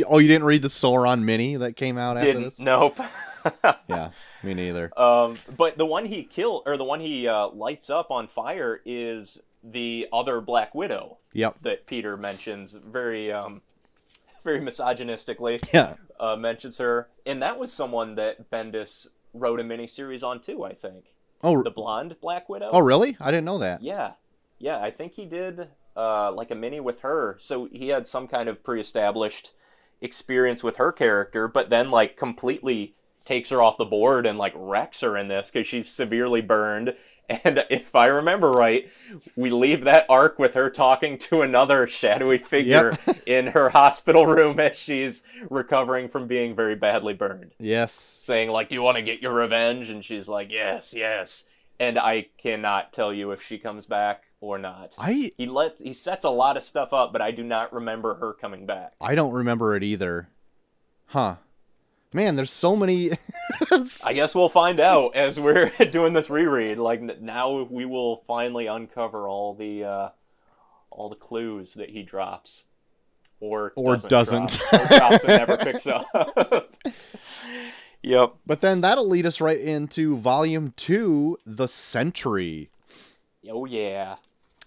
oh, 0.08 0.17
you 0.17 0.28
didn't 0.28 0.45
read 0.45 0.63
the 0.63 0.67
Sauron 0.67 1.21
mini 1.21 1.58
that 1.58 1.76
came 1.76 1.95
out 1.97 2.19
didn't. 2.19 2.43
this? 2.43 2.60
Nope. 2.60 3.00
Yeah, 3.89 4.12
me 4.43 4.54
neither. 4.54 4.91
um, 5.00 5.36
but 5.57 5.76
the 5.76 5.86
one 5.86 6.05
he 6.05 6.24
killed, 6.24 6.62
or 6.68 6.78
the 6.78 6.84
one 6.84 6.99
he 6.99 7.28
uh, 7.28 7.47
lights 7.47 7.89
up 7.89 8.12
on 8.12 8.28
fire, 8.28 8.82
is 8.86 9.41
the 9.64 10.07
other 10.14 10.41
Black 10.41 10.76
Widow 10.76 11.18
Yep. 11.34 11.57
that 11.64 11.88
Peter 11.88 12.18
mentions 12.18 12.74
very, 12.74 13.32
um, 13.32 13.64
very 14.43 14.59
misogynistically. 14.62 15.59
Yeah. 15.74 15.95
uh, 16.20 16.36
mentions 16.36 16.78
her, 16.78 17.09
and 17.26 17.41
that 17.41 17.57
was 17.57 17.74
someone 17.74 18.14
that 18.16 18.51
Bendis 18.51 19.07
wrote 19.34 19.60
a 19.60 19.64
miniseries 19.64 20.24
on 20.24 20.40
too. 20.42 20.64
I 20.64 20.74
think 20.74 21.06
Oh, 21.44 21.64
the 21.64 21.72
blonde 21.72 22.18
Black 22.22 22.50
Widow. 22.50 22.70
oh, 22.72 22.80
really? 22.80 23.18
I 23.20 23.32
didn't 23.32 23.46
know 23.46 23.58
that. 23.60 23.82
yeah, 23.82 24.12
yeah. 24.60 24.80
I 24.82 24.92
think 24.92 25.14
he 25.14 25.26
did 25.26 25.70
uh, 25.98 26.32
like 26.32 26.52
a 26.52 26.56
mini 26.56 26.80
with 26.80 27.00
her, 27.02 27.36
so 27.40 27.68
he 27.72 27.88
had 27.90 28.08
some 28.08 28.28
kind 28.28 28.48
of 28.48 28.64
pre-established 28.64 29.52
experience 30.02 30.64
with 30.64 30.78
her 30.78 30.92
character, 30.92 31.48
but 31.48 31.70
then 31.70 31.92
like 31.92 32.18
completely 32.18 32.96
takes 33.26 33.50
her 33.50 33.62
off 33.62 33.78
the 33.78 33.86
board 33.86 34.26
and 34.26 34.38
like 34.38 34.54
wrecks 34.56 35.02
her 35.02 35.16
in 35.18 35.28
this 35.28 35.52
because 35.52 35.68
she's 35.68 35.88
severely 35.90 36.42
burned. 36.42 36.96
And 37.44 37.66
if 37.70 37.96
I 37.96 38.08
remember 38.08 38.52
right, 38.52 38.90
we 39.36 39.50
leave 39.50 39.86
that 39.86 40.06
arc 40.10 40.38
with 40.38 40.54
her 40.56 40.70
talking 40.70 41.18
to 41.20 41.42
another 41.42 41.88
shadowy 41.88 42.40
figure 42.40 42.98
in 43.26 43.48
her 43.48 43.70
hospital 43.70 44.26
room 44.26 44.60
as 44.60 44.78
she's 44.78 45.24
recovering 45.50 46.10
from 46.10 46.28
being 46.28 46.56
very 46.56 46.76
badly 46.76 47.14
burned. 47.14 47.52
Yes. 47.60 47.94
Saying, 47.94 48.50
like, 48.50 48.70
do 48.70 48.76
you 48.76 48.82
want 48.82 48.98
to 48.98 49.04
get 49.04 49.22
your 49.22 49.34
revenge? 49.34 49.90
And 49.90 50.04
she's 50.04 50.28
like, 50.28 50.52
yes, 50.52 50.94
yes. 50.96 51.46
And 51.80 51.98
I 51.98 52.28
cannot 52.38 52.94
tell 52.94 53.14
you 53.14 53.32
if 53.32 53.42
she 53.42 53.58
comes 53.58 53.86
back 53.86 54.24
or 54.40 54.58
not. 54.58 54.96
I 54.98 55.32
He 55.38 55.46
let 55.46 55.80
he 55.80 55.94
sets 55.94 56.26
a 56.26 56.30
lot 56.30 56.58
of 56.58 56.64
stuff 56.64 56.94
up, 56.94 57.14
but 57.14 57.22
I 57.22 57.32
do 57.32 57.44
not 57.44 57.74
remember 57.74 58.16
her 58.16 58.34
coming 58.34 58.66
back. 58.66 58.94
I 59.00 59.16
don't 59.16 59.32
remember 59.32 59.76
it 59.76 59.84
either. 59.84 60.30
Huh. 61.06 61.36
Man, 62.14 62.36
there's 62.36 62.51
so 62.51 62.76
many. 62.76 63.12
I 64.05 64.14
guess 64.14 64.36
we'll 64.36 64.49
find 64.49 64.80
out 64.80 65.16
as 65.16 65.39
we're 65.39 65.70
doing 65.91 66.14
this 66.14 66.30
reread. 66.30 66.78
Like 66.78 67.01
now, 67.22 67.62
we 67.70 67.86
will 67.86 68.18
finally 68.28 68.68
uncover 68.68 69.28
all 69.30 69.53
the 69.53 69.84
uh, 69.86 70.09
all 70.89 71.07
the 71.09 71.16
clues 71.16 71.76
that 71.76 71.89
he 71.89 72.03
drops, 72.03 72.66
or 73.39 73.72
Or 73.76 73.95
doesn't. 73.95 74.59
drop, 74.70 74.82
or 74.91 74.97
drops 74.97 75.24
and 75.24 75.38
never 75.38 75.55
picks 75.57 75.88
up. 75.88 76.05
yep. 78.01 78.34
but 78.45 78.59
then 78.62 78.82
that'll 78.82 79.07
lead 79.07 79.26
us 79.26 79.39
right 79.39 79.59
into 79.59 80.18
volume 80.18 80.74
two, 80.76 81.38
The 81.45 81.68
Sentry. 81.68 82.70
Oh 83.49 83.64
yeah. 83.66 84.16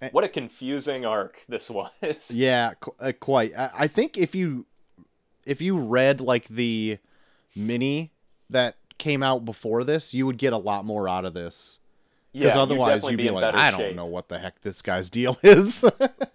Eh. 0.00 0.08
What 0.12 0.24
a 0.24 0.28
confusing 0.28 1.04
arc 1.04 1.42
this 1.48 1.68
was. 1.70 2.30
Yeah, 2.32 2.72
qu- 2.80 2.94
uh, 2.98 3.12
quite. 3.20 3.56
I, 3.56 3.70
I 3.80 3.86
think 3.86 4.16
if 4.16 4.34
you 4.34 4.64
if 5.44 5.60
you 5.60 5.76
read 5.78 6.22
like 6.22 6.48
the 6.48 6.98
mini 7.56 8.12
that 8.50 8.76
came 8.98 9.22
out 9.22 9.44
before 9.44 9.84
this, 9.84 10.14
you 10.14 10.26
would 10.26 10.38
get 10.38 10.52
a 10.52 10.58
lot 10.58 10.84
more 10.84 11.08
out 11.08 11.24
of 11.24 11.34
this. 11.34 11.78
Yeah, 12.32 12.40
Because 12.40 12.54
you'd 12.54 12.62
otherwise, 12.62 13.04
you'd 13.04 13.16
be, 13.16 13.28
in 13.28 13.34
like, 13.34 13.54
I 13.54 13.70
don't 13.70 13.94
know 13.94 14.06
what 14.06 14.28
the 14.28 14.38
heck 14.38 14.60
this 14.62 14.82
guy's 14.82 15.08
deal 15.08 15.36
is. 15.42 15.84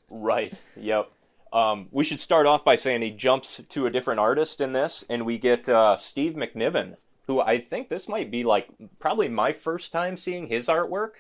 Right. 0.10 0.62
Yep. 0.78 1.12
Um, 1.52 1.88
we 1.92 2.04
should 2.04 2.20
start 2.20 2.46
off 2.46 2.64
by 2.64 2.76
saying 2.76 3.02
he 3.02 3.12
jumps 3.12 3.62
to 3.70 3.86
a 3.86 3.90
different 3.90 4.20
artist 4.20 4.62
in 4.62 4.72
this, 4.74 5.04
and 5.10 5.26
we 5.26 5.38
get 5.38 5.68
uh, 5.68 5.98
Steve 5.98 6.34
McNiven, 6.34 6.96
who 7.28 7.42
I 7.42 7.60
think 7.60 7.90
this 7.90 8.08
might 8.08 8.30
be 8.32 8.44
like 8.44 8.68
probably 9.00 9.28
my 9.28 9.52
first 9.52 9.92
time 9.92 10.16
seeing 10.16 10.48
his 10.48 10.68
artwork, 10.68 11.12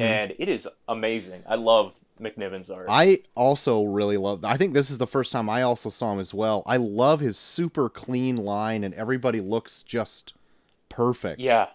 and 0.00 0.34
it 0.38 0.48
is 0.48 0.68
amazing. 0.88 1.42
I 1.46 1.54
love 1.56 1.94
McNiven's 2.20 2.70
art. 2.70 2.86
I 2.88 3.20
also 3.34 3.84
really 3.84 4.16
love. 4.16 4.44
I 4.44 4.56
think 4.56 4.74
this 4.74 4.90
is 4.90 4.98
the 4.98 5.06
first 5.06 5.32
time 5.32 5.48
I 5.50 5.62
also 5.62 5.88
saw 5.88 6.12
him 6.12 6.20
as 6.20 6.32
well. 6.32 6.62
I 6.66 6.76
love 6.76 7.20
his 7.20 7.36
super 7.36 7.88
clean 7.88 8.36
line, 8.36 8.84
and 8.84 8.94
everybody 8.94 9.40
looks 9.40 9.82
just 9.82 10.34
perfect. 10.88 11.40
yeah. 11.40 11.68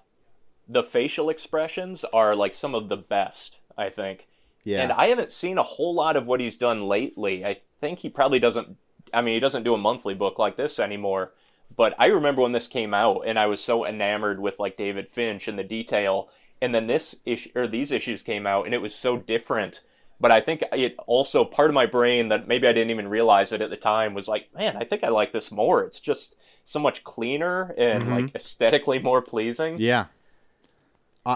The 0.68 0.84
facial 0.84 1.30
expressions 1.30 2.06
are 2.14 2.34
like 2.34 2.54
some 2.54 2.76
of 2.76 2.88
the 2.88 2.96
best, 2.96 3.60
I 3.78 3.90
think. 3.90 4.28
yeah. 4.64 4.82
And 4.82 4.92
I 4.94 5.08
haven't 5.08 5.34
seen 5.34 5.58
a 5.58 5.64
whole 5.64 5.94
lot 5.94 6.16
of 6.16 6.28
what 6.28 6.40
he's 6.40 6.56
done 6.56 6.84
lately. 6.88 7.44
I 7.46 7.58
think 7.82 8.00
he 8.00 8.10
probably 8.10 8.40
doesn't. 8.40 8.78
I 9.14 9.22
mean, 9.22 9.34
he 9.34 9.40
doesn't 9.42 9.64
do 9.64 9.74
a 9.74 9.78
monthly 9.78 10.14
book 10.14 10.40
like 10.40 10.56
this 10.56 10.80
anymore. 10.80 11.34
But 11.76 11.94
I 12.00 12.06
remember 12.06 12.42
when 12.42 12.54
this 12.54 12.68
came 12.68 12.94
out, 12.94 13.24
and 13.26 13.38
I 13.38 13.48
was 13.48 13.62
so 13.62 13.86
enamored 13.86 14.40
with 14.40 14.60
like 14.60 14.78
David 14.78 15.10
Finch 15.10 15.48
and 15.50 15.60
the 15.60 15.64
detail. 15.64 16.30
And 16.62 16.74
then 16.74 16.88
this 16.88 17.16
issue 17.26 17.50
or 17.54 17.68
these 17.68 17.92
issues 17.92 18.24
came 18.24 18.48
out, 18.48 18.66
and 18.66 18.74
it 18.74 18.82
was 18.82 18.96
so 18.96 19.18
different. 19.18 19.82
But 20.22 20.32
I 20.32 20.40
think 20.40 20.64
it 20.72 20.96
also 21.08 21.44
part 21.44 21.70
of 21.70 21.74
my 21.74 21.88
brain 21.88 22.30
that 22.30 22.48
maybe 22.48 22.68
I 22.68 22.74
didn't 22.74 22.92
even 22.92 23.08
realize 23.08 23.52
it 23.52 23.62
at 23.62 23.72
the 23.72 23.76
time 23.78 24.14
was 24.14 24.28
like, 24.28 24.54
man, 24.56 24.78
I 24.78 24.84
think 24.84 25.04
I 25.04 25.10
like 25.10 25.34
this 25.34 25.52
more. 25.52 25.84
It's 25.84 26.00
just 26.00 26.36
so 26.64 26.80
much 26.80 27.04
cleaner 27.04 27.74
and 27.78 28.04
Mhm. 28.04 28.10
like 28.26 28.36
aesthetically 28.36 29.00
more 29.00 29.22
pleasing, 29.24 29.78
yeah. 29.80 30.06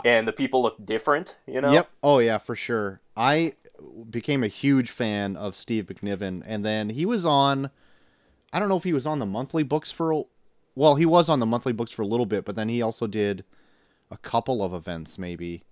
and 0.04 0.28
the 0.28 0.32
people 0.34 0.62
look 0.62 0.84
different. 0.86 1.38
You 1.48 1.62
know? 1.62 1.72
Yep. 1.74 1.90
Oh 2.04 2.20
yeah, 2.20 2.38
for 2.38 2.56
sure. 2.56 3.02
I 3.18 3.54
became 4.10 4.44
a 4.44 4.48
huge 4.48 4.90
fan 4.92 5.36
of 5.36 5.56
Steve 5.56 5.88
McNiven, 5.88 6.44
and 6.46 6.64
then 6.64 6.90
he 6.90 7.06
was 7.06 7.26
on. 7.26 7.72
I 8.54 8.60
don't 8.60 8.70
know 8.70 8.78
if 8.78 8.84
he 8.84 8.94
was 8.94 9.06
on 9.08 9.20
the 9.20 9.26
monthly 9.26 9.64
books 9.64 9.92
for. 9.92 10.26
Well, 10.76 10.96
he 10.96 11.06
was 11.06 11.28
on 11.30 11.40
the 11.40 11.46
monthly 11.46 11.74
books 11.74 11.92
for 11.92 12.02
a 12.04 12.08
little 12.08 12.26
bit, 12.26 12.46
but 12.46 12.56
then 12.56 12.70
he 12.70 12.82
also 12.82 13.08
did 13.08 13.44
a 14.12 14.18
couple 14.18 14.64
of 14.64 14.74
events, 14.74 15.18
maybe. 15.18 15.64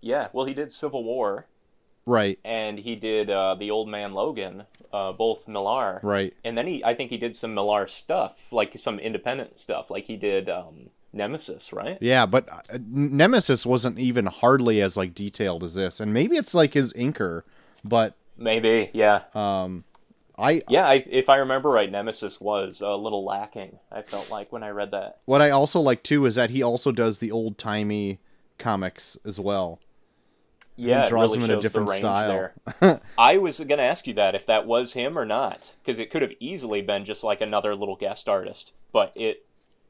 Yeah. 0.00 0.28
Well, 0.32 0.46
he 0.46 0.54
did 0.54 0.72
Civil 0.72 1.04
War. 1.04 1.46
Right. 2.06 2.38
and 2.44 2.78
he 2.78 2.96
did 2.96 3.30
uh, 3.30 3.54
the 3.54 3.70
Old 3.70 3.88
Man 3.88 4.14
Logan, 4.14 4.64
uh, 4.92 5.12
both 5.12 5.46
Millar, 5.46 6.00
Right. 6.02 6.34
and 6.44 6.56
then 6.58 6.66
he 6.66 6.84
I 6.84 6.94
think 6.94 7.10
he 7.10 7.16
did 7.16 7.36
some 7.36 7.54
Millar 7.54 7.86
stuff, 7.86 8.52
like 8.52 8.76
some 8.78 8.98
independent 8.98 9.58
stuff, 9.58 9.90
like 9.90 10.04
he 10.06 10.16
did 10.16 10.48
um, 10.48 10.90
Nemesis, 11.12 11.72
right? 11.72 11.98
Yeah, 12.00 12.26
but 12.26 12.48
uh, 12.48 12.78
Nemesis 12.88 13.64
wasn't 13.66 13.98
even 13.98 14.26
hardly 14.26 14.80
as 14.82 14.96
like 14.96 15.14
detailed 15.14 15.62
as 15.64 15.74
this, 15.74 16.00
and 16.00 16.12
maybe 16.12 16.36
it's 16.36 16.54
like 16.54 16.74
his 16.74 16.92
inker, 16.94 17.42
but 17.84 18.14
Maybe, 18.36 18.90
yeah, 18.94 19.22
um, 19.34 19.84
I 20.38 20.62
yeah. 20.68 20.86
I, 20.88 21.04
if 21.10 21.28
I 21.28 21.36
remember 21.36 21.68
right, 21.68 21.90
Nemesis 21.92 22.40
was 22.40 22.80
a 22.80 22.94
little 22.96 23.22
lacking. 23.22 23.78
I 23.92 24.00
felt 24.00 24.30
like 24.30 24.50
when 24.50 24.62
I 24.62 24.70
read 24.70 24.92
that. 24.92 25.18
what 25.26 25.42
I 25.42 25.50
also 25.50 25.78
like 25.80 26.02
too 26.02 26.24
is 26.24 26.36
that 26.36 26.48
he 26.48 26.62
also 26.62 26.90
does 26.90 27.18
the 27.18 27.30
old 27.30 27.58
timey 27.58 28.18
comics 28.58 29.18
as 29.26 29.38
well. 29.38 29.78
Yeah, 30.80 31.04
He 31.04 31.08
draws 31.10 31.30
really 31.36 31.42
them 31.46 31.50
in 31.52 31.58
a 31.58 31.60
different 31.60 31.88
style. 31.90 32.50
there. 32.80 33.00
I 33.18 33.36
was 33.38 33.60
gonna 33.60 33.82
ask 33.82 34.06
you 34.06 34.14
that 34.14 34.34
if 34.34 34.46
that 34.46 34.66
was 34.66 34.92
him 34.94 35.18
or 35.18 35.24
not, 35.24 35.74
because 35.82 35.98
it 35.98 36.10
could 36.10 36.22
have 36.22 36.32
easily 36.40 36.82
been 36.82 37.04
just 37.04 37.22
like 37.24 37.40
another 37.40 37.74
little 37.74 37.96
guest 37.96 38.28
artist. 38.28 38.72
But 38.92 39.12
it, 39.14 39.44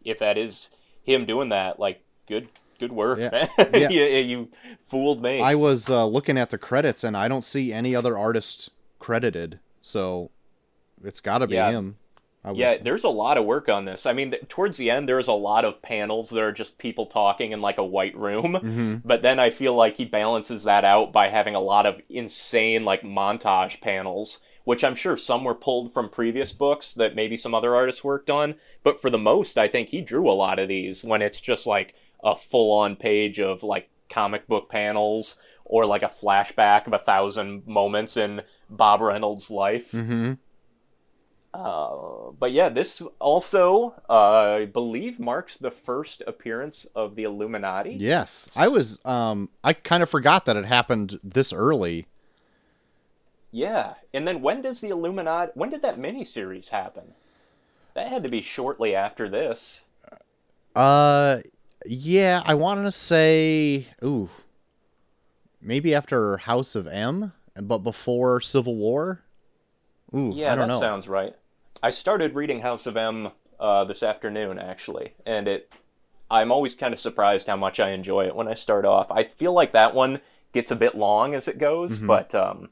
if 0.05 0.19
that 0.19 0.37
is 0.39 0.71
him 1.03 1.25
doing 1.27 1.49
that, 1.51 1.79
like 1.81 2.03
good, 2.27 2.49
good 2.79 2.93
work, 2.93 3.19
Yeah. 3.19 3.47
Yeah. 3.73 3.89
you, 3.89 4.03
you 4.03 4.49
fooled 4.89 5.23
me. 5.23 5.41
I 5.41 5.55
was 5.55 5.89
uh, 5.91 6.05
looking 6.07 6.37
at 6.39 6.51
the 6.51 6.59
credits 6.59 7.05
and 7.05 7.17
I 7.17 7.29
don't 7.29 7.45
see 7.45 7.73
any 7.73 7.95
other 7.95 8.17
artist 8.19 8.71
credited, 8.99 9.59
so 9.81 10.31
it's 11.05 11.21
got 11.21 11.39
to 11.39 11.47
be 11.47 11.55
Yeah. 11.55 11.71
him. 11.73 11.97
Yeah, 12.55 12.77
there's 12.83 13.05
a 13.05 13.09
lot 13.11 13.37
of 13.37 13.45
work 13.45 13.69
on 13.69 13.85
this. 13.85 14.07
I 14.07 14.13
mean, 14.13 14.31
th- 14.31 14.49
towards 14.49 14.79
the 14.79 14.91
end, 14.91 15.09
there's 15.09 15.29
a 15.29 15.33
lot 15.33 15.65
of 15.65 15.83
panels 15.83 16.31
that 16.31 16.41
are 16.43 16.53
just 16.53 16.79
people 16.79 17.07
talking 17.07 17.53
in 17.53 17.61
like 17.61 17.79
a 17.79 17.85
white 17.85 18.17
room. 18.17 18.55
hmm 18.55 18.95
But 19.05 19.23
then 19.23 19.39
I 19.39 19.51
feel 19.51 19.75
like 19.75 19.97
he 19.97 20.05
balances 20.05 20.65
that 20.65 20.85
out 20.85 21.13
by 21.13 21.29
having 21.29 21.55
a 21.55 21.61
lot 21.61 21.87
of 21.87 22.01
insane 22.09 22.85
like 22.85 23.03
montage 23.03 23.81
panels, 23.81 24.41
which 24.65 24.83
I'm 24.85 24.95
sure 24.95 25.17
some 25.17 25.45
were 25.45 25.55
pulled 25.55 25.93
from 25.93 26.09
previous 26.09 26.53
books 26.53 26.95
that 26.95 27.15
maybe 27.15 27.37
some 27.37 27.55
other 27.55 27.75
artists 27.75 28.05
worked 28.05 28.31
on. 28.31 28.55
But 28.83 29.01
for 29.01 29.11
the 29.11 29.19
most, 29.19 29.59
I 29.59 29.69
think 29.69 29.89
he 29.89 30.01
drew 30.01 30.31
a 30.31 30.33
lot 30.33 30.59
of 30.59 30.69
these 30.69 31.05
when 31.05 31.23
it's 31.23 31.41
just 31.41 31.67
like 31.67 31.95
a 32.25 32.37
full 32.37 32.73
on 32.79 32.97
page 32.97 33.39
of 33.39 33.63
like 33.63 33.89
comic 34.09 34.47
book 34.47 34.69
panels 34.71 35.37
or 35.65 35.87
like 35.87 36.03
a 36.03 36.09
flashback 36.09 36.87
of 36.87 36.93
a 36.93 36.99
thousand 36.99 37.67
moments 37.67 38.17
in 38.17 38.43
Bob 38.69 39.01
Reynolds' 39.01 39.51
life. 39.51 39.93
hmm 39.93 40.33
Uh, 41.53 42.31
but 42.39 42.53
yeah, 42.53 42.69
this 42.69 43.03
also, 43.19 43.95
uh, 44.09 44.59
I 44.61 44.65
believe, 44.67 45.19
marks 45.19 45.57
the 45.57 45.71
first 45.73 46.23
appearance 46.27 46.85
of 46.95 47.17
the 47.17 47.25
Illuminati. 47.25 47.97
Yes, 47.99 48.49
I 48.55 48.69
was. 48.69 49.05
Um, 49.05 49.49
I 49.65 49.73
kind 49.73 50.03
of 50.03 50.09
forgot 50.09 50.45
that 50.47 50.57
it 50.57 50.65
happened 50.65 51.19
this 51.25 51.53
early. 51.53 52.07
Yeah, 53.51 53.95
and 54.15 54.29
then 54.29 54.43
when 54.43 54.63
does 54.63 54.81
the 54.81 54.91
Illuminati? 54.91 55.51
When 55.55 55.71
did 55.71 55.83
that 55.83 55.99
miniseries 55.99 56.69
happen? 56.69 57.15
That 57.95 58.07
had 58.09 58.23
to 58.23 58.29
be 58.29 58.43
shortly 58.43 58.95
after 58.95 59.29
this. 59.29 59.87
Uh, 60.77 61.39
yeah, 61.85 62.43
I 62.47 62.55
wanted 62.55 62.85
to 62.85 62.93
say, 62.93 63.89
ooh, 64.05 64.31
maybe 65.61 65.93
after 65.97 66.37
House 66.37 66.77
of 66.77 66.87
M, 66.87 67.33
but 67.57 67.79
before 67.79 68.41
Civil 68.41 68.77
War. 68.77 69.23
Ooh, 70.15 70.33
Yeah, 70.35 70.53
I 70.53 70.55
don't 70.55 70.69
that 70.69 70.75
know. 70.75 70.81
sounds 70.81 71.09
right. 71.09 71.35
I 71.83 71.91
started 71.91 72.35
reading 72.35 72.61
House 72.61 72.87
of 72.87 72.97
M 72.97 73.31
uh, 73.59 73.85
this 73.85 74.03
afternoon, 74.03 74.59
actually, 74.59 75.15
and 75.27 75.49
it. 75.49 75.73
I'm 76.33 76.53
always 76.53 76.77
kind 76.77 76.95
of 76.95 77.01
surprised 77.01 77.49
how 77.49 77.57
much 77.57 77.81
I 77.81 77.91
enjoy 77.91 78.27
it 78.27 78.37
when 78.37 78.47
I 78.47 78.55
start 78.55 78.85
off. 78.85 79.11
I 79.11 79.25
feel 79.25 79.53
like 79.53 79.73
that 79.73 79.95
one 79.97 80.21
gets 80.53 80.71
a 80.71 80.77
bit 80.77 80.95
long 80.95 81.35
as 81.35 81.49
it 81.49 81.59
goes, 81.59 81.99
Mhm. 81.99 82.07
but 82.07 82.35
um, 82.37 82.69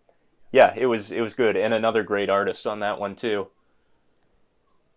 yeah, 0.52 0.72
it 0.76 0.86
was 0.86 1.10
it 1.10 1.20
was 1.20 1.34
good, 1.34 1.56
and 1.56 1.74
another 1.74 2.02
great 2.04 2.30
artist 2.30 2.66
on 2.66 2.80
that 2.80 3.00
one 3.00 3.16
too. 3.16 3.48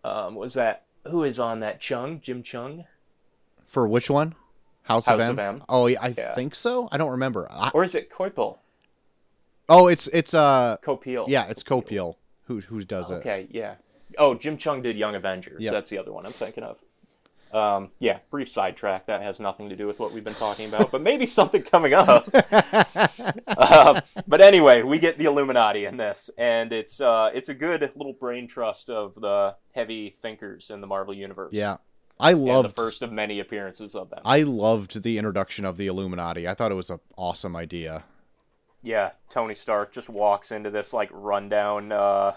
Um, 0.04 0.34
was 0.36 0.54
that 0.54 0.84
who 1.08 1.24
is 1.24 1.38
on 1.40 1.60
that 1.60 1.80
Cheung 1.80 2.20
Jim 2.20 2.42
Cheung 2.42 2.84
For 3.66 3.88
which 3.88 4.08
one? 4.10 4.34
House, 4.84 5.06
House 5.06 5.14
of, 5.22 5.28
M? 5.28 5.30
of 5.30 5.38
M. 5.38 5.64
Oh, 5.68 5.86
yeah, 5.86 5.98
I 6.02 6.08
Yeah. 6.16 6.34
think 6.34 6.54
so. 6.56 6.88
I 6.90 6.96
don't 6.98 7.12
remember. 7.12 7.46
I, 7.50 7.70
or 7.72 7.84
is 7.84 7.94
it 7.94 8.10
Coipel 8.10 8.58
oh, 9.68 9.86
it's 9.88 10.06
it's 10.08 10.34
uh 10.34 10.76
Coipel? 10.84 11.26
yeah, 11.28 11.46
it's 11.48 11.62
Coipel 11.64 12.16
who 12.44 12.60
who 12.60 12.82
does 12.84 13.10
it. 13.10 13.14
Okay, 13.16 13.46
yeah. 13.50 13.74
Oh, 14.18 14.34
Jim 14.34 14.58
Cheung 14.58 14.82
did 14.82 14.96
Young 14.96 15.14
Avengers. 15.14 15.62
Yep. 15.62 15.72
That's 15.72 15.90
the 15.90 15.98
other 15.98 16.12
one 16.12 16.26
I'm 16.26 16.32
thinking 16.32 16.64
of. 16.64 16.78
Um, 17.52 17.90
yeah, 17.98 18.20
brief 18.30 18.48
sidetrack. 18.48 19.06
That 19.06 19.22
has 19.22 19.38
nothing 19.38 19.68
to 19.68 19.76
do 19.76 19.86
with 19.86 19.98
what 19.98 20.12
we've 20.12 20.24
been 20.24 20.34
talking 20.34 20.68
about, 20.68 20.90
but 20.90 21.02
maybe 21.02 21.26
something 21.26 21.62
coming 21.62 21.92
up. 21.92 22.26
uh, 23.46 24.00
but 24.26 24.40
anyway, 24.40 24.82
we 24.82 24.98
get 24.98 25.18
the 25.18 25.26
Illuminati 25.26 25.84
in 25.84 25.98
this, 25.98 26.30
and 26.38 26.72
it's 26.72 27.00
uh, 27.00 27.30
it's 27.34 27.50
a 27.50 27.54
good 27.54 27.92
little 27.94 28.14
brain 28.14 28.48
trust 28.48 28.88
of 28.88 29.14
the 29.16 29.54
heavy 29.74 30.16
thinkers 30.22 30.70
in 30.70 30.80
the 30.80 30.86
Marvel 30.86 31.12
universe. 31.12 31.52
Yeah, 31.52 31.76
I 32.18 32.32
loved 32.32 32.70
the 32.70 32.74
first 32.74 33.02
of 33.02 33.12
many 33.12 33.38
appearances 33.38 33.94
of 33.94 34.08
them. 34.08 34.20
I 34.24 34.42
loved 34.42 35.02
the 35.02 35.18
introduction 35.18 35.66
of 35.66 35.76
the 35.76 35.88
Illuminati. 35.88 36.48
I 36.48 36.54
thought 36.54 36.72
it 36.72 36.76
was 36.76 36.88
an 36.88 37.00
awesome 37.18 37.54
idea. 37.54 38.04
Yeah, 38.82 39.10
Tony 39.28 39.54
Stark 39.54 39.92
just 39.92 40.08
walks 40.08 40.50
into 40.50 40.70
this 40.70 40.94
like 40.94 41.10
rundown 41.12 41.92
uh 41.92 42.32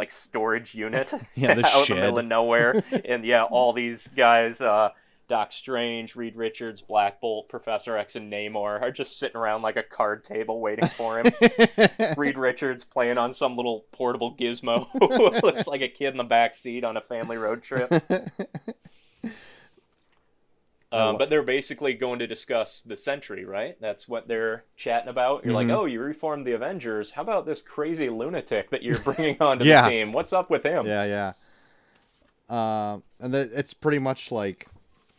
like 0.00 0.10
storage 0.10 0.74
unit 0.74 1.12
Yeah, 1.34 1.54
the 1.54 1.66
out 1.66 1.88
in 1.90 1.96
the 1.96 2.02
middle 2.02 2.18
of 2.18 2.24
nowhere. 2.24 2.82
and 3.04 3.24
yeah, 3.24 3.44
all 3.44 3.72
these 3.72 4.08
guys 4.08 4.60
uh 4.60 4.90
Doc 5.28 5.52
Strange, 5.52 6.16
Reed 6.16 6.34
Richards, 6.34 6.82
Black 6.82 7.20
Bolt, 7.20 7.48
Professor 7.48 7.96
X, 7.96 8.16
and 8.16 8.32
Namor 8.32 8.82
are 8.82 8.90
just 8.90 9.16
sitting 9.16 9.36
around 9.36 9.62
like 9.62 9.76
a 9.76 9.82
card 9.84 10.24
table 10.24 10.60
waiting 10.60 10.88
for 10.88 11.20
him. 11.20 11.26
Reed 12.16 12.36
Richards 12.36 12.84
playing 12.84 13.16
on 13.16 13.32
some 13.32 13.56
little 13.56 13.84
portable 13.92 14.34
gizmo. 14.34 14.88
Looks 15.40 15.68
like 15.68 15.82
a 15.82 15.88
kid 15.88 16.08
in 16.08 16.16
the 16.16 16.24
back 16.24 16.56
seat 16.56 16.82
on 16.82 16.96
a 16.96 17.00
family 17.00 17.36
road 17.36 17.62
trip. 17.62 17.92
Um, 20.92 21.18
but 21.18 21.30
they're 21.30 21.44
basically 21.44 21.94
going 21.94 22.18
to 22.18 22.26
discuss 22.26 22.80
the 22.80 22.96
Sentry, 22.96 23.44
right? 23.44 23.80
That's 23.80 24.08
what 24.08 24.26
they're 24.26 24.64
chatting 24.76 25.08
about. 25.08 25.44
You're 25.44 25.52
Mhm. 25.52 25.68
like, 25.68 25.68
oh, 25.68 25.84
you 25.84 26.00
reformed 26.00 26.44
the 26.46 26.52
Avengers. 26.52 27.12
How 27.12 27.22
about 27.22 27.46
this 27.46 27.62
crazy 27.62 28.08
lunatic 28.10 28.70
that 28.70 28.82
you're 28.82 28.94
bringing 29.04 29.36
onto 29.40 29.64
Yeah. 29.64 29.82
the 29.82 29.88
team? 29.90 30.12
What's 30.12 30.32
up 30.32 30.50
with 30.50 30.64
him? 30.64 30.86
yeah, 30.86 31.04
yeah. 31.04 31.32
Um, 32.48 33.04
and 33.20 33.32
the, 33.32 33.48
it's 33.56 33.72
pretty 33.72 33.98
much 34.00 34.32
like 34.32 34.66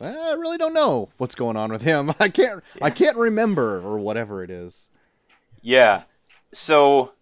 "Eh, 0.02 0.06
I 0.14 0.32
really 0.32 0.58
don't 0.58 0.74
know 0.74 1.08
what's 1.16 1.34
going 1.34 1.56
on 1.56 1.72
with 1.72 1.80
him. 1.82 2.12
I 2.20 2.28
can't 2.28 2.62
I 2.82 2.90
can't 2.90 3.16
remember 3.16 3.78
or 3.80 3.98
whatever 3.98 4.44
it 4.44 4.50
is. 4.50 4.90
Yeah. 5.62 6.02
So, 6.52 7.12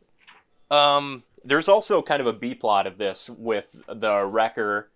um, 0.72 1.22
there's 1.44 1.68
also 1.68 2.02
kind 2.02 2.20
of 2.20 2.26
a 2.26 2.32
B 2.32 2.54
plot 2.56 2.88
of 2.88 2.98
this 2.98 3.30
with 3.30 3.68
the 3.86 4.24
Wrecker 4.26 4.89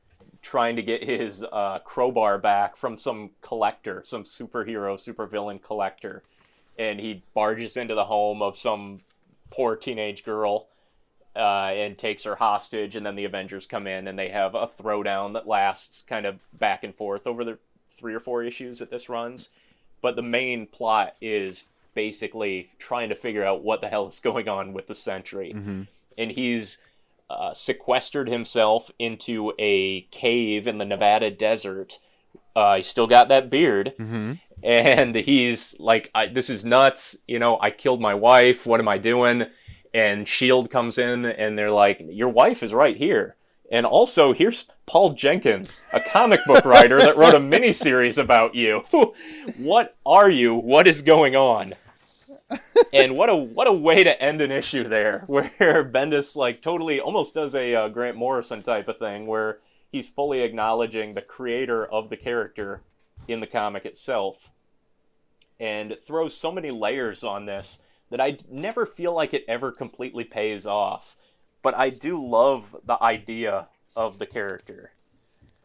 trying 0.45 0.77
to 0.77 0.83
get 0.83 1.03
his 1.03 1.43
uh, 1.43 1.79
crowbar 1.81 2.39
back 2.39 2.77
from 2.77 2.99
some 2.99 3.31
collector, 3.41 4.03
some 4.05 4.25
superhero, 4.25 4.95
supervillain 4.95 5.61
collector, 5.61 6.23
and 6.79 7.01
he 7.01 7.25
barges 7.33 7.79
into 7.79 7.95
the 7.95 8.05
home 8.05 8.43
of 8.43 8.57
some 8.57 9.01
poor 9.51 9.75
teenage 9.75 10.25
girl. 10.25 10.69
Uh, 11.37 11.73
and 11.75 11.99
takes 11.99 12.23
her 12.23 12.37
hostage, 12.37 12.95
and 12.95 13.05
then 13.05 13.17
the 13.17 13.25
Avengers 13.25 13.67
come 13.67 13.89
in 13.89 14.07
and 14.07 14.17
they 14.17 14.29
have 14.29 14.55
a 14.55 14.69
throwdown 14.69 15.33
that 15.33 15.49
lasts 15.49 16.01
kind 16.01 16.27
of 16.27 16.39
back 16.53 16.85
and 16.85 16.95
forth 16.95 17.27
over 17.27 17.45
the 17.45 17.59
three 17.91 18.15
or 18.15 18.21
four 18.21 18.45
issues 18.45 18.79
that 18.79 18.89
this 18.89 19.09
runs. 19.09 19.49
But 20.01 20.15
the 20.15 20.23
main 20.23 20.69
plot 20.69 21.17
is 21.21 21.65
basically 21.93 22.71
trying 22.79 23.09
to 23.09 23.17
figure 23.17 23.45
out 23.45 23.65
what 23.65 23.81
the 23.81 23.89
hell 23.89 24.07
is 24.07 24.21
going 24.29 24.49
on 24.49 24.75
with 24.75 24.87
the 24.87 24.95
Sentry. 24.95 25.51
And 26.17 26.31
he's 26.31 26.79
uh, 27.31 27.53
sequestered 27.53 28.29
himself 28.29 28.91
into 28.99 29.53
a 29.59 30.03
cave 30.11 30.67
in 30.67 30.79
the 30.79 30.85
Nevada 30.85 31.31
desert. 31.31 31.99
Uh, 32.55 32.77
he's 32.77 32.87
still 32.87 33.07
got 33.07 33.29
that 33.29 33.51
beard. 33.51 33.95
Mm-hmm. 33.99 34.35
And 34.63 35.15
he's 35.15 35.75
like, 35.79 36.11
I, 36.15 36.27
This 36.27 36.51
is 36.51 36.65
nuts. 36.65 37.17
You 37.27 37.39
know, 37.39 37.59
I 37.61 37.71
killed 37.71 38.01
my 38.01 38.15
wife. 38.15 38.67
What 38.67 38.81
am 38.81 38.89
I 38.89 38.99
doing? 38.99 39.47
And 39.93 40.23
S.H.I.E.L.D. 40.23 40.69
comes 40.69 40.99
in 40.99 41.25
and 41.25 41.59
they're 41.59 41.71
like, 41.71 42.01
Your 42.09 42.29
wife 42.29 42.63
is 42.63 42.73
right 42.73 42.97
here. 42.97 43.37
And 43.71 43.87
also, 43.87 44.33
here's 44.33 44.67
Paul 44.87 45.15
Jenkins, 45.15 45.83
a 45.93 46.01
comic 46.01 46.41
book 46.47 46.65
writer 46.65 46.99
that 46.99 47.17
wrote 47.17 47.35
a 47.35 47.39
miniseries 47.39 48.19
about 48.19 48.55
you. 48.55 48.85
what 49.59 49.97
are 50.05 50.31
you? 50.31 50.55
What 50.55 50.87
is 50.87 51.03
going 51.03 51.35
on? 51.35 51.75
And 52.93 53.17
what 53.17 53.29
a 53.29 53.37
what 53.37 53.67
a 53.67 53.73
way 53.73 54.05
to 54.05 54.21
end 54.23 54.41
an 54.41 54.51
issue 54.51 54.85
there, 54.85 55.25
where 55.27 55.85
Bendis 55.85 56.37
like 56.37 56.63
totally 56.63 57.01
almost 57.01 57.35
does 57.35 57.55
a 57.55 57.75
uh, 57.75 57.89
Grant 57.89 58.17
Morrison 58.17 58.63
type 58.63 58.89
of 58.89 58.99
thing, 58.99 59.27
where 59.27 59.59
he's 59.91 60.09
fully 60.09 60.43
acknowledging 60.43 61.15
the 61.15 61.23
creator 61.23 61.85
of 61.85 62.11
the 62.11 62.17
character 62.17 62.83
in 63.29 63.41
the 63.41 63.47
comic 63.47 63.85
itself, 63.85 64.51
and 65.59 65.97
throws 66.05 66.37
so 66.37 66.51
many 66.53 66.71
layers 66.71 67.25
on 67.25 67.47
this 67.47 67.79
that 68.11 68.21
I 68.21 68.39
never 68.51 68.87
feel 68.87 69.15
like 69.15 69.35
it 69.35 69.45
ever 69.49 69.73
completely 69.73 70.25
pays 70.25 70.67
off. 70.67 71.17
But 71.63 71.75
I 71.75 71.89
do 71.91 72.23
love 72.25 72.77
the 72.85 73.03
idea 73.03 73.69
of 73.97 74.19
the 74.19 74.27
character 74.27 74.93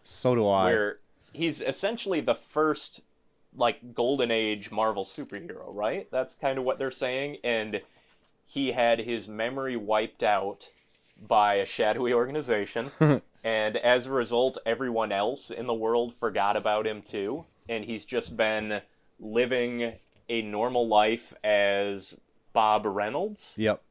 So 0.03 0.35
do 0.35 0.47
I. 0.47 0.65
where 0.65 0.99
he's 1.33 1.61
essentially 1.61 2.21
the 2.21 2.35
first 2.35 3.01
like 3.55 3.93
golden 3.93 4.31
age 4.31 4.71
Marvel 4.71 5.03
superhero, 5.05 5.65
right? 5.67 6.07
That's 6.11 6.35
kind 6.35 6.57
of 6.57 6.63
what 6.63 6.77
they're 6.77 6.91
saying 6.91 7.37
and 7.43 7.81
he 8.45 8.71
had 8.71 8.99
his 8.99 9.27
memory 9.27 9.75
wiped 9.77 10.23
out 10.23 10.69
by 11.21 11.55
a 11.55 11.65
shadowy 11.65 12.13
organization 12.13 12.91
and 13.43 13.77
as 13.77 14.07
a 14.07 14.11
result 14.11 14.57
everyone 14.65 15.11
else 15.11 15.51
in 15.51 15.67
the 15.67 15.73
world 15.73 16.15
forgot 16.15 16.55
about 16.57 16.87
him 16.87 17.01
too 17.01 17.45
and 17.67 17.85
he's 17.85 18.05
just 18.05 18.35
been 18.35 18.81
living 19.19 19.93
a 20.29 20.41
normal 20.41 20.87
life 20.87 21.33
as 21.43 22.17
Bob 22.53 22.85
Reynolds 22.85 23.53
Yep. 23.57 23.81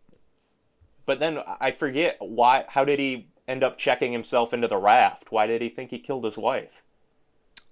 but 1.07 1.21
then 1.21 1.39
I 1.61 1.71
forget 1.71 2.17
why 2.19 2.65
how 2.69 2.85
did 2.85 2.99
he 2.99 3.29
end 3.47 3.63
up 3.63 3.79
checking 3.79 4.11
himself 4.13 4.53
into 4.55 4.67
the 4.67 4.77
raft 4.79 5.31
why 5.31 5.47
did 5.47 5.61
he 5.63 5.69
think 5.69 5.91
he 5.91 5.99
killed 5.99 6.25
his 6.25 6.37
wife 6.39 6.83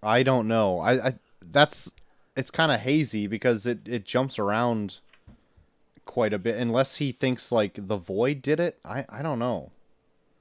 I 0.03 0.23
don't 0.23 0.47
know. 0.47 0.79
I, 0.79 1.09
I 1.09 1.15
that's 1.51 1.95
it's 2.37 2.51
kind 2.51 2.71
of 2.73 2.81
hazy 2.81 3.27
because 3.27 3.67
it 3.67 3.81
it 3.87 4.05
jumps 4.05 4.39
around 4.39 5.01
quite 6.05 6.33
a 6.33 6.39
bit 6.39 6.57
unless 6.57 6.97
he 6.97 7.13
thinks 7.13 7.51
like 7.51 7.73
the 7.77 7.97
void 7.97 8.43
did 8.43 8.61
it. 8.61 8.79
I 8.85 9.05
I 9.09 9.23
don't 9.23 9.39
know. 9.39 9.71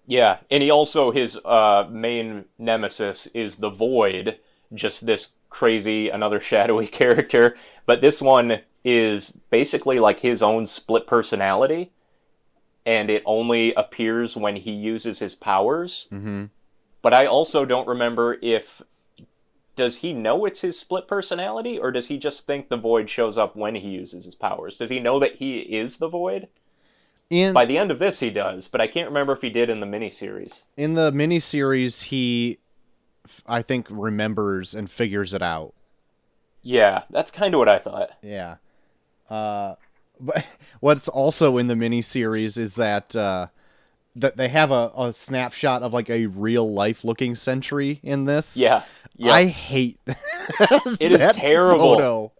Yeah, 0.07 0.37
and 0.51 0.61
he 0.61 0.69
also 0.69 1.11
his 1.11 1.37
uh, 1.37 1.87
main 1.89 2.45
nemesis 2.59 3.27
is 3.27 3.55
the 3.55 3.69
Void, 3.69 4.37
just 4.73 5.05
this 5.05 5.29
crazy 5.49 6.09
another 6.09 6.39
shadowy 6.51 6.87
character. 6.87 7.55
But 7.85 8.01
this 8.01 8.21
one 8.21 8.59
is 8.83 9.31
basically 9.49 9.99
like 9.99 10.19
his 10.19 10.43
own 10.43 10.67
split 10.67 11.07
personality, 11.07 11.91
and 12.85 13.09
it 13.09 13.23
only 13.25 13.73
appears 13.73 14.37
when 14.37 14.57
he 14.57 14.71
uses 14.71 15.19
his 15.19 15.33
powers. 15.33 16.07
Mhm. 16.11 16.49
But 17.01 17.13
I 17.13 17.25
also 17.25 17.65
don't 17.65 17.87
remember 17.87 18.37
if 18.41 18.81
does 19.75 19.97
he 19.97 20.13
know 20.13 20.45
it's 20.45 20.61
his 20.61 20.79
split 20.79 21.07
personality, 21.07 21.77
or 21.77 21.91
does 21.91 22.07
he 22.07 22.17
just 22.17 22.45
think 22.45 22.69
the 22.69 22.77
Void 22.77 23.09
shows 23.09 23.37
up 23.37 23.55
when 23.55 23.75
he 23.75 23.89
uses 23.89 24.25
his 24.25 24.35
powers? 24.35 24.77
Does 24.77 24.89
he 24.89 24.99
know 24.99 25.19
that 25.19 25.35
he 25.35 25.57
is 25.59 25.97
the 25.97 26.07
Void? 26.07 26.47
In 27.29 27.53
By 27.53 27.65
the 27.65 27.77
end 27.77 27.91
of 27.91 27.99
this, 27.99 28.19
he 28.19 28.29
does, 28.29 28.67
but 28.67 28.81
I 28.81 28.87
can't 28.87 29.07
remember 29.07 29.33
if 29.33 29.41
he 29.41 29.49
did 29.49 29.69
in 29.69 29.79
the 29.79 29.87
miniseries. 29.87 30.63
in 30.77 30.93
the 30.93 31.11
miniseries 31.11 32.03
he 32.03 32.59
i 33.47 33.59
think 33.63 33.87
remembers 33.89 34.75
and 34.75 34.89
figures 34.89 35.33
it 35.33 35.41
out. 35.41 35.73
Yeah, 36.61 37.03
that's 37.09 37.31
kind 37.31 37.53
of 37.53 37.59
what 37.59 37.69
I 37.69 37.79
thought. 37.79 38.11
Yeah. 38.21 38.57
Uh, 39.29 39.75
but 40.19 40.45
what's 40.79 41.07
also 41.07 41.57
in 41.57 41.67
the 41.67 41.73
miniseries 41.73 42.57
is 42.57 42.75
that 42.75 43.15
uh, 43.15 43.47
that 44.15 44.37
they 44.37 44.49
have 44.49 44.71
a, 44.71 44.91
a 44.97 45.11
snapshot 45.13 45.83
of 45.83 45.93
like 45.93 46.09
a 46.09 46.27
real 46.27 46.71
life 46.71 47.03
looking 47.03 47.35
sentry 47.35 47.99
in 48.03 48.25
this. 48.25 48.55
Yeah, 48.57 48.83
yeah. 49.17 49.33
I 49.33 49.45
hate 49.45 49.99
It 50.99 51.11
is 51.11 51.35
terrible. 51.35 51.95
photo. 51.95 52.31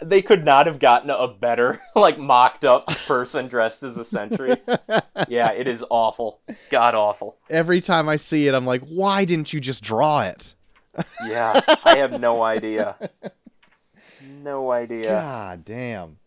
They 0.00 0.22
could 0.22 0.44
not 0.44 0.66
have 0.66 0.78
gotten 0.78 1.10
a 1.10 1.26
better, 1.26 1.82
like, 1.96 2.18
mocked 2.18 2.64
up 2.64 2.86
person 2.86 3.48
dressed 3.48 3.82
as 3.82 3.96
a 3.96 4.04
sentry. 4.04 4.56
yeah, 5.28 5.50
it 5.50 5.66
is 5.66 5.84
awful. 5.90 6.40
God 6.70 6.94
awful. 6.94 7.36
Every 7.50 7.80
time 7.80 8.08
I 8.08 8.14
see 8.14 8.46
it, 8.46 8.54
I'm 8.54 8.64
like, 8.66 8.82
why 8.82 9.24
didn't 9.24 9.52
you 9.52 9.58
just 9.58 9.82
draw 9.82 10.22
it? 10.22 10.54
Yeah, 11.26 11.60
I 11.84 11.96
have 11.96 12.20
no 12.20 12.42
idea. 12.42 12.96
No 14.42 14.70
idea. 14.70 15.10
God 15.10 15.64
damn. 15.64 16.18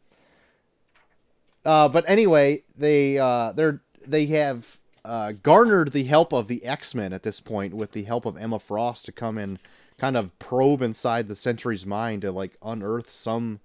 Uh, 1.64 1.88
but 1.88 2.03
anyway, 2.09 2.64
they 2.78 3.18
uh, 3.18 3.51
they're 3.53 3.82
they 4.05 4.26
have 4.28 4.80
uh, 5.04 5.34
garnered 5.43 5.91
the 5.91 6.04
help 6.04 6.34
of 6.34 6.47
the 6.47 6.66
X 6.66 6.93
Men 6.93 7.14
at 7.14 7.24
this 7.24 7.39
point, 7.39 7.74
with 7.74 7.91
the 7.91 8.04
help 8.04 8.26
of 8.26 8.38
Emma 8.38 8.60
Frost 8.60 9.06
to 9.06 9.12
come 9.12 9.38
and 9.38 9.60
kind 9.97 10.18
of 10.18 10.38
probe 10.39 10.82
inside 10.82 11.28
the 11.28 11.36
Sentry's 11.36 11.86
mind 11.86 12.24
to 12.24 12.32
like 12.32 12.58
unearth 12.64 13.10
some 13.10 13.60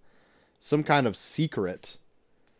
some 0.59 0.82
kind 0.82 1.07
of 1.07 1.16
secret. 1.16 1.99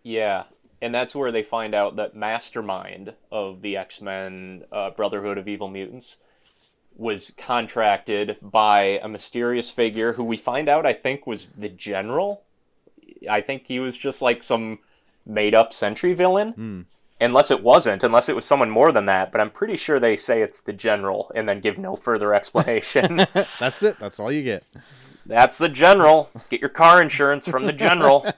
Yeah, 0.03 0.45
and 0.81 0.95
that's 0.95 1.14
where 1.14 1.33
they 1.33 1.43
find 1.43 1.74
out 1.74 1.97
that 1.97 2.14
Mastermind 2.14 3.14
of 3.31 3.62
the 3.62 3.77
X 3.77 4.01
Men 4.01 4.64
uh, 4.72 4.91
Brotherhood 4.91 5.39
of 5.39 5.49
Evil 5.49 5.68
Mutants 5.68 6.18
was 6.97 7.33
contracted 7.37 8.37
by 8.41 8.99
a 9.03 9.09
mysterious 9.09 9.70
figure 9.70 10.14
who 10.14 10.24
we 10.24 10.37
find 10.37 10.68
out 10.68 10.87
I 10.87 10.95
think 10.95 11.27
was 11.27 11.49
the 11.49 11.68
General. 11.68 12.43
I 13.31 13.41
think 13.41 13.66
he 13.66 13.81
was 13.81 13.97
just 13.97 14.22
like 14.22 14.43
some 14.43 14.79
made 15.27 15.55
up 15.55 15.72
Sentry 15.72 16.14
villain. 16.14 16.53
Hmm. 16.53 16.81
Unless 17.21 17.51
it 17.51 17.62
wasn't, 17.62 18.05
unless 18.05 18.29
it 18.29 18.37
was 18.37 18.45
someone 18.45 18.71
more 18.71 18.93
than 18.93 19.07
that, 19.07 19.33
but 19.33 19.41
I'm 19.41 19.51
pretty 19.51 19.77
sure 19.77 19.99
they 19.99 20.17
say 20.17 20.43
it's 20.43 20.61
the 20.61 20.73
General 20.75 21.33
and 21.35 21.49
then 21.49 21.61
give 21.61 21.79
no 21.79 21.97
further 21.97 22.35
explanation. 22.35 23.17
That's 23.59 23.83
it. 23.83 23.99
That's 23.99 24.21
all 24.21 24.31
you 24.31 24.43
get. 24.43 24.64
That's 25.25 25.59
the 25.59 25.69
general. 25.69 26.31
Get 26.51 26.61
your 26.61 26.71
car 26.71 27.03
insurance 27.03 27.49
from 27.49 27.64
the 27.67 27.73
general. 27.73 28.27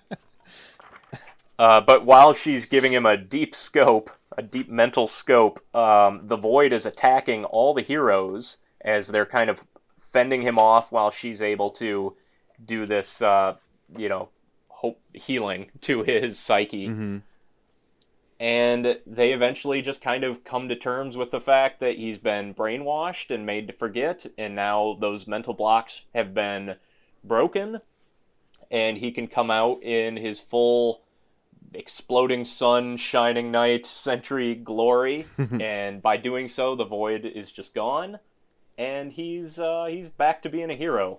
Uh, 1.59 1.81
but 1.81 2.05
while 2.05 2.33
she's 2.33 2.67
giving 2.67 2.93
him 2.93 3.05
a 3.05 3.17
deep 3.17 3.53
scope, 3.53 4.11
a 4.37 4.43
deep 4.43 4.69
mental 4.71 5.09
scope, 5.09 5.59
um, 5.75 6.21
the 6.23 6.37
void 6.37 6.73
is 6.73 6.87
attacking 6.87 7.45
all 7.45 7.75
the 7.75 7.83
heroes 7.83 8.59
as 8.81 9.09
they're 9.09 9.27
kind 9.27 9.51
of 9.51 9.65
fending 9.99 10.43
him 10.43 10.57
off 10.57 10.93
while 10.93 11.11
she's 11.11 11.43
able 11.43 11.71
to 11.71 12.15
do 12.65 12.87
this, 12.87 13.21
uh, 13.21 13.57
you 13.97 14.09
know, 14.09 14.29
hope 14.69 15.01
healing 15.13 15.69
to 15.81 16.05
his 16.05 16.39
psyche. 16.39 16.87
Mhm. 16.89 17.23
And 18.41 18.99
they 19.05 19.33
eventually 19.33 19.83
just 19.83 20.01
kind 20.01 20.23
of 20.23 20.45
come 20.45 20.69
to 20.69 20.77
terms 20.77 21.17
with 21.17 21.33
the 21.33 21.41
fact 21.41 21.81
that 21.81 21.97
he's 21.97 22.19
been 22.19 22.55
brainwashed 22.55 23.35
and 23.35 23.45
made 23.45 23.67
to 23.67 23.73
forget, 23.73 24.27
and 24.37 24.55
now 24.55 24.97
those 25.01 25.27
mental 25.27 25.55
blocks 25.55 26.05
have 26.15 26.35
been 26.35 26.77
broken, 27.25 27.81
and 28.71 28.99
he 28.99 29.11
can 29.11 29.27
come 29.27 29.51
out 29.51 29.83
in 29.83 30.17
his 30.17 30.39
full 30.39 31.03
exploding 31.75 32.45
sun, 32.45 32.97
shining 32.97 33.51
night, 33.51 33.87
Sentry 33.87 34.55
glory, 34.55 35.27
and 35.61 36.01
by 36.01 36.17
doing 36.17 36.49
so, 36.49 36.75
the 36.75 36.85
void 36.85 37.25
is 37.25 37.51
just 37.51 37.75
gone, 37.75 38.19
and 38.77 39.13
he's 39.13 39.59
uh, 39.59 39.87
he's 39.87 40.09
back 40.09 40.43
to 40.43 40.49
being 40.49 40.71
a 40.71 40.77
hero. 40.77 41.19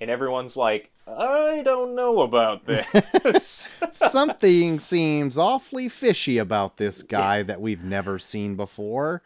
And 0.00 0.10
everyone's 0.10 0.56
like, 0.56 0.90
I 1.06 1.62
don't 1.64 1.94
know 1.94 2.22
about 2.22 2.66
this. 2.66 3.68
Something 3.92 4.80
seems 4.80 5.38
awfully 5.38 5.88
fishy 5.88 6.38
about 6.38 6.76
this 6.78 7.02
guy 7.02 7.42
that 7.42 7.60
we've 7.60 7.84
never 7.84 8.18
seen 8.18 8.56
before. 8.56 9.22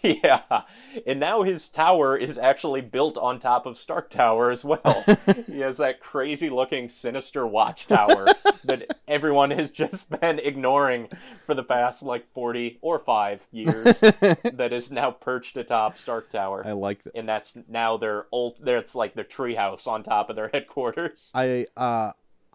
yeah. 0.22 0.62
And 1.06 1.20
now 1.20 1.42
his 1.42 1.68
tower 1.68 2.16
is 2.16 2.38
actually 2.38 2.80
built 2.80 3.18
on 3.18 3.38
top 3.38 3.66
of 3.66 3.76
Stark 3.76 4.10
Tower 4.10 4.50
as 4.50 4.64
well. 4.64 5.04
he 5.46 5.60
has 5.60 5.78
that 5.78 6.00
crazy 6.00 6.50
looking 6.50 6.88
sinister 6.88 7.46
watchtower 7.46 8.26
that 8.64 8.98
everyone 9.06 9.50
has 9.50 9.70
just 9.70 10.10
been 10.20 10.38
ignoring 10.38 11.08
for 11.44 11.54
the 11.54 11.62
past 11.62 12.02
like 12.02 12.26
40 12.32 12.78
or 12.80 12.98
5 12.98 13.46
years 13.52 14.00
that 14.00 14.70
is 14.72 14.90
now 14.90 15.10
perched 15.10 15.56
atop 15.56 15.98
Stark 15.98 16.30
Tower. 16.30 16.62
I 16.66 16.72
like 16.72 17.02
that. 17.04 17.14
And 17.14 17.28
that's 17.28 17.56
now 17.68 17.96
their 17.96 18.26
old 18.32 18.56
it's 18.66 18.94
like 18.94 19.14
their 19.14 19.24
treehouse 19.24 19.86
on 19.86 20.02
top 20.02 20.30
of 20.30 20.36
their 20.36 20.48
headquarters. 20.52 21.30
I 21.34 21.66
uh 21.76 22.12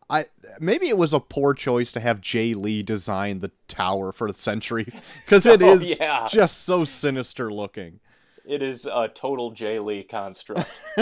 I 0.10 0.26
maybe 0.60 0.88
it 0.88 0.98
was 0.98 1.14
a 1.14 1.20
poor 1.20 1.54
choice 1.54 1.92
to 1.94 2.00
have 2.00 2.22
Jay 2.22 2.54
Lee 2.54 2.84
design 2.84 3.40
the 3.40 3.52
tower 3.68 4.12
for 4.12 4.32
the 4.32 4.38
Sentry 4.38 4.88
because 5.26 5.46
it 5.46 5.62
Oh, 5.64 5.74
is 5.74 6.00
yeah. 6.00 6.28
just 6.28 6.62
so 6.64 6.84
sinister 6.86 7.52
looking. 7.52 8.00
It 8.46 8.62
is 8.62 8.86
a 8.86 9.08
total 9.14 9.52
Jay 9.52 9.80
Lee 9.80 10.04
construct. 10.04 10.70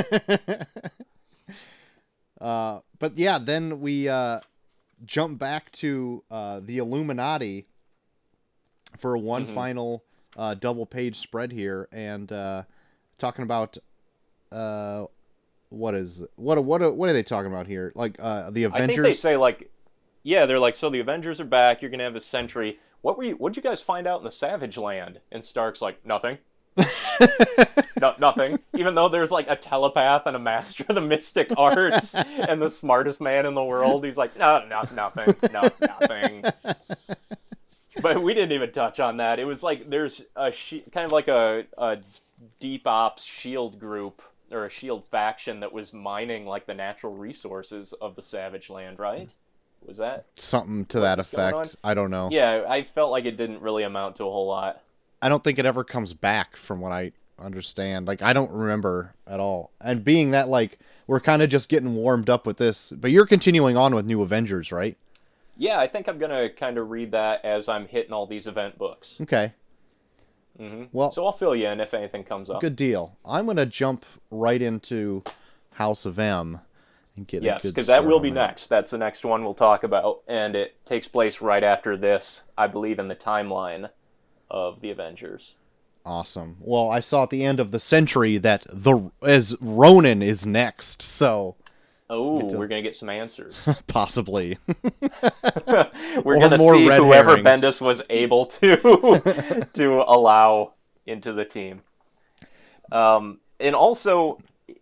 Uh, 2.41 2.79
but 2.99 3.17
yeah, 3.17 3.37
then 3.37 3.79
we 3.79 4.09
uh, 4.09 4.39
jump 5.05 5.39
back 5.39 5.71
to 5.71 6.23
uh, 6.29 6.59
the 6.61 6.77
Illuminati 6.77 7.67
for 8.97 9.17
one 9.17 9.45
Mhm. 9.45 9.49
final 9.53 10.03
uh, 10.35 10.53
double 10.55 10.85
page 10.85 11.15
spread 11.17 11.51
here, 11.51 11.87
and 11.91 12.31
uh, 12.31 12.63
talking 13.17 13.43
about 13.43 13.77
uh, 14.51 15.05
what 15.73 15.95
is 15.95 16.23
what 16.35 16.63
what 16.63 16.95
what 16.95 17.09
are 17.09 17.13
they 17.13 17.23
talking 17.23 17.51
about 17.51 17.67
here? 17.67 17.91
Like 17.95 18.15
uh, 18.19 18.51
the 18.51 18.67
I 18.67 18.69
think 18.69 18.87
they 18.87 18.93
Avengers. 18.93 19.19
say 19.19 19.37
like, 19.37 19.71
yeah, 20.21 20.45
they're 20.45 20.59
like, 20.59 20.75
so 20.75 20.89
the 20.89 20.99
Avengers 20.99 21.41
are 21.41 21.45
back. 21.45 21.81
You're 21.81 21.91
gonna 21.91 22.03
have 22.03 22.15
a 22.15 22.19
Sentry. 22.19 22.79
What 23.01 23.17
were 23.17 23.23
you? 23.23 23.33
What'd 23.35 23.57
you 23.57 23.63
guys 23.63 23.81
find 23.81 24.07
out 24.07 24.19
in 24.19 24.23
the 24.23 24.31
Savage 24.31 24.77
Land? 24.77 25.19
And 25.31 25.43
Stark's 25.43 25.81
like, 25.81 26.05
nothing. 26.05 26.37
no, 28.01 28.15
nothing. 28.17 28.59
Even 28.75 28.95
though 28.95 29.09
there's 29.09 29.31
like 29.31 29.49
a 29.49 29.55
telepath 29.55 30.25
and 30.25 30.35
a 30.35 30.39
master 30.39 30.85
of 30.87 30.95
the 30.95 31.01
mystic 31.01 31.51
arts 31.57 32.15
and 32.15 32.61
the 32.61 32.69
smartest 32.69 33.19
man 33.21 33.45
in 33.45 33.53
the 33.53 33.63
world, 33.63 34.05
he's 34.05 34.17
like, 34.17 34.37
no, 34.37 34.65
no, 34.67 34.81
nothing, 34.95 35.35
no, 35.51 35.69
nothing. 35.81 36.43
But 38.01 38.23
we 38.23 38.33
didn't 38.33 38.53
even 38.53 38.71
touch 38.71 38.99
on 38.99 39.17
that. 39.17 39.39
It 39.39 39.45
was 39.45 39.61
like 39.61 39.89
there's 39.89 40.23
a 40.35 40.51
she- 40.51 40.83
kind 40.91 41.05
of 41.05 41.11
like 41.11 41.27
a, 41.27 41.65
a 41.77 41.99
deep 42.59 42.87
ops 42.87 43.23
shield 43.23 43.79
group 43.79 44.21
or 44.53 44.65
a 44.65 44.69
shield 44.69 45.05
faction 45.05 45.59
that 45.61 45.73
was 45.73 45.93
mining 45.93 46.45
like 46.45 46.65
the 46.65 46.73
natural 46.73 47.13
resources 47.13 47.93
of 47.93 48.15
the 48.15 48.23
Savage 48.23 48.69
Land, 48.69 48.99
right? 48.99 49.33
Was 49.85 49.97
that? 49.97 50.25
Something 50.35 50.85
to 50.85 51.01
that 51.01 51.19
effect. 51.19 51.75
I 51.83 51.93
don't 51.93 52.11
know. 52.11 52.29
Yeah, 52.31 52.65
I 52.67 52.83
felt 52.83 53.11
like 53.11 53.25
it 53.25 53.37
didn't 53.37 53.61
really 53.61 53.83
amount 53.83 54.15
to 54.17 54.23
a 54.23 54.31
whole 54.31 54.47
lot. 54.47 54.81
I 55.21 55.29
don't 55.29 55.43
think 55.43 55.59
it 55.59 55.65
ever 55.65 55.83
comes 55.83 56.13
back 56.13 56.55
from 56.55 56.79
what 56.79 56.91
I 56.91 57.11
understand. 57.39 58.07
Like 58.07 58.21
I 58.21 58.33
don't 58.33 58.51
remember 58.51 59.13
at 59.27 59.39
all. 59.39 59.71
And 59.81 60.03
being 60.03 60.31
that 60.31 60.49
like 60.49 60.79
we're 61.07 61.19
kind 61.19 61.41
of 61.41 61.49
just 61.49 61.69
getting 61.69 61.95
warmed 61.95 62.29
up 62.29 62.47
with 62.47 62.57
this, 62.57 62.91
but 62.91 63.11
you're 63.11 63.25
continuing 63.25 63.75
on 63.77 63.93
with 63.93 64.05
New 64.05 64.21
Avengers, 64.21 64.71
right? 64.71 64.97
Yeah, 65.57 65.79
I 65.79 65.87
think 65.87 66.07
I'm 66.07 66.17
gonna 66.17 66.49
kind 66.49 66.77
of 66.77 66.89
read 66.89 67.11
that 67.11 67.43
as 67.45 67.67
I'm 67.67 67.87
hitting 67.87 68.13
all 68.13 68.25
these 68.25 68.47
event 68.47 68.77
books. 68.77 69.19
Okay. 69.21 69.53
Hmm 70.57 70.83
Well- 70.91 71.11
so 71.11 71.25
I'll 71.25 71.31
fill 71.31 71.55
you 71.55 71.67
in 71.67 71.79
if 71.79 71.93
anything 71.93 72.23
comes 72.23 72.49
up. 72.49 72.61
Good 72.61 72.75
deal. 72.75 73.17
I'm 73.25 73.45
going 73.45 73.57
to 73.57 73.65
jump 73.65 74.05
right 74.29 74.61
into 74.61 75.23
House 75.71 76.05
of 76.05 76.19
M 76.19 76.59
and 77.15 77.27
get 77.27 77.43
Yes, 77.43 77.65
because 77.65 77.87
that 77.87 78.05
will 78.05 78.19
be 78.19 78.31
next. 78.31 78.67
That's 78.67 78.91
the 78.91 78.97
next 78.97 79.23
one 79.25 79.43
we'll 79.43 79.53
talk 79.53 79.83
about, 79.83 80.21
and 80.27 80.55
it 80.55 80.75
takes 80.85 81.07
place 81.07 81.41
right 81.41 81.63
after 81.63 81.95
this, 81.97 82.43
I 82.57 82.67
believe, 82.67 82.99
in 82.99 83.07
the 83.07 83.15
timeline 83.15 83.89
of 84.49 84.81
the 84.81 84.91
Avengers. 84.91 85.55
Awesome. 86.05 86.57
Well, 86.59 86.89
I 86.89 86.99
saw 86.99 87.23
at 87.23 87.29
the 87.29 87.43
end 87.45 87.59
of 87.59 87.71
the 87.71 87.79
Sentry 87.79 88.37
that 88.37 88.65
the 88.69 89.09
as 89.21 89.55
Ronin 89.61 90.21
is 90.21 90.45
next, 90.45 91.01
so 91.01 91.55
Oh, 92.15 92.49
to- 92.49 92.57
we're 92.57 92.67
gonna 92.67 92.81
get 92.81 92.95
some 92.95 93.09
answers. 93.09 93.55
possibly. 93.87 94.57
we're 94.93 95.89
Or 96.23 96.39
gonna 96.39 96.57
see 96.57 96.85
whoever 96.85 97.37
herrings. 97.37 97.47
Bendis 97.47 97.81
was 97.81 98.01
able 98.09 98.45
to 98.47 99.67
to 99.73 100.03
allow 100.07 100.73
into 101.05 101.33
the 101.33 101.45
team. 101.45 101.81
Um, 102.91 103.39
and 103.59 103.75
also, 103.75 104.39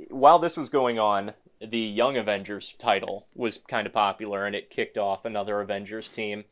while 0.09 0.39
this 0.39 0.57
was 0.57 0.69
going 0.69 0.99
on, 0.99 1.33
the 1.61 1.79
Young 1.79 2.17
Avengers 2.17 2.73
title 2.77 3.27
was 3.35 3.59
kind 3.67 3.87
of 3.87 3.93
popular, 3.93 4.45
and 4.45 4.55
it 4.55 4.69
kicked 4.69 4.97
off 4.97 5.25
another 5.25 5.61
Avengers 5.61 6.07
team. 6.07 6.43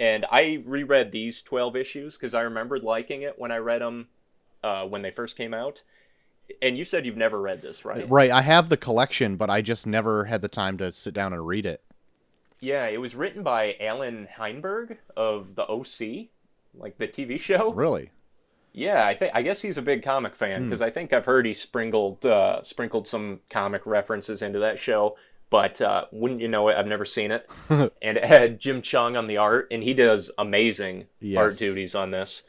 And 0.00 0.26
I 0.30 0.62
reread 0.64 1.10
these 1.10 1.42
twelve 1.42 1.74
issues 1.76 2.16
because 2.16 2.34
I 2.34 2.42
remembered 2.42 2.82
liking 2.82 3.22
it 3.22 3.38
when 3.38 3.50
I 3.50 3.56
read 3.56 3.80
them 3.80 4.08
uh, 4.62 4.84
when 4.84 5.02
they 5.02 5.10
first 5.10 5.36
came 5.36 5.54
out. 5.54 5.82
And 6.62 6.78
you 6.78 6.84
said 6.84 7.04
you've 7.06 7.16
never 7.16 7.40
read 7.40 7.62
this, 7.62 7.84
right? 7.84 8.08
right, 8.08 8.30
I 8.30 8.42
have 8.42 8.68
the 8.68 8.76
collection, 8.76 9.36
but 9.36 9.50
I 9.50 9.60
just 9.60 9.86
never 9.86 10.24
had 10.24 10.42
the 10.42 10.48
time 10.48 10.78
to 10.78 10.90
sit 10.92 11.14
down 11.14 11.32
and 11.32 11.46
read 11.46 11.66
it. 11.66 11.82
Yeah, 12.60 12.86
it 12.86 13.00
was 13.00 13.14
written 13.14 13.42
by 13.42 13.76
Allan 13.80 14.28
Heinberg 14.36 14.98
of 15.16 15.54
the 15.54 15.62
OC, 15.62 16.28
like 16.74 16.98
the 16.98 17.06
TV 17.06 17.38
show. 17.38 17.72
Really? 17.72 18.10
Yeah, 18.72 19.06
I 19.06 19.14
think 19.14 19.32
I 19.34 19.42
guess 19.42 19.62
he's 19.62 19.78
a 19.78 19.82
big 19.82 20.02
comic 20.02 20.36
fan 20.36 20.64
because 20.64 20.82
I 20.82 20.90
think 20.90 21.12
I've 21.12 21.24
heard 21.24 21.46
he 21.46 21.54
sprinkled 21.54 22.24
uh, 22.24 22.62
sprinkled 22.62 23.08
some 23.08 23.40
comic 23.50 23.86
references 23.86 24.42
into 24.42 24.58
that 24.60 24.78
show. 24.78 25.16
But 25.50 25.80
uh, 25.80 26.04
wouldn't 26.12 26.40
you 26.40 26.48
know 26.48 26.68
it? 26.68 26.76
I've 26.76 26.86
never 26.86 27.06
seen 27.06 27.30
it, 27.30 27.50
and 27.70 28.18
it 28.18 28.24
had 28.24 28.60
Jim 28.60 28.82
Cheung 28.82 29.18
on 29.18 29.26
the 29.26 29.38
art, 29.38 29.68
and 29.70 29.82
he 29.82 29.94
does 29.94 30.30
amazing 30.36 31.06
art 31.36 31.56
duties 31.56 31.94
on 31.94 32.10
this. 32.10 32.42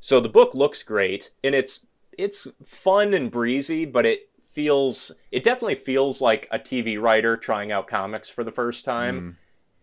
So 0.00 0.18
the 0.18 0.28
book 0.28 0.52
looks 0.52 0.82
great, 0.82 1.30
and 1.44 1.54
it's 1.54 1.86
it's 2.18 2.46
fun 2.64 3.14
and 3.14 3.30
breezy, 3.30 3.84
but 3.84 4.06
it 4.06 4.28
feels 4.52 5.12
it 5.30 5.42
definitely 5.42 5.76
feels 5.76 6.20
like 6.20 6.46
a 6.50 6.58
TV 6.58 7.00
writer 7.00 7.36
trying 7.36 7.72
out 7.72 7.86
comics 7.86 8.28
for 8.28 8.44
the 8.44 8.52
first 8.52 8.84
time, 8.84 9.38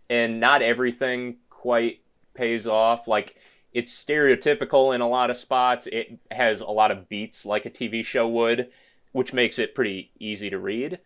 and 0.10 0.40
not 0.40 0.62
everything 0.62 1.38
quite 1.50 2.02
pays 2.34 2.68
off. 2.68 3.08
Like 3.08 3.36
it's 3.74 4.04
stereotypical 4.04 4.94
in 4.96 5.02
a 5.02 5.08
lot 5.08 5.30
of 5.30 5.38
spots. 5.38 5.88
It 5.88 6.20
has 6.32 6.62
a 6.62 6.68
lot 6.68 6.92
of 6.92 7.10
beats 7.10 7.46
like 7.46 7.66
a 7.66 7.70
TV 7.70 8.04
show 8.04 8.28
would, 8.28 8.70
which 9.12 9.34
makes 9.34 9.60
it 9.60 9.76
pretty 9.76 10.12
easy 10.20 10.50
to 10.50 10.58
read. 10.58 11.00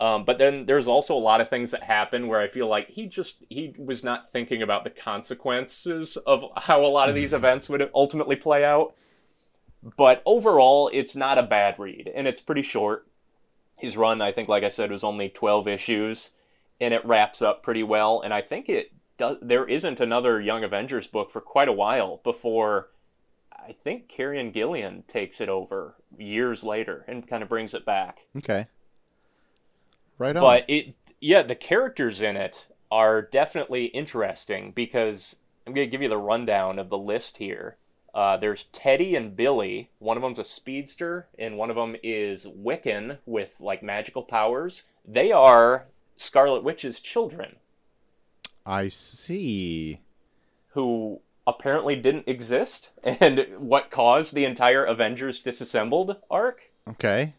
Um, 0.00 0.24
but 0.24 0.38
then 0.38 0.66
there's 0.66 0.88
also 0.88 1.16
a 1.16 1.18
lot 1.18 1.40
of 1.40 1.48
things 1.48 1.70
that 1.70 1.82
happen 1.82 2.26
where 2.26 2.40
I 2.40 2.48
feel 2.48 2.66
like 2.66 2.90
he 2.90 3.06
just 3.06 3.44
he 3.48 3.74
was 3.78 4.02
not 4.02 4.30
thinking 4.30 4.60
about 4.60 4.84
the 4.84 4.90
consequences 4.90 6.16
of 6.16 6.44
how 6.56 6.84
a 6.84 6.88
lot 6.88 7.08
of 7.08 7.14
these 7.14 7.32
events 7.40 7.68
would 7.68 7.90
ultimately 7.94 8.36
play 8.36 8.64
out. 8.64 8.94
But 9.96 10.22
overall, 10.24 10.90
it's 10.92 11.14
not 11.14 11.38
a 11.38 11.42
bad 11.42 11.78
read, 11.78 12.10
and 12.14 12.26
it's 12.26 12.40
pretty 12.40 12.62
short. 12.62 13.06
His 13.76 13.96
run, 13.96 14.22
I 14.22 14.32
think, 14.32 14.48
like 14.48 14.64
I 14.64 14.68
said, 14.68 14.90
was 14.90 15.04
only 15.04 15.28
12 15.28 15.68
issues, 15.68 16.30
and 16.80 16.94
it 16.94 17.04
wraps 17.04 17.42
up 17.42 17.62
pretty 17.62 17.82
well. 17.82 18.22
And 18.22 18.32
I 18.32 18.40
think 18.40 18.68
it 18.68 18.92
does. 19.18 19.36
There 19.42 19.66
isn't 19.66 20.00
another 20.00 20.40
Young 20.40 20.64
Avengers 20.64 21.06
book 21.06 21.30
for 21.30 21.40
quite 21.40 21.68
a 21.68 21.72
while 21.72 22.20
before. 22.24 22.90
I 23.52 23.72
think 23.72 24.08
Kieron 24.08 24.52
Gillen 24.52 25.04
takes 25.06 25.40
it 25.40 25.48
over 25.48 25.96
years 26.18 26.64
later 26.64 27.04
and 27.06 27.26
kind 27.26 27.42
of 27.42 27.48
brings 27.48 27.74
it 27.74 27.84
back. 27.84 28.20
Okay. 28.38 28.66
Right 30.18 30.36
on. 30.36 30.40
But 30.40 30.64
it, 30.68 30.94
yeah, 31.20 31.42
the 31.42 31.54
characters 31.54 32.20
in 32.20 32.36
it 32.36 32.66
are 32.90 33.22
definitely 33.22 33.86
interesting 33.86 34.72
because 34.72 35.36
I'm 35.66 35.72
going 35.74 35.86
to 35.86 35.90
give 35.90 36.02
you 36.02 36.08
the 36.08 36.18
rundown 36.18 36.78
of 36.78 36.90
the 36.90 36.98
list 36.98 37.38
here. 37.38 37.76
Uh, 38.14 38.36
there's 38.36 38.64
Teddy 38.72 39.16
and 39.16 39.34
Billy. 39.36 39.90
One 39.98 40.16
of 40.16 40.22
them's 40.22 40.38
a 40.38 40.44
speedster, 40.44 41.26
and 41.38 41.56
one 41.58 41.68
of 41.68 41.76
them 41.76 41.96
is 42.02 42.46
Wiccan 42.46 43.18
with 43.26 43.60
like 43.60 43.82
magical 43.82 44.22
powers. 44.22 44.84
They 45.04 45.32
are 45.32 45.86
Scarlet 46.16 46.62
Witch's 46.62 47.00
children, 47.00 47.56
I 48.64 48.88
see. 48.88 50.00
who 50.70 51.20
apparently 51.46 51.96
didn't 51.96 52.28
exist, 52.28 52.92
and 53.02 53.46
what 53.58 53.90
caused 53.90 54.32
the 54.34 54.44
entire 54.44 54.84
Avengers 54.84 55.40
disassembled 55.40 56.16
arc. 56.30 56.70
Okay. 56.88 57.34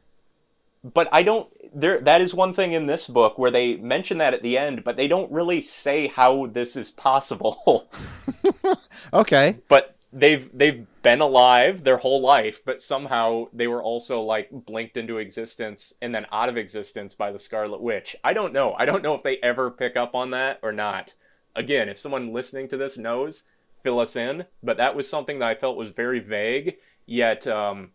but 0.84 1.08
I 1.12 1.24
don't. 1.24 1.48
there 1.74 2.02
that 2.02 2.20
is 2.22 2.34
one 2.34 2.54
thing 2.54 2.74
in 2.74 2.86
this 2.86 3.08
book 3.08 3.38
where 3.38 3.50
they 3.52 3.78
mention 3.78 4.18
that 4.18 4.34
at 4.34 4.42
the 4.44 4.58
end, 4.58 4.84
but 4.84 4.98
they 4.98 5.08
don't 5.08 5.32
really 5.32 5.62
say 5.62 6.08
how 6.08 6.48
this 6.48 6.76
is 6.76 6.92
possible. 6.92 7.88
Okay. 9.14 9.58
but 9.68 9.95
they've 10.16 10.50
they've 10.58 10.88
been 11.04 11.22
alive 11.22 11.84
their 11.84 11.98
whole 11.98 12.22
life, 12.22 12.64
but 12.66 12.82
somehow 12.82 13.48
they 13.54 13.68
were 13.68 13.84
also 13.84 14.22
like 14.22 14.50
blinked 14.50 14.98
into 14.98 15.18
existence 15.18 15.94
and 16.02 16.16
then 16.16 16.26
out 16.32 16.50
of 16.50 16.58
existence 16.58 17.14
by 17.14 17.32
the 17.32 17.38
Scarlet 17.38 17.82
Witch. 17.82 18.16
I 18.24 18.34
don't 18.34 18.54
know. 18.54 18.74
I 18.80 18.86
don't 18.86 19.04
know 19.04 19.14
if 19.14 19.24
they 19.24 19.38
ever 19.38 19.70
pick 19.70 19.96
up 19.98 20.16
on 20.16 20.32
that 20.32 20.60
or 20.64 20.72
not. 20.72 21.14
Again, 21.56 21.90
if 21.90 22.00
someone 22.00 22.34
listening 22.34 22.68
to 22.70 22.78
this 22.78 22.98
knows, 22.98 23.44
fill 23.84 24.00
us 24.00 24.16
in. 24.16 24.46
But 24.64 24.78
that 24.78 24.96
was 24.96 25.08
something 25.08 25.40
that 25.40 25.50
I 25.50 25.56
felt 25.56 25.78
was 25.78 25.90
very 25.90 26.20
vague, 26.20 26.78
yet 27.06 27.46
um, 27.46 27.92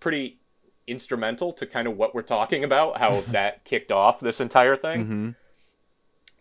pretty 0.00 0.40
instrumental 0.86 1.52
to 1.52 1.64
kind 1.64 1.86
of 1.86 1.96
what 1.96 2.14
we're 2.14 2.22
talking 2.22 2.64
about, 2.64 2.98
how 2.98 3.20
that 3.30 3.64
kicked 3.64 3.92
off 3.92 4.20
this 4.20 4.40
entire 4.40 4.76
thing. 4.76 5.04
hmm 5.06 5.30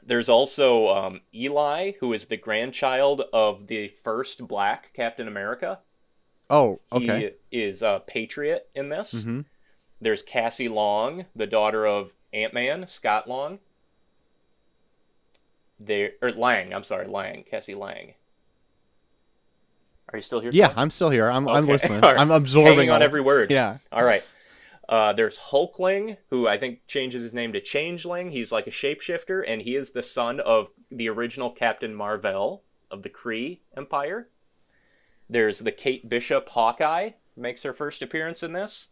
There's 0.05 0.29
also 0.29 0.89
um, 0.89 1.21
Eli, 1.33 1.93
who 1.99 2.13
is 2.13 2.25
the 2.25 2.37
grandchild 2.37 3.21
of 3.31 3.67
the 3.67 3.89
first 4.03 4.47
black 4.47 4.91
Captain 4.93 5.27
America. 5.27 5.79
Oh, 6.49 6.79
okay. 6.91 7.33
He 7.49 7.61
is 7.63 7.81
a 7.81 8.01
patriot 8.05 8.67
in 8.75 8.89
this. 8.89 9.23
hmm 9.23 9.41
There's 10.01 10.21
Cassie 10.21 10.67
Long, 10.69 11.25
the 11.35 11.47
daughter 11.47 11.85
of 11.85 12.13
Ant 12.33 12.53
Man, 12.53 12.87
Scott 12.87 13.27
Long. 13.29 13.59
There, 15.79 16.11
or 16.21 16.31
Lang. 16.31 16.73
I'm 16.73 16.83
sorry, 16.83 17.07
Lang. 17.07 17.43
Cassie 17.43 17.75
Lang. 17.75 18.13
Are 20.13 20.17
you 20.17 20.21
still 20.21 20.41
here? 20.41 20.51
Yeah? 20.53 20.73
I'm 20.75 20.91
still 20.91 21.09
here. 21.09 21.29
I'm 21.29 21.47
I'm 21.47 21.65
listening. 21.65 22.01
Right. 22.01 22.17
I'm 22.17 22.31
absorbing 22.31 22.75
Hanging 22.75 22.89
on 22.91 23.01
every 23.01 23.21
word. 23.21 23.49
Yeah. 23.51 23.77
All 23.91 24.03
right. 24.03 24.23
Uh, 24.91 25.13
there's 25.13 25.37
Hulkling, 25.37 26.17
who 26.29 26.49
I 26.49 26.57
think 26.57 26.85
changes 26.85 27.23
his 27.23 27.33
name 27.33 27.53
to 27.53 27.61
Changeling. 27.61 28.31
He's 28.31 28.51
like 28.51 28.67
a 28.67 28.71
shapeshifter, 28.71 29.41
and 29.47 29.61
he 29.61 29.77
is 29.77 29.91
the 29.91 30.03
son 30.03 30.41
of 30.41 30.69
the 30.91 31.07
original 31.07 31.49
Captain 31.49 31.95
Marvel 31.95 32.63
of 32.91 33.01
the 33.01 33.09
Kree 33.09 33.59
Empire. 33.75 34.27
There's 35.29 35.59
the 35.59 35.71
Kate 35.71 36.09
Bishop 36.09 36.49
Hawkeye, 36.49 37.11
makes 37.37 37.63
her 37.63 37.71
first 37.71 38.01
appearance 38.01 38.43
in 38.43 38.51
this. 38.51 38.89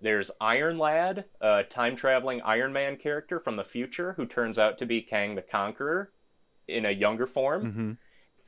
There's 0.00 0.30
Iron 0.40 0.78
Lad, 0.78 1.26
a 1.38 1.64
time 1.64 1.96
traveling 1.96 2.40
Iron 2.40 2.72
Man 2.72 2.96
character 2.96 3.38
from 3.38 3.56
the 3.56 3.64
future 3.64 4.14
who 4.16 4.24
turns 4.24 4.58
out 4.58 4.78
to 4.78 4.86
be 4.86 5.02
Kang 5.02 5.34
the 5.34 5.42
Conqueror 5.42 6.12
in 6.66 6.86
a 6.86 6.90
younger 6.90 7.26
form. 7.26 7.72
hmm 7.72 7.92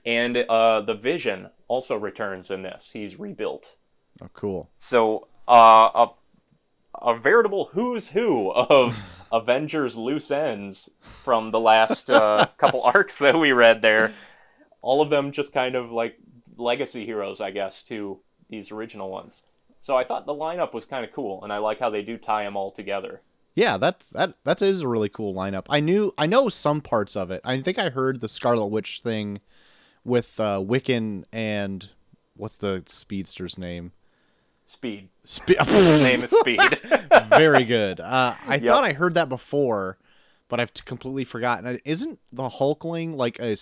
And 0.06 0.38
uh, 0.38 0.80
the 0.80 0.94
Vision 0.94 1.50
also 1.68 1.98
returns 1.98 2.50
in 2.50 2.62
this. 2.62 2.92
He's 2.92 3.18
rebuilt. 3.18 3.76
Oh, 4.22 4.28
cool. 4.32 4.70
So, 4.78 5.28
uh, 5.46 5.90
a, 5.94 6.08
a 7.00 7.16
veritable 7.18 7.70
who's 7.72 8.08
who 8.08 8.50
of 8.52 8.98
Avengers 9.32 9.96
loose 9.96 10.30
ends 10.30 10.88
from 11.00 11.50
the 11.50 11.60
last 11.60 12.10
uh, 12.10 12.46
couple 12.56 12.82
arcs 12.94 13.18
that 13.18 13.38
we 13.38 13.52
read 13.52 13.82
there. 13.82 14.12
All 14.80 15.00
of 15.00 15.10
them 15.10 15.32
just 15.32 15.52
kind 15.52 15.74
of 15.74 15.90
like 15.90 16.18
legacy 16.56 17.04
heroes, 17.04 17.40
I 17.40 17.50
guess, 17.50 17.82
to 17.84 18.20
these 18.48 18.72
original 18.72 19.10
ones. 19.10 19.42
So 19.80 19.96
I 19.96 20.04
thought 20.04 20.26
the 20.26 20.34
lineup 20.34 20.72
was 20.72 20.84
kind 20.84 21.04
of 21.04 21.12
cool, 21.12 21.42
and 21.44 21.52
I 21.52 21.58
like 21.58 21.78
how 21.78 21.90
they 21.90 22.02
do 22.02 22.16
tie 22.16 22.44
them 22.44 22.56
all 22.56 22.70
together. 22.70 23.22
Yeah, 23.54 23.76
that's 23.76 24.10
that 24.10 24.34
that 24.44 24.62
is 24.62 24.82
a 24.82 24.88
really 24.88 25.08
cool 25.08 25.34
lineup. 25.34 25.66
I 25.68 25.80
knew 25.80 26.12
I 26.16 26.26
know 26.26 26.48
some 26.48 26.80
parts 26.80 27.16
of 27.16 27.30
it. 27.30 27.40
I 27.44 27.60
think 27.60 27.78
I 27.78 27.90
heard 27.90 28.20
the 28.20 28.28
Scarlet 28.28 28.66
Witch 28.66 29.00
thing 29.02 29.40
with 30.04 30.38
uh 30.38 30.62
Wiccan 30.64 31.24
and 31.32 31.88
what's 32.34 32.58
the 32.58 32.82
speedster's 32.86 33.58
name? 33.58 33.92
Speed. 34.68 35.08
Spe- 35.24 35.58
His 35.66 36.02
name 36.02 36.22
is 36.22 36.30
Speed. 36.30 36.60
Very 37.30 37.64
good. 37.64 38.00
Uh, 38.00 38.34
I 38.46 38.56
Yep. 38.56 38.62
thought 38.64 38.84
I 38.84 38.92
heard 38.92 39.14
that 39.14 39.30
before, 39.30 39.96
but 40.48 40.60
I've 40.60 40.74
completely 40.84 41.24
forgotten. 41.24 41.80
Isn't 41.86 42.18
the 42.30 42.50
Hulkling 42.50 43.14
like 43.14 43.38
a 43.38 43.54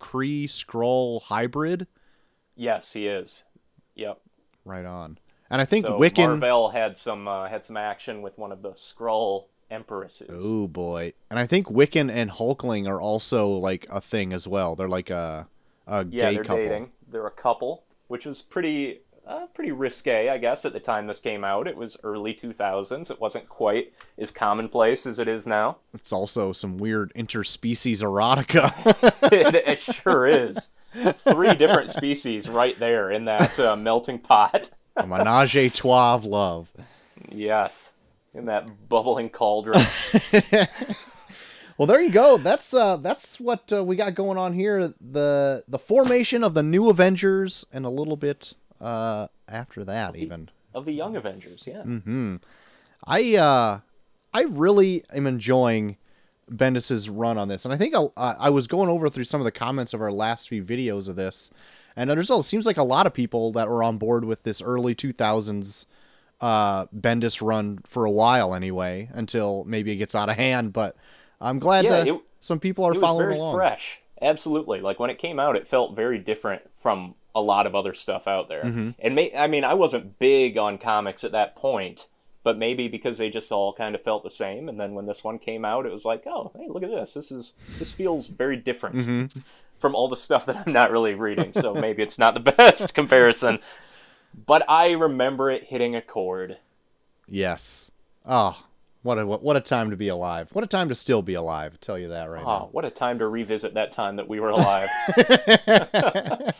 Kree 0.00 0.44
Skrull 0.46 1.20
hybrid? 1.24 1.86
yes, 2.56 2.94
he 2.94 3.06
is. 3.08 3.44
Yep. 3.94 4.20
Right 4.64 4.86
on. 4.86 5.18
And 5.50 5.60
I 5.60 5.66
think 5.66 5.84
So 5.84 5.98
Wiccan. 5.98 6.38
Marvel 6.40 6.70
had 6.70 6.96
some 6.96 7.28
uh, 7.28 7.46
had 7.48 7.62
some 7.64 7.76
action 7.76 8.22
with 8.22 8.38
one 8.38 8.50
of 8.50 8.62
the 8.62 8.70
Skrull 8.72 9.44
empresses. 9.70 10.30
Oh 10.42 10.66
boy! 10.66 11.12
And 11.28 11.38
I 11.38 11.46
think 11.46 11.66
Wiccan 11.66 12.10
and 12.10 12.30
Hulkling 12.30 12.88
are 12.88 13.00
also 13.00 13.48
like 13.50 13.86
a 13.90 14.00
thing 14.00 14.32
as 14.32 14.48
well. 14.48 14.74
They're 14.74 14.88
like 14.88 15.10
a 15.10 15.46
a 15.86 16.06
Yeah, 16.06 16.30
gay 16.30 16.34
they're 16.36 16.44
couple. 16.44 16.56
dating. 16.64 16.90
They're 17.10 17.26
a 17.26 17.30
couple, 17.30 17.84
which 18.08 18.24
was 18.24 18.40
pretty 18.40 19.00
uh, 19.26 19.46
pretty 19.54 19.72
risque, 19.72 20.28
I 20.28 20.38
guess, 20.38 20.64
at 20.64 20.72
the 20.72 20.80
time 20.80 21.06
this 21.06 21.20
came 21.20 21.44
out. 21.44 21.66
It 21.66 21.76
was 21.76 21.96
early 22.02 22.34
2000s. 22.34 23.10
It 23.10 23.20
wasn't 23.20 23.48
quite 23.48 23.92
as 24.18 24.30
commonplace 24.30 25.06
as 25.06 25.18
it 25.18 25.28
is 25.28 25.46
now. 25.46 25.78
It's 25.94 26.12
also 26.12 26.52
some 26.52 26.76
weird 26.76 27.12
interspecies 27.14 28.02
erotica. 28.02 28.72
it, 29.32 29.54
it 29.54 29.80
sure 29.80 30.26
is. 30.26 30.68
Three 30.94 31.54
different 31.54 31.90
species 31.90 32.48
right 32.48 32.78
there 32.78 33.10
in 33.10 33.24
that 33.24 33.58
uh, 33.58 33.74
melting 33.76 34.20
pot. 34.20 34.70
a 34.96 35.06
menage 35.06 35.56
a 35.56 35.68
trois 35.68 36.14
of 36.14 36.24
love. 36.24 36.70
Yes, 37.28 37.90
in 38.32 38.44
that 38.46 38.88
bubbling 38.88 39.30
cauldron. 39.30 39.82
Well, 41.76 41.86
there 41.86 42.00
you 42.00 42.10
go. 42.10 42.38
That's 42.38 42.72
uh, 42.72 42.98
that's 42.98 43.40
what 43.40 43.72
uh, 43.72 43.82
we 43.82 43.96
got 43.96 44.14
going 44.14 44.38
on 44.38 44.52
here. 44.52 44.94
The 45.00 45.64
the 45.66 45.78
formation 45.78 46.44
of 46.44 46.54
the 46.54 46.62
new 46.62 46.88
Avengers, 46.88 47.66
and 47.72 47.84
a 47.84 47.90
little 47.90 48.16
bit 48.16 48.54
uh, 48.84 49.28
after 49.48 49.84
that, 49.84 50.16
even. 50.16 50.50
of 50.74 50.84
the 50.84 50.92
Young 50.92 51.16
Avengers, 51.16 51.64
yeah. 51.66 51.82
Hmm. 51.82 52.36
I 53.06 53.36
uh, 53.36 53.80
I 54.32 54.42
really 54.42 55.04
am 55.12 55.26
enjoying 55.26 55.96
Bendis's 56.50 57.08
run 57.08 57.38
on 57.38 57.48
this, 57.48 57.64
and 57.64 57.72
I 57.74 57.76
think 57.76 57.94
uh, 57.94 58.08
I 58.16 58.50
was 58.50 58.66
going 58.66 58.88
over 58.88 59.08
through 59.08 59.24
some 59.24 59.40
of 59.40 59.44
the 59.44 59.52
comments 59.52 59.94
of 59.94 60.00
our 60.02 60.12
last 60.12 60.48
few 60.48 60.62
videos 60.64 61.08
of 61.08 61.16
this, 61.16 61.50
and 61.96 62.08
there's 62.10 62.30
it 62.30 62.42
seems 62.44 62.66
like 62.66 62.76
a 62.76 62.82
lot 62.82 63.06
of 63.06 63.14
people 63.14 63.52
that 63.52 63.68
were 63.68 63.82
on 63.82 63.98
board 63.98 64.24
with 64.24 64.42
this 64.42 64.60
early 64.62 64.94
2000s 64.94 65.86
uh, 66.40 66.86
Bendis 66.86 67.40
run 67.46 67.78
for 67.86 68.04
a 68.04 68.10
while 68.10 68.54
anyway, 68.54 69.08
until 69.12 69.64
maybe 69.64 69.92
it 69.92 69.96
gets 69.96 70.14
out 70.14 70.28
of 70.28 70.36
hand. 70.36 70.72
But 70.72 70.96
I'm 71.40 71.58
glad 71.58 71.84
Yeah, 71.84 71.92
uh, 72.00 72.04
it- 72.16 72.20
some 72.40 72.60
people 72.60 72.84
are 72.84 72.90
it 72.92 72.96
was 72.96 73.02
following 73.02 73.26
very 73.28 73.38
along. 73.38 73.54
fresh. 73.54 74.00
Absolutely. 74.20 74.80
Like 74.80 74.98
when 74.98 75.10
it 75.10 75.18
came 75.18 75.38
out, 75.40 75.56
it 75.56 75.66
felt 75.66 75.94
very 75.96 76.18
different 76.18 76.62
from 76.74 77.14
a 77.34 77.40
lot 77.40 77.66
of 77.66 77.74
other 77.74 77.94
stuff 77.94 78.26
out 78.28 78.48
there. 78.48 78.62
Mm-hmm. 78.64 78.90
And 78.98 79.14
may, 79.14 79.34
I 79.34 79.46
mean, 79.46 79.64
I 79.64 79.74
wasn't 79.74 80.18
big 80.18 80.56
on 80.56 80.78
comics 80.78 81.24
at 81.24 81.32
that 81.32 81.56
point, 81.56 82.06
but 82.42 82.56
maybe 82.58 82.88
because 82.88 83.18
they 83.18 83.28
just 83.30 83.50
all 83.50 83.72
kind 83.72 83.94
of 83.94 84.02
felt 84.02 84.22
the 84.22 84.30
same. 84.30 84.68
And 84.68 84.78
then 84.78 84.94
when 84.94 85.06
this 85.06 85.24
one 85.24 85.38
came 85.38 85.64
out, 85.64 85.86
it 85.86 85.92
was 85.92 86.04
like, 86.04 86.24
oh, 86.26 86.52
hey, 86.56 86.66
look 86.68 86.82
at 86.82 86.90
this. 86.90 87.14
This 87.14 87.32
is 87.32 87.54
this 87.78 87.90
feels 87.92 88.28
very 88.28 88.56
different 88.56 88.96
Mm-hmm. 88.96 89.40
from 89.80 89.94
all 89.94 90.08
the 90.08 90.16
stuff 90.16 90.46
that 90.46 90.62
I'm 90.66 90.72
not 90.72 90.90
really 90.92 91.14
reading. 91.14 91.52
So 91.52 91.74
maybe 91.86 92.02
it's 92.02 92.18
not 92.18 92.34
the 92.34 92.52
best 92.52 92.94
comparison. 93.00 93.58
But 94.46 94.64
I 94.68 94.92
remember 94.92 95.50
it 95.50 95.64
hitting 95.64 95.94
a 95.96 96.02
chord. 96.02 96.58
Yes. 97.28 97.90
Oh, 98.26 98.64
what 99.02 99.18
a 99.18 99.26
what 99.26 99.56
a 99.56 99.60
time 99.60 99.90
to 99.90 99.96
be 99.96 100.08
alive. 100.08 100.48
What 100.52 100.64
a 100.64 100.66
time 100.66 100.88
to 100.88 100.94
still 100.94 101.22
be 101.22 101.34
alive. 101.34 101.72
I 101.74 101.76
tell 101.80 101.98
you 101.98 102.08
that 102.08 102.30
right 102.30 102.42
Oh, 102.42 102.46
now. 102.46 102.68
what 102.72 102.84
a 102.84 102.90
time 102.90 103.18
to 103.20 103.28
revisit 103.28 103.74
that 103.74 103.92
time 103.92 104.16
that 104.16 104.28
we 104.28 104.40
were 104.40 104.48
alive. 104.50 104.88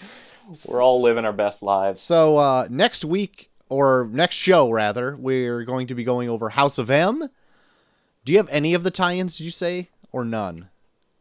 we're 0.68 0.82
all 0.82 1.00
living 1.00 1.24
our 1.24 1.32
best 1.32 1.62
lives. 1.62 2.00
So 2.00 2.36
uh, 2.36 2.68
next 2.70 3.04
week 3.04 3.50
or 3.68 4.08
next 4.10 4.36
show 4.36 4.70
rather, 4.70 5.16
we're 5.16 5.64
going 5.64 5.86
to 5.88 5.94
be 5.94 6.04
going 6.04 6.28
over 6.28 6.50
House 6.50 6.78
of 6.78 6.90
M. 6.90 7.28
Do 8.24 8.32
you 8.32 8.38
have 8.38 8.48
any 8.48 8.74
of 8.74 8.84
the 8.84 8.90
tie-ins? 8.90 9.36
Did 9.36 9.44
you 9.44 9.50
say 9.50 9.90
or 10.12 10.24
none? 10.24 10.70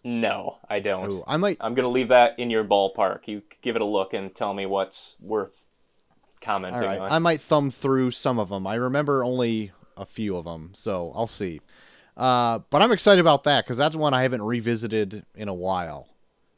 No, 0.04 0.58
I 0.70 0.80
don't. 0.80 1.10
Ooh, 1.10 1.24
I 1.26 1.38
might. 1.38 1.58
I'm 1.62 1.76
gonna 1.76 1.88
leave 1.88 2.10
that 2.10 2.38
in 2.38 2.50
your 2.50 2.66
ballpark. 2.66 3.22
You 3.26 3.42
give 3.62 3.78
it 3.78 3.82
a 3.82 3.86
look 3.86 4.14
and 4.14 4.36
tell 4.36 4.54
me 4.54 4.66
what's 4.66 5.16
worth 5.22 5.66
commenting 6.42 6.82
All 6.82 6.86
right, 6.86 7.00
on. 7.00 7.12
I 7.12 7.20
might 7.20 7.40
thumb 7.40 7.72
through 7.72 8.12
some 8.12 8.38
of 8.38 8.50
them. 8.50 8.68
I 8.68 8.76
remember 8.76 9.24
only 9.24 9.72
a 9.96 10.06
few 10.06 10.36
of 10.36 10.44
them, 10.44 10.72
so 10.76 11.14
I'll 11.16 11.28
see. 11.28 11.62
Uh, 12.18 12.60
but 12.70 12.82
I'm 12.82 12.92
excited 12.92 13.22
about 13.22 13.46
that 13.46 13.64
because 13.64 13.78
that's 13.78 13.96
one 13.96 14.14
I 14.14 14.24
haven't 14.24 14.42
revisited 14.42 15.26
in 15.36 15.48
a 15.48 15.54
while. 15.54 16.10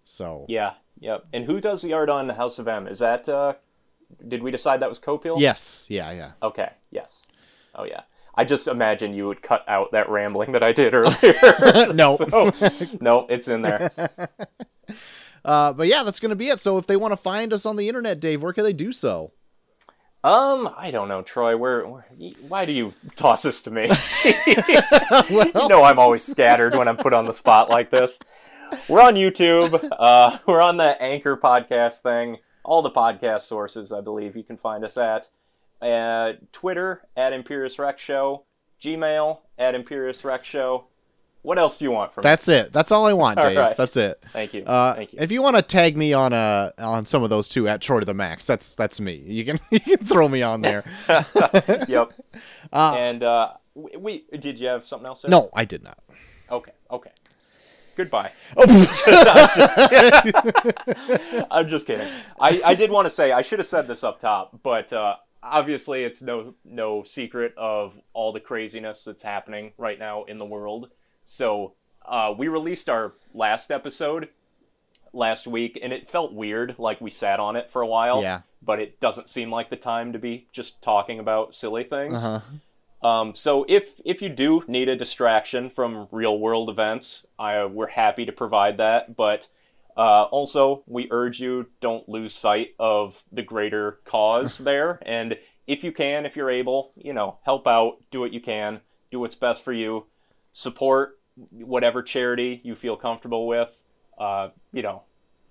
So 0.03 0.45
Yeah, 0.49 0.74
yep. 0.99 1.25
And 1.33 1.45
who 1.45 1.59
does 1.61 1.81
the 1.81 1.93
art 1.93 2.09
on 2.09 2.29
House 2.29 2.59
of 2.59 2.67
M? 2.67 2.87
Is 2.87 2.99
that? 2.99 3.27
uh 3.29 3.53
Did 4.27 4.43
we 4.43 4.51
decide 4.51 4.81
that 4.81 4.89
was 4.89 4.99
Coipel? 4.99 5.39
yes, 5.39 5.85
yeah, 5.89 6.11
yeah. 6.11 6.31
Okay. 6.41 6.69
Yes. 6.91 7.27
Oh 7.73 7.83
yeah. 7.83 8.01
I 8.37 8.43
just 8.43 8.67
imagine 8.67 9.13
you 9.13 9.27
would 9.27 9.41
cut 9.41 9.63
out 9.67 9.93
that 9.93 10.09
rambling 10.09 10.51
that 10.51 10.63
I 10.63 10.73
did 10.73 10.93
earlier. 10.93 11.93
No. 11.93 12.17
So, 12.29 12.51
no, 12.99 13.25
it's 13.29 13.47
in 13.47 13.61
there. 13.61 13.91
Uh, 15.43 15.71
but 15.71 15.87
yeah, 15.87 16.01
that's 16.01 16.19
gonna 16.19 16.35
be 16.35 16.49
it. 16.49 16.59
So 16.59 16.79
if 16.79 16.87
they 16.87 16.95
want 16.95 17.11
to 17.11 17.17
find 17.17 17.53
us 17.53 17.67
on 17.67 17.75
the 17.75 17.87
internet, 17.87 18.19
Dave, 18.19 18.41
where 18.41 18.51
can 18.51 18.63
they 18.63 18.73
do 18.73 18.91
so? 18.91 19.31
Um, 20.23 20.73
I 20.75 20.89
don't 20.89 21.07
know, 21.07 21.21
Troy. 21.21 21.55
Where, 21.55 21.85
where 21.87 22.05
why 22.47 22.65
do 22.65 22.71
you 22.73 22.93
toss 23.15 23.43
this 23.43 23.61
to 23.61 23.69
me? 23.69 23.83
you 25.29 25.51
know 25.69 25.83
I'm 25.83 25.99
always 25.99 26.23
scattered 26.23 26.73
when 26.73 26.87
I'm 26.87 26.97
put 26.97 27.13
on 27.13 27.25
the 27.25 27.31
spot 27.31 27.69
like 27.69 27.91
this. 27.91 28.19
We're 28.89 29.01
on 29.01 29.15
YouTube. 29.15 29.88
Uh, 29.97 30.38
we're 30.47 30.61
on 30.61 30.78
the 30.78 31.01
Anchor 31.01 31.38
podcast 31.38 31.97
thing. 31.99 32.38
All 32.63 32.82
the 32.82 32.91
podcast 32.91 33.41
sources, 33.41 33.91
I 33.91 34.01
believe, 34.01 34.36
you 34.36 34.43
can 34.43 34.57
find 34.57 34.84
us 34.84 34.97
at. 34.97 35.30
Uh, 35.82 36.34
Twitter 36.51 37.01
at 37.15 37.34
Imperious 37.34 37.78
Rex 37.78 38.01
Show. 38.01 38.43
Gmail 38.82 39.39
at 39.57 39.76
Imperious 39.76 40.23
Rex 40.23 40.47
Show. 40.47 40.86
What 41.43 41.59
else 41.59 41.78
do 41.78 41.86
you 41.86 41.91
want 41.91 42.11
from 42.11 42.23
That's 42.23 42.47
it. 42.47 42.73
That's 42.73 42.91
all 42.91 43.05
I 43.05 43.13
want, 43.13 43.38
Dave. 43.39 43.55
right. 43.55 43.78
That's 43.78 43.95
it. 43.97 44.19
Thank 44.34 44.55
you. 44.55 44.63
Uh, 44.63 44.95
Thank 44.95 45.13
you. 45.13 45.19
If 45.21 45.32
you 45.32 45.43
want 45.43 45.55
to 45.55 45.61
tag 45.61 45.95
me 45.95 46.11
on 46.11 46.34
uh 46.34 46.71
on 46.80 47.05
some 47.05 47.21
of 47.21 47.30
those 47.30 47.47
too 47.47 47.67
at 47.67 47.82
Troy 47.82 47.99
to 47.99 48.05
the 48.05 48.15
Max, 48.15 48.47
that's 48.47 48.73
that's 48.73 48.99
me. 48.99 49.13
You 49.28 49.45
can 49.45 49.59
you 49.69 49.80
can 49.80 50.03
throw 50.05 50.28
me 50.28 50.41
on 50.41 50.61
there. 50.61 50.84
yep. 51.88 52.13
Uh, 52.73 52.95
And 52.97 53.21
uh, 53.21 53.53
we, 53.76 53.91
we 54.32 54.38
did 54.39 54.59
you 54.59 54.67
have 54.69 54.88
something 54.88 55.05
else? 55.05 55.21
There? 55.21 55.30
no, 55.30 55.51
I 55.53 55.65
did 55.65 55.84
not. 55.84 55.99
Okay. 56.49 56.71
Okay. 56.89 57.11
Goodbye. 57.95 58.31
Oh, 58.57 58.65
I'm 61.51 61.67
just 61.67 61.87
kidding. 61.87 62.07
I, 62.39 62.61
I 62.65 62.75
did 62.75 62.91
want 62.91 63.05
to 63.05 63.09
say 63.11 63.31
I 63.31 63.41
should 63.41 63.59
have 63.59 63.67
said 63.67 63.87
this 63.87 64.03
up 64.03 64.19
top, 64.19 64.59
but 64.63 64.91
uh, 64.93 65.15
obviously 65.41 66.03
it's 66.03 66.21
no 66.21 66.53
no 66.63 67.03
secret 67.03 67.53
of 67.57 67.99
all 68.13 68.31
the 68.33 68.39
craziness 68.39 69.03
that's 69.03 69.23
happening 69.23 69.73
right 69.77 69.99
now 69.99 70.23
in 70.25 70.37
the 70.37 70.45
world. 70.45 70.89
So 71.23 71.73
uh, 72.05 72.33
we 72.37 72.47
released 72.47 72.89
our 72.89 73.13
last 73.33 73.71
episode 73.71 74.29
last 75.13 75.47
week, 75.47 75.79
and 75.81 75.93
it 75.93 76.09
felt 76.09 76.33
weird, 76.33 76.75
like 76.77 77.01
we 77.01 77.09
sat 77.09 77.39
on 77.39 77.55
it 77.55 77.69
for 77.69 77.81
a 77.81 77.87
while. 77.87 78.21
Yeah. 78.21 78.41
But 78.61 78.79
it 78.79 78.99
doesn't 78.99 79.29
seem 79.29 79.51
like 79.51 79.69
the 79.69 79.75
time 79.75 80.13
to 80.13 80.19
be 80.19 80.47
just 80.51 80.81
talking 80.81 81.19
about 81.19 81.53
silly 81.53 81.83
things. 81.83 82.23
uh-huh. 82.23 82.41
Um, 83.05 83.35
so 83.35 83.67
if 83.69 84.01
if 84.03 84.23
you 84.23 84.29
do 84.29 84.63
need 84.67 84.89
a 84.89 84.95
distraction 84.95 85.69
from 85.69 86.07
real 86.11 86.39
world 86.39 86.71
events, 86.71 87.27
I, 87.37 87.63
we're 87.65 87.89
happy 87.89 88.25
to 88.25 88.31
provide 88.31 88.77
that. 88.77 89.15
But 89.15 89.47
uh, 89.95 90.23
also, 90.23 90.81
we 90.87 91.07
urge 91.11 91.39
you 91.39 91.67
don't 91.81 92.09
lose 92.09 92.33
sight 92.33 92.73
of 92.79 93.23
the 93.31 93.43
greater 93.43 93.99
cause 94.05 94.57
there. 94.69 94.99
And 95.05 95.37
if 95.67 95.83
you 95.83 95.91
can, 95.91 96.25
if 96.25 96.35
you're 96.35 96.49
able, 96.49 96.93
you 96.95 97.13
know, 97.13 97.37
help 97.43 97.67
out, 97.67 97.97
do 98.09 98.19
what 98.19 98.33
you 98.33 98.41
can, 98.41 98.81
do 99.11 99.19
what's 99.19 99.35
best 99.35 99.63
for 99.63 99.71
you, 99.71 100.07
support 100.51 101.19
whatever 101.51 102.01
charity 102.01 102.59
you 102.63 102.73
feel 102.73 102.97
comfortable 102.97 103.45
with. 103.45 103.83
Uh, 104.17 104.49
you 104.73 104.81
know, 104.81 105.03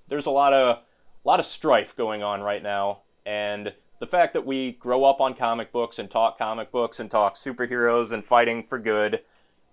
there's 0.09 0.27
a 0.27 0.31
lot 0.31 0.53
of 0.53 0.79
a 0.79 1.29
lot 1.29 1.39
of 1.39 1.47
strife 1.47 1.95
going 1.95 2.25
on 2.25 2.41
right 2.41 2.65
now, 2.65 3.03
and 3.25 3.73
the 4.05 4.11
fact 4.11 4.35
that 4.35 4.45
we 4.45 4.73
grow 4.73 5.03
up 5.05 5.23
on 5.23 5.33
comic 5.33 5.73
books 5.73 5.99
and 5.99 6.11
talk 6.11 6.37
comic 6.37 6.71
books 6.71 7.01
and 7.01 7.11
talk 7.11 7.37
superheroes 7.37 8.13
and 8.13 8.23
fighting 8.23 8.63
for 8.63 8.79
good, 8.79 9.21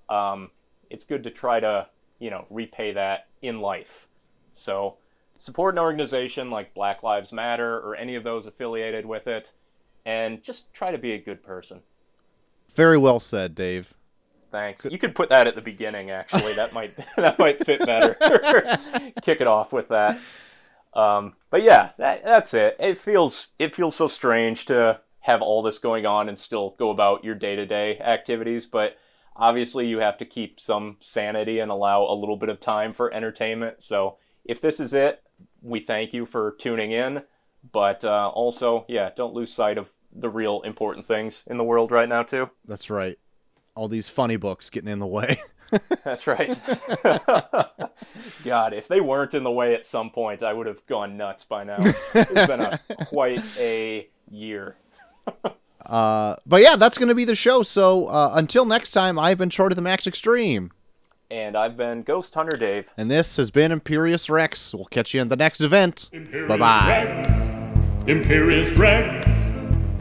um, 0.07 0.49
it's 0.89 1.03
good 1.03 1.21
to 1.25 1.29
try 1.29 1.59
to 1.59 1.85
you 2.17 2.29
know 2.29 2.45
repay 2.49 2.93
that 2.93 3.27
in 3.41 3.59
life. 3.59 4.07
So 4.53 4.95
support 5.37 5.75
an 5.75 5.79
organization 5.79 6.49
like 6.49 6.73
Black 6.73 7.03
Lives 7.03 7.33
Matter 7.33 7.77
or 7.79 7.93
any 7.97 8.15
of 8.15 8.23
those 8.23 8.47
affiliated 8.47 9.05
with 9.05 9.27
it, 9.27 9.51
and 10.05 10.41
just 10.41 10.73
try 10.73 10.91
to 10.91 10.97
be 10.97 11.11
a 11.11 11.17
good 11.17 11.43
person. 11.43 11.81
Very 12.73 12.97
well 12.97 13.19
said, 13.19 13.53
Dave. 13.53 13.93
Thanks. 14.49 14.85
You 14.85 14.97
could 14.97 15.13
put 15.13 15.27
that 15.27 15.45
at 15.45 15.55
the 15.55 15.61
beginning. 15.61 16.09
Actually, 16.09 16.53
that 16.53 16.73
might 16.73 16.95
that 17.17 17.37
might 17.37 17.65
fit 17.65 17.85
better. 17.85 18.15
Kick 19.23 19.41
it 19.41 19.47
off 19.47 19.73
with 19.73 19.89
that. 19.89 20.17
Um, 20.93 21.33
but 21.49 21.63
yeah, 21.63 21.91
that, 21.97 22.23
that's 22.23 22.53
it. 22.53 22.75
It 22.79 22.97
feels 22.97 23.47
it 23.59 23.75
feels 23.75 23.95
so 23.95 24.07
strange 24.07 24.65
to 24.65 24.99
have 25.21 25.41
all 25.41 25.61
this 25.61 25.79
going 25.79 26.05
on 26.05 26.27
and 26.29 26.37
still 26.37 26.75
go 26.77 26.89
about 26.89 27.23
your 27.23 27.35
day 27.35 27.55
to 27.55 27.65
day 27.65 27.99
activities. 27.99 28.65
But 28.65 28.97
obviously, 29.35 29.87
you 29.87 29.99
have 29.99 30.17
to 30.17 30.25
keep 30.25 30.59
some 30.59 30.97
sanity 30.99 31.59
and 31.59 31.71
allow 31.71 32.03
a 32.03 32.15
little 32.15 32.37
bit 32.37 32.49
of 32.49 32.59
time 32.59 32.93
for 32.93 33.13
entertainment. 33.13 33.83
So 33.83 34.17
if 34.43 34.59
this 34.59 34.79
is 34.79 34.93
it, 34.93 35.23
we 35.61 35.79
thank 35.79 36.13
you 36.13 36.25
for 36.25 36.55
tuning 36.59 36.91
in. 36.91 37.23
But 37.71 38.03
uh, 38.03 38.29
also, 38.33 38.85
yeah, 38.87 39.11
don't 39.15 39.35
lose 39.35 39.53
sight 39.53 39.77
of 39.77 39.89
the 40.11 40.29
real 40.29 40.61
important 40.61 41.05
things 41.05 41.43
in 41.47 41.57
the 41.57 41.63
world 41.63 41.91
right 41.91 42.09
now 42.09 42.23
too. 42.23 42.49
That's 42.65 42.89
right. 42.89 43.17
All 43.75 43.87
these 43.87 44.09
funny 44.09 44.35
books 44.35 44.69
getting 44.69 44.89
in 44.89 44.99
the 44.99 45.07
way. 45.07 45.37
That's 46.03 46.27
right. 46.27 46.59
God, 48.43 48.73
if 48.73 48.87
they 48.87 48.99
weren't 48.99 49.33
in 49.33 49.43
the 49.43 49.51
way 49.51 49.73
at 49.73 49.85
some 49.85 50.09
point, 50.09 50.43
I 50.43 50.51
would 50.53 50.67
have 50.67 50.85
gone 50.85 51.15
nuts 51.17 51.45
by 51.45 51.63
now. 51.63 51.77
It's 51.79 52.47
been 52.47 52.59
a 52.59 52.79
quite 53.05 53.41
a 53.57 54.09
year. 54.29 54.75
Uh, 55.85 56.35
but 56.45 56.61
yeah, 56.61 56.75
that's 56.75 56.97
going 56.97 57.09
to 57.09 57.15
be 57.15 57.25
the 57.25 57.35
show. 57.35 57.63
So 57.63 58.07
uh, 58.07 58.31
until 58.33 58.65
next 58.65 58.91
time, 58.91 59.17
I've 59.17 59.37
been 59.37 59.49
Troy 59.49 59.67
of 59.67 59.75
the 59.75 59.81
Max 59.81 60.05
Extreme. 60.05 60.71
And 61.29 61.55
I've 61.55 61.77
been 61.77 62.03
Ghost 62.03 62.33
Hunter 62.35 62.57
Dave. 62.57 62.91
And 62.97 63.09
this 63.09 63.37
has 63.37 63.51
been 63.51 63.71
Imperious 63.71 64.29
Rex. 64.29 64.73
We'll 64.73 64.85
catch 64.85 65.13
you 65.13 65.21
in 65.21 65.29
the 65.29 65.37
next 65.37 65.61
event. 65.61 66.09
Imperious 66.11 66.49
Bye 66.49 66.57
bye. 66.57 67.05
Rex. 67.05 68.07
Imperious 68.07 68.77
Rex. 68.77 69.25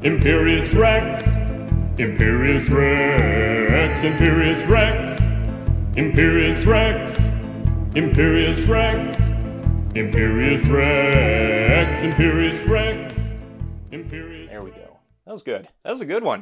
Imperious 0.02 0.74
Rex. 0.74 1.49
Imperious 1.98 2.68
Rex. 2.68 4.04
Imperious 4.04 4.64
Rex. 4.66 5.20
Imperious 5.96 6.64
Rex. 6.64 7.26
Imperious 7.94 8.60
Rex. 8.64 9.28
Imperious 9.94 10.64
Rex. 10.66 12.02
Imperious 12.04 12.62
Rex. 12.62 13.14
Imperious 13.90 14.48
There 14.48 14.62
we 14.62 14.70
go. 14.70 14.98
That 15.26 15.32
was 15.32 15.42
good. 15.42 15.68
That 15.84 15.90
was 15.90 16.00
a 16.00 16.06
good 16.06 16.22
one. 16.22 16.38